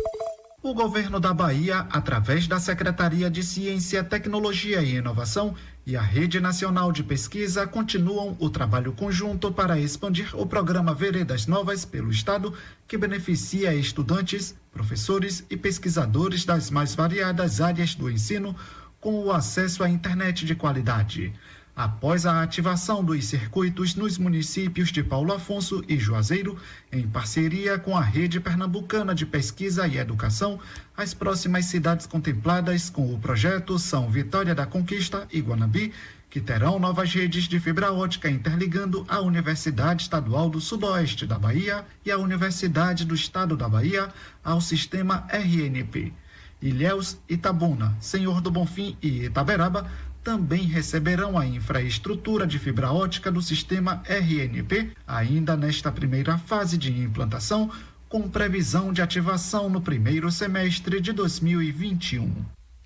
O 0.64 0.74
governo 0.74 1.20
da 1.20 1.34
Bahia, 1.34 1.88
através 1.92 2.48
da 2.48 2.60
Secretaria 2.60 3.30
de 3.30 3.44
Ciência, 3.44 4.04
Tecnologia 4.04 4.82
e 4.82 4.96
Inovação 4.96 5.56
e 5.86 5.96
a 5.96 6.02
Rede 6.02 6.40
Nacional 6.40 6.92
de 6.92 7.04
Pesquisa, 7.04 7.66
continuam 7.68 8.36
o 8.40 8.50
trabalho 8.50 8.94
conjunto 8.94 9.52
para 9.52 9.80
expandir 9.80 10.40
o 10.40 10.46
programa 10.46 10.94
Veredas 10.94 11.46
Novas 11.46 11.86
pelo 11.86 12.12
Estado, 12.12 12.54
que 12.88 12.98
beneficia 12.98 13.74
estudantes, 13.74 14.56
professores 14.72 15.44
e 15.50 15.58
pesquisadores 15.58 16.46
das 16.46 16.70
mais 16.70 16.94
variadas 16.96 17.60
áreas 17.60 17.96
do 17.96 18.10
ensino 18.10 18.56
com 19.02 19.26
o 19.26 19.32
acesso 19.32 19.84
à 19.84 19.90
internet 19.90 20.46
de 20.46 20.54
qualidade. 20.54 21.34
Após 21.76 22.26
a 22.28 22.44
ativação 22.44 23.04
dos 23.04 23.26
circuitos 23.26 23.96
nos 23.96 24.18
municípios 24.18 24.92
de 24.92 25.02
Paulo 25.02 25.34
Afonso 25.34 25.84
e 25.88 25.98
Juazeiro, 25.98 26.56
em 26.92 27.08
parceria 27.08 27.80
com 27.80 27.98
a 27.98 28.02
Rede 28.02 28.40
Pernambucana 28.40 29.16
de 29.16 29.26
Pesquisa 29.26 29.88
e 29.88 29.98
Educação, 29.98 30.60
as 30.96 31.16
próximas 31.16 31.66
cidades 31.66 32.06
contempladas 32.06 32.92
com 32.92 33.12
o 33.12 33.18
projeto 33.18 33.80
são 33.80 34.12
Vitória 34.12 34.54
da 34.54 34.68
Conquista 34.68 35.28
e 35.32 35.40
Guanabi, 35.40 35.92
que 36.30 36.40
terão 36.40 36.78
novas 36.78 37.12
redes 37.12 37.46
de 37.46 37.60
fibra 37.60 37.92
ótica 37.92 38.30
interligando 38.30 39.04
a 39.08 39.20
Universidade 39.20 40.04
Estadual 40.04 40.50
do 40.50 40.62
Sudoeste 40.62 41.26
da 41.26 41.40
Bahia 41.40 41.84
e 42.06 42.12
a 42.12 42.18
Universidade 42.18 43.04
do 43.04 43.16
Estado 43.16 43.58
da 43.58 43.68
Bahia 43.68 44.10
ao 44.44 44.62
sistema 44.62 45.26
RNP. 45.30 46.14
Ilhéus, 46.62 47.18
Itabuna, 47.28 47.98
Senhor 48.00 48.40
do 48.42 48.52
Bonfim 48.52 48.96
e 49.02 49.26
Itaberaba 49.26 49.90
também 50.24 50.64
receberão 50.64 51.38
a 51.38 51.46
infraestrutura 51.46 52.46
de 52.46 52.60
fibra 52.60 52.92
ótica 52.92 53.32
do 53.32 53.42
sistema 53.42 54.04
RNP, 54.06 54.92
ainda 55.08 55.58
nesta 55.58 55.92
primeira 55.92 56.38
fase 56.38 56.78
de 56.78 56.92
implantação, 56.92 57.72
com 58.08 58.30
previsão 58.30 58.94
de 58.94 59.02
ativação 59.02 59.70
no 59.70 59.82
primeiro 59.82 60.32
semestre 60.32 61.02
de 61.02 61.12
2021. 61.12 62.30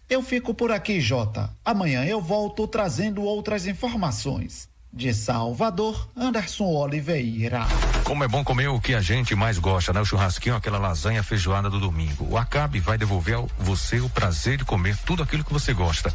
Eu 0.08 0.22
fico 0.22 0.54
por 0.54 0.72
aqui, 0.72 1.02
Jota. 1.02 1.50
Amanhã 1.66 2.06
eu 2.06 2.22
volto 2.22 2.68
trazendo 2.68 3.24
outras 3.24 3.66
informações. 3.66 4.70
De 4.96 5.14
Salvador, 5.14 6.10
Anderson 6.16 6.64
Oliveira. 6.64 7.66
Como 8.06 8.24
é 8.24 8.30
bom 8.30 8.46
comer 8.46 8.70
o 8.70 8.80
que 8.80 8.96
a 8.96 9.02
gente 9.02 9.36
mais 9.36 9.60
gosta, 9.60 9.92
né? 9.92 10.00
O 10.00 10.06
churrasquinho, 10.06 10.56
aquela 10.56 10.78
lasanha 10.78 11.22
feijoada 11.22 11.70
do 11.70 11.82
domingo. 11.82 12.26
O 12.30 12.38
Acabe 12.38 12.80
vai 12.80 12.98
devolver 12.98 13.38
a 13.38 13.46
você 13.62 14.00
o 14.00 14.08
prazer 14.08 14.58
de 14.58 14.64
comer 14.64 14.96
tudo 15.06 15.22
aquilo 15.22 15.44
que 15.44 15.52
você 15.52 15.74
gosta. 15.74 16.14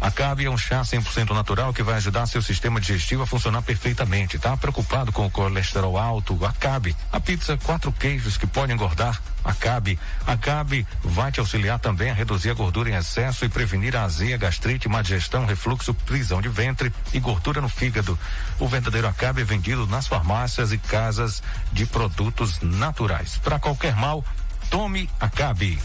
Acabe 0.00 0.46
é 0.46 0.50
um 0.50 0.56
chá 0.56 0.80
100% 0.80 1.30
natural 1.34 1.74
que 1.74 1.82
vai 1.82 1.96
ajudar 1.96 2.26
seu 2.26 2.40
sistema 2.40 2.80
digestivo 2.80 3.22
a 3.22 3.26
funcionar 3.26 3.60
perfeitamente. 3.60 4.38
Tá 4.38 4.56
preocupado 4.56 5.12
com 5.12 5.26
o 5.26 5.30
colesterol 5.30 5.98
alto? 5.98 6.42
Acabe. 6.44 6.96
A 7.12 7.20
pizza 7.20 7.58
quatro 7.58 7.92
queijos 7.92 8.38
que 8.38 8.46
pode 8.46 8.72
engordar? 8.72 9.20
Acabe. 9.44 9.98
Acabe 10.26 10.86
vai 11.02 11.30
te 11.30 11.40
auxiliar 11.40 11.78
também 11.78 12.10
a 12.10 12.14
reduzir 12.14 12.50
a 12.50 12.54
gordura 12.54 12.90
em 12.90 12.94
excesso 12.94 13.44
e 13.44 13.48
prevenir 13.48 13.94
a 13.94 14.04
azia, 14.04 14.38
gastrite, 14.38 14.88
má 14.88 15.02
digestão, 15.02 15.44
refluxo, 15.44 15.92
prisão 15.92 16.40
de 16.40 16.48
ventre 16.48 16.92
e 17.12 17.20
gordura 17.20 17.60
no 17.60 17.68
fígado. 17.68 18.18
O 18.58 18.68
verdadeiro 18.68 19.06
Acabe 19.08 19.42
é 19.42 19.44
vendido 19.44 19.86
nas 19.86 20.06
farmácias 20.06 20.72
e 20.72 20.78
casas 20.78 21.42
de 21.72 21.84
produtos 21.84 22.60
naturais. 22.60 23.38
Para 23.38 23.58
qualquer 23.58 23.94
mal, 23.96 24.24
tome 24.70 25.10
Acabe. 25.18 25.78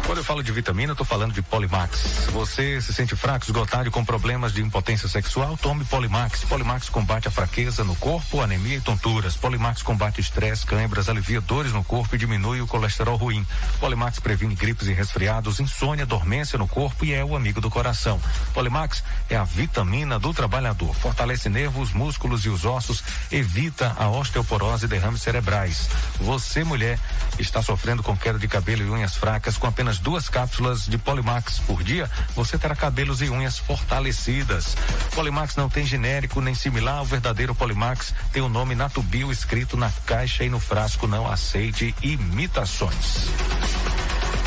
Quando 0.09 0.19
eu 0.19 0.25
falo 0.25 0.43
de 0.43 0.51
vitamina, 0.51 0.93
eu 0.93 0.97
tô 0.97 1.05
falando 1.05 1.35
de 1.35 1.43
Polimax. 1.43 2.29
Você 2.33 2.81
se 2.81 2.95
sente 2.95 3.15
fraco, 3.15 3.45
esgotado 3.45 3.89
e 3.89 3.91
com 3.91 4.03
problemas 4.03 4.55
de 4.55 4.63
impotência 4.63 5.07
sexual, 5.07 5.55
tome 5.59 5.85
Polimax. 5.85 6.47
Polimax 6.47 6.89
combate 6.89 7.29
a 7.29 7.31
fraqueza 7.31 7.85
no 7.85 7.95
corpo, 7.95 8.41
anemia 8.41 8.79
e 8.79 8.81
tonturas. 8.81 9.37
Polimax 9.37 9.83
combate 9.83 10.19
estresse, 10.19 10.65
câimbras, 10.65 11.11
alivia 11.11 11.43
dores 11.43 11.75
no 11.75 11.85
corpo 11.85 12.15
e 12.15 12.19
diminui 12.19 12.63
o 12.63 12.67
colesterol 12.67 13.19
ruim. 13.19 13.47
Polimax 13.81 14.19
previne 14.19 14.55
gripes 14.55 14.89
e 14.89 14.95
resfriados, 14.95 15.61
insônia, 15.61 16.07
dormência 16.07 16.59
no 16.59 16.67
corpo 16.67 17.05
e 17.05 17.13
é 17.13 17.23
o 17.23 17.37
amigo 17.37 17.61
do 17.61 17.69
coração. 17.69 18.19
Polimax 18.55 19.05
é 19.29 19.37
a 19.37 19.45
vitamina 19.45 20.19
do 20.19 20.33
trabalhador. 20.33 20.95
Fortalece 20.95 21.51
nervos, 21.51 21.93
músculos 21.93 22.47
e 22.47 22.49
os 22.49 22.65
ossos, 22.65 23.05
evita 23.31 23.95
a 23.99 24.09
osteoporose 24.09 24.87
e 24.87 24.89
derrames 24.89 25.21
cerebrais. 25.21 25.91
Você, 26.19 26.65
mulher, 26.65 26.99
está 27.39 27.61
sofrendo 27.61 28.03
com 28.03 28.17
queda 28.17 28.39
de 28.39 28.49
cabelo 28.49 28.81
e 28.81 28.89
unhas 28.89 29.15
fracas 29.15 29.59
com 29.59 29.67
apenas 29.67 29.98
duas 29.99 30.29
cápsulas 30.29 30.87
de 30.87 30.99
Polimax 30.99 31.59
por 31.61 31.83
dia, 31.83 32.11
você 32.35 32.59
terá 32.59 32.75
cabelos 32.75 33.23
e 33.23 33.29
unhas 33.29 33.59
fortalecidas. 33.59 34.77
Polimax 35.15 35.57
não 35.57 35.69
tem 35.69 35.85
genérico 35.85 36.41
nem 36.41 36.55
similar 36.55 36.99
ao 36.99 37.05
verdadeiro 37.05 37.55
Polimax, 37.55 38.15
tem 38.33 38.43
o 38.43 38.49
nome 38.49 38.75
Natubio 38.75 39.31
escrito 39.31 39.77
na 39.77 39.91
caixa 40.07 40.45
e 40.45 40.49
no 40.49 40.61
frasco, 40.61 41.07
não 41.07 41.31
aceite 41.31 41.95
imitações. 42.03 43.29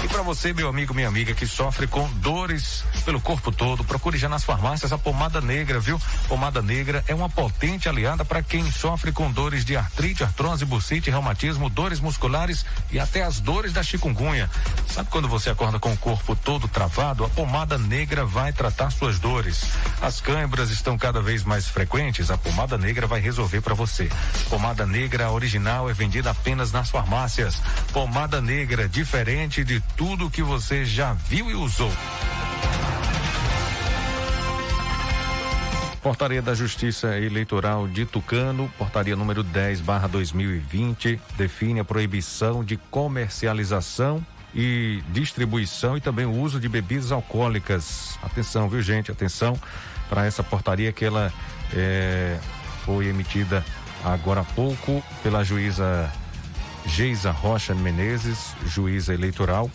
E 0.04 0.08
para 0.08 0.24
você, 0.24 0.52
meu 0.52 0.68
amigo, 0.68 0.96
minha 0.96 1.08
amiga, 1.08 1.36
que 1.36 1.46
sofre 1.46 1.86
com 1.86 2.10
dores 2.14 2.84
pelo 3.06 3.22
corpo 3.22 3.52
todo, 3.52 3.84
procure 3.84 4.18
já 4.18 4.28
nas 4.28 4.44
farmácias 4.44 4.92
a 4.92 4.98
pomada 4.98 5.40
negra, 5.40 5.80
viu? 5.80 6.02
Pomada 6.28 6.60
negra 6.60 7.04
é 7.08 7.14
uma 7.14 7.30
potente 7.30 7.88
aliada 7.88 8.26
para 8.26 8.42
quem 8.42 8.70
sofre 8.72 9.12
com 9.12 9.32
dores 9.32 9.64
de 9.64 9.78
artrite, 9.78 10.24
artrose, 10.24 10.66
bursite, 10.66 11.12
reumatismo, 11.12 11.70
dores 11.70 12.00
musculares 12.00 12.66
e 12.92 13.00
até 13.00 13.22
as 13.24 13.40
dores 13.40 13.74
da 13.74 13.84
chikungunya. 13.84 14.50
Sabe 14.88 15.10
quando 15.12 15.28
você 15.28 15.52
acorda 15.52 15.80
com 15.80 15.94
o 15.94 15.98
corpo 15.98 16.36
todo 16.36 16.68
travado? 16.68 17.24
A 17.24 17.30
pomada 17.30 17.78
negra 17.78 18.26
vai 18.26 18.52
tratar 18.52 18.90
suas 18.90 19.20
dores. 19.20 19.66
As 20.02 20.20
câimbras 20.20 20.72
estão 20.72 20.98
cada 20.98 21.22
vez 21.22 21.44
mais 21.44 21.68
frequentes, 21.68 22.32
a 22.32 22.38
pomada 22.38 22.76
negra 22.76 23.06
vai 23.06 23.20
resolver 23.20 23.62
para 23.62 23.76
você. 23.76 24.10
Pomada 24.50 24.86
negra 24.86 25.30
original 25.30 25.90
é 25.90 25.94
vendida 25.94 26.32
apenas 26.32 26.72
nas 26.72 26.90
farmácias. 26.90 27.62
Pomada 27.94 28.42
negra 28.42 28.90
diferente 28.90 29.64
de 29.64 29.82
tudo 29.96 30.30
que 30.30 30.42
você 30.42 30.84
já 30.86 31.14
viu 31.14 31.50
e 31.50 31.56
usou. 31.56 31.92
Portaria 36.02 36.42
da 36.42 36.56
Justiça 36.56 37.16
Eleitoral 37.20 37.88
de 37.88 38.06
Tucano, 38.06 38.72
portaria 38.76 39.16
número 39.16 39.44
10 39.44 39.82
barra 39.82 40.08
2020, 40.08 41.22
define 41.38 41.80
a 41.80 41.86
proibição 41.86 42.64
de 42.64 42.76
comercialização 42.76 44.26
e 44.54 45.04
distribuição 45.10 45.96
e 45.96 46.02
também 46.02 46.26
o 46.26 46.34
uso 46.34 46.60
de 46.60 46.68
bebidas 46.68 47.12
alcoólicas. 47.12 48.18
Atenção, 48.24 48.68
viu 48.68 48.82
gente? 48.82 49.12
Atenção 49.12 49.56
para 50.10 50.26
essa 50.26 50.44
portaria 50.44 50.92
que 50.92 51.06
ela 51.06 51.32
é, 51.74 52.40
foi 52.84 53.06
emitida 53.08 53.64
agora 54.04 54.42
há 54.42 54.44
pouco 54.44 55.04
pela 55.22 55.44
juíza 55.44 56.12
Geisa 56.86 57.32
Rocha 57.32 57.74
Menezes, 57.74 58.56
juíza 58.66 59.14
eleitoral. 59.14 59.70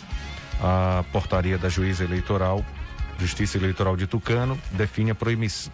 A 0.61 1.05
portaria 1.13 1.59
da 1.59 1.69
juíza 1.69 2.05
eleitoral, 2.05 2.65
Justiça 3.19 3.57
Eleitoral 3.57 3.97
de 3.97 4.07
Tucano, 4.07 4.59
define 4.73 5.11
a 5.11 5.17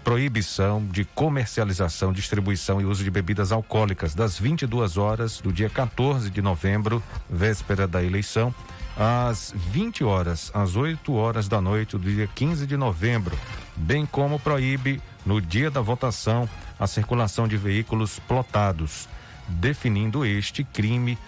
proibição 0.05 0.85
de 0.87 1.05
comercialização, 1.05 2.13
distribuição 2.13 2.81
e 2.81 2.85
uso 2.85 3.03
de 3.03 3.11
bebidas 3.11 3.53
alcoólicas 3.53 4.15
das 4.15 4.39
22 4.39 4.97
horas 4.97 5.41
do 5.41 5.53
dia 5.53 5.69
14 5.69 6.31
de 6.31 6.43
novembro, 6.43 7.03
véspera 7.29 7.87
da 7.87 8.03
eleição, 8.03 8.55
às 8.97 9.53
20 9.57 10.05
horas, 10.05 10.51
às 10.55 10.77
8 10.77 11.13
horas 11.15 11.49
da 11.49 11.61
noite 11.61 11.97
do 11.97 12.11
dia 12.11 12.29
15 12.33 12.67
de 12.67 12.77
novembro, 12.77 13.37
bem 13.75 14.05
como 14.07 14.39
proíbe, 14.39 15.01
no 15.25 15.41
dia 15.41 15.71
da 15.71 15.81
votação, 15.81 16.49
a 16.79 16.87
circulação 16.87 17.47
de 17.47 17.57
veículos 17.57 18.19
plotados 18.21 19.09
definindo 19.53 20.25
este 20.25 20.65
crime, 20.65 21.19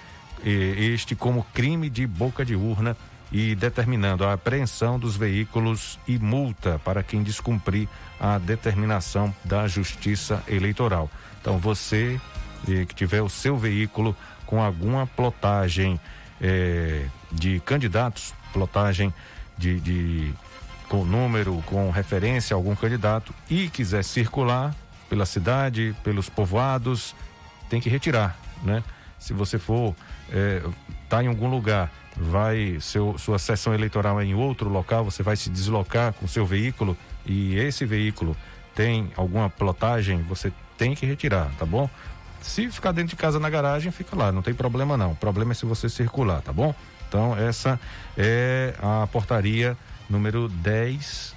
este 0.44 1.14
como 1.14 1.46
crime 1.54 1.88
de 1.88 2.06
boca 2.06 2.44
de 2.44 2.54
urna 2.54 2.96
e 3.32 3.54
determinando 3.54 4.24
a 4.24 4.34
apreensão 4.34 4.98
dos 4.98 5.16
veículos 5.16 5.98
e 6.06 6.18
multa 6.18 6.80
para 6.84 7.02
quem 7.02 7.22
descumprir 7.22 7.88
a 8.20 8.38
determinação 8.38 9.34
da 9.44 9.66
Justiça 9.66 10.42
Eleitoral. 10.46 11.10
Então, 11.40 11.58
você 11.58 12.20
eh, 12.68 12.84
que 12.86 12.94
tiver 12.94 13.22
o 13.22 13.28
seu 13.28 13.56
veículo 13.56 14.16
com 14.46 14.62
alguma 14.62 15.06
plotagem 15.06 16.00
eh, 16.40 17.06
de 17.32 17.60
candidatos, 17.60 18.32
plotagem 18.52 19.12
de, 19.58 19.80
de 19.80 20.34
com 20.88 21.04
número, 21.04 21.62
com 21.66 21.90
referência 21.90 22.54
a 22.54 22.56
algum 22.56 22.74
candidato 22.74 23.34
e 23.50 23.68
quiser 23.68 24.04
circular 24.04 24.74
pela 25.08 25.26
cidade, 25.26 25.94
pelos 26.04 26.28
povoados, 26.28 27.14
tem 27.68 27.80
que 27.80 27.88
retirar, 27.88 28.38
né? 28.62 28.82
Se 29.18 29.32
você 29.32 29.58
for 29.58 29.94
é, 30.30 30.62
tá 31.08 31.22
em 31.22 31.28
algum 31.28 31.48
lugar, 31.48 31.90
vai 32.16 32.78
seu, 32.80 33.16
sua 33.18 33.38
sessão 33.38 33.74
eleitoral 33.74 34.20
é 34.20 34.24
em 34.24 34.34
outro 34.34 34.68
local, 34.68 35.04
você 35.04 35.22
vai 35.22 35.36
se 35.36 35.50
deslocar 35.50 36.12
com 36.12 36.26
seu 36.26 36.44
veículo 36.44 36.96
e 37.24 37.56
esse 37.56 37.84
veículo 37.84 38.36
tem 38.74 39.10
alguma 39.16 39.48
plotagem, 39.48 40.22
você 40.22 40.52
tem 40.76 40.94
que 40.94 41.06
retirar, 41.06 41.50
tá 41.58 41.64
bom? 41.64 41.88
Se 42.40 42.70
ficar 42.70 42.92
dentro 42.92 43.10
de 43.10 43.16
casa 43.16 43.40
na 43.40 43.48
garagem, 43.48 43.90
fica 43.90 44.14
lá, 44.14 44.30
não 44.30 44.42
tem 44.42 44.52
problema 44.52 44.96
não. 44.96 45.12
O 45.12 45.16
problema 45.16 45.52
é 45.52 45.54
se 45.54 45.64
você 45.64 45.88
circular, 45.88 46.42
tá 46.42 46.52
bom? 46.52 46.74
Então, 47.08 47.36
essa 47.38 47.80
é 48.18 48.74
a 48.82 49.06
portaria 49.06 49.76
número 50.10 50.48
10 50.48 51.33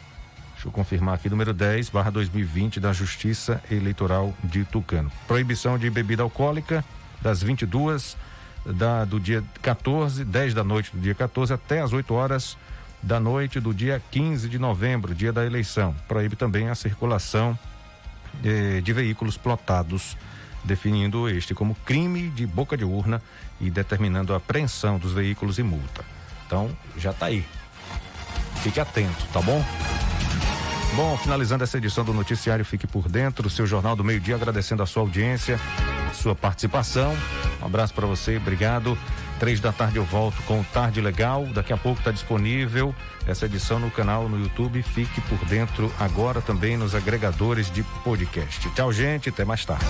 Eu 0.67 0.71
confirmar 0.71 1.15
aqui, 1.15 1.29
número 1.29 1.53
10, 1.53 1.87
barra 1.91 2.11
2020 2.11 2.81
da 2.81 2.91
Justiça 2.91 3.63
Eleitoral 3.71 4.33
de 4.43 4.65
Tucano. 4.65 5.09
Proibição 5.25 5.79
de 5.79 5.89
bebida 5.89 6.23
alcoólica 6.23 6.83
das 7.21 7.41
22 7.41 8.17
da, 8.65 9.05
do 9.05 9.17
dia 9.17 9.41
14, 9.61 10.25
10 10.25 10.53
da 10.53 10.65
noite 10.65 10.91
do 10.93 10.99
dia 10.99 11.15
14 11.15 11.53
até 11.53 11.79
as 11.79 11.93
8 11.93 12.13
horas 12.13 12.57
da 13.01 13.17
noite 13.17 13.61
do 13.61 13.73
dia 13.73 14.03
15 14.11 14.49
de 14.49 14.59
novembro, 14.59 15.15
dia 15.15 15.31
da 15.31 15.45
eleição. 15.45 15.95
Proíbe 16.05 16.35
também 16.35 16.67
a 16.67 16.75
circulação 16.75 17.57
de, 18.41 18.81
de 18.81 18.91
veículos 18.91 19.37
plotados, 19.37 20.17
definindo 20.65 21.29
este 21.29 21.53
como 21.53 21.75
crime 21.85 22.27
de 22.27 22.45
boca 22.45 22.75
de 22.75 22.83
urna 22.83 23.21
e 23.61 23.69
determinando 23.69 24.33
a 24.33 24.37
apreensão 24.37 24.99
dos 24.99 25.13
veículos 25.13 25.59
e 25.59 25.63
multa. 25.63 26.03
Então, 26.45 26.69
já 26.97 27.11
está 27.11 27.27
aí. 27.27 27.45
Fique 28.61 28.81
atento, 28.81 29.25
tá 29.31 29.41
bom? 29.41 29.63
Bom, 30.97 31.15
finalizando 31.15 31.63
essa 31.63 31.77
edição 31.77 32.03
do 32.03 32.11
Noticiário 32.11 32.65
Fique 32.65 32.87
por 32.87 33.07
Dentro, 33.07 33.47
seu 33.51 33.67
Jornal 33.67 33.95
do 33.95 34.03
Meio 34.03 34.19
Dia, 34.19 34.33
agradecendo 34.33 34.81
a 34.81 34.85
sua 34.87 35.03
audiência, 35.03 35.59
sua 36.11 36.33
participação. 36.33 37.15
Um 37.61 37.67
abraço 37.67 37.93
para 37.93 38.07
você, 38.07 38.37
obrigado. 38.37 38.97
Três 39.39 39.59
da 39.59 39.71
tarde 39.71 39.97
eu 39.97 40.03
volto 40.03 40.41
com 40.47 40.59
o 40.59 40.63
Tarde 40.63 40.99
Legal. 40.99 41.45
Daqui 41.53 41.71
a 41.71 41.77
pouco 41.77 41.99
está 41.99 42.09
disponível 42.09 42.95
essa 43.27 43.45
edição 43.45 43.79
no 43.79 43.91
canal 43.91 44.27
no 44.27 44.41
YouTube. 44.41 44.81
Fique 44.81 45.21
por 45.21 45.37
dentro 45.45 45.93
agora 45.99 46.41
também 46.41 46.75
nos 46.75 46.95
agregadores 46.95 47.69
de 47.69 47.83
podcast. 48.03 48.67
Tchau, 48.71 48.91
gente. 48.91 49.29
Até 49.29 49.45
mais 49.45 49.63
tarde. 49.63 49.85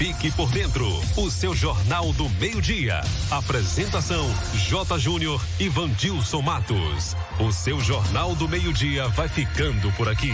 Fique 0.00 0.30
por 0.30 0.50
dentro. 0.50 0.88
O 1.14 1.30
seu 1.30 1.54
Jornal 1.54 2.10
do 2.14 2.26
Meio-Dia. 2.30 3.02
Apresentação: 3.30 4.26
J. 4.54 4.98
Júnior 4.98 5.44
e 5.58 5.68
Vandilson 5.68 6.40
Matos. 6.40 7.14
O 7.38 7.52
seu 7.52 7.78
Jornal 7.82 8.34
do 8.34 8.48
Meio-Dia 8.48 9.08
vai 9.08 9.28
ficando 9.28 9.92
por 9.98 10.08
aqui. 10.08 10.32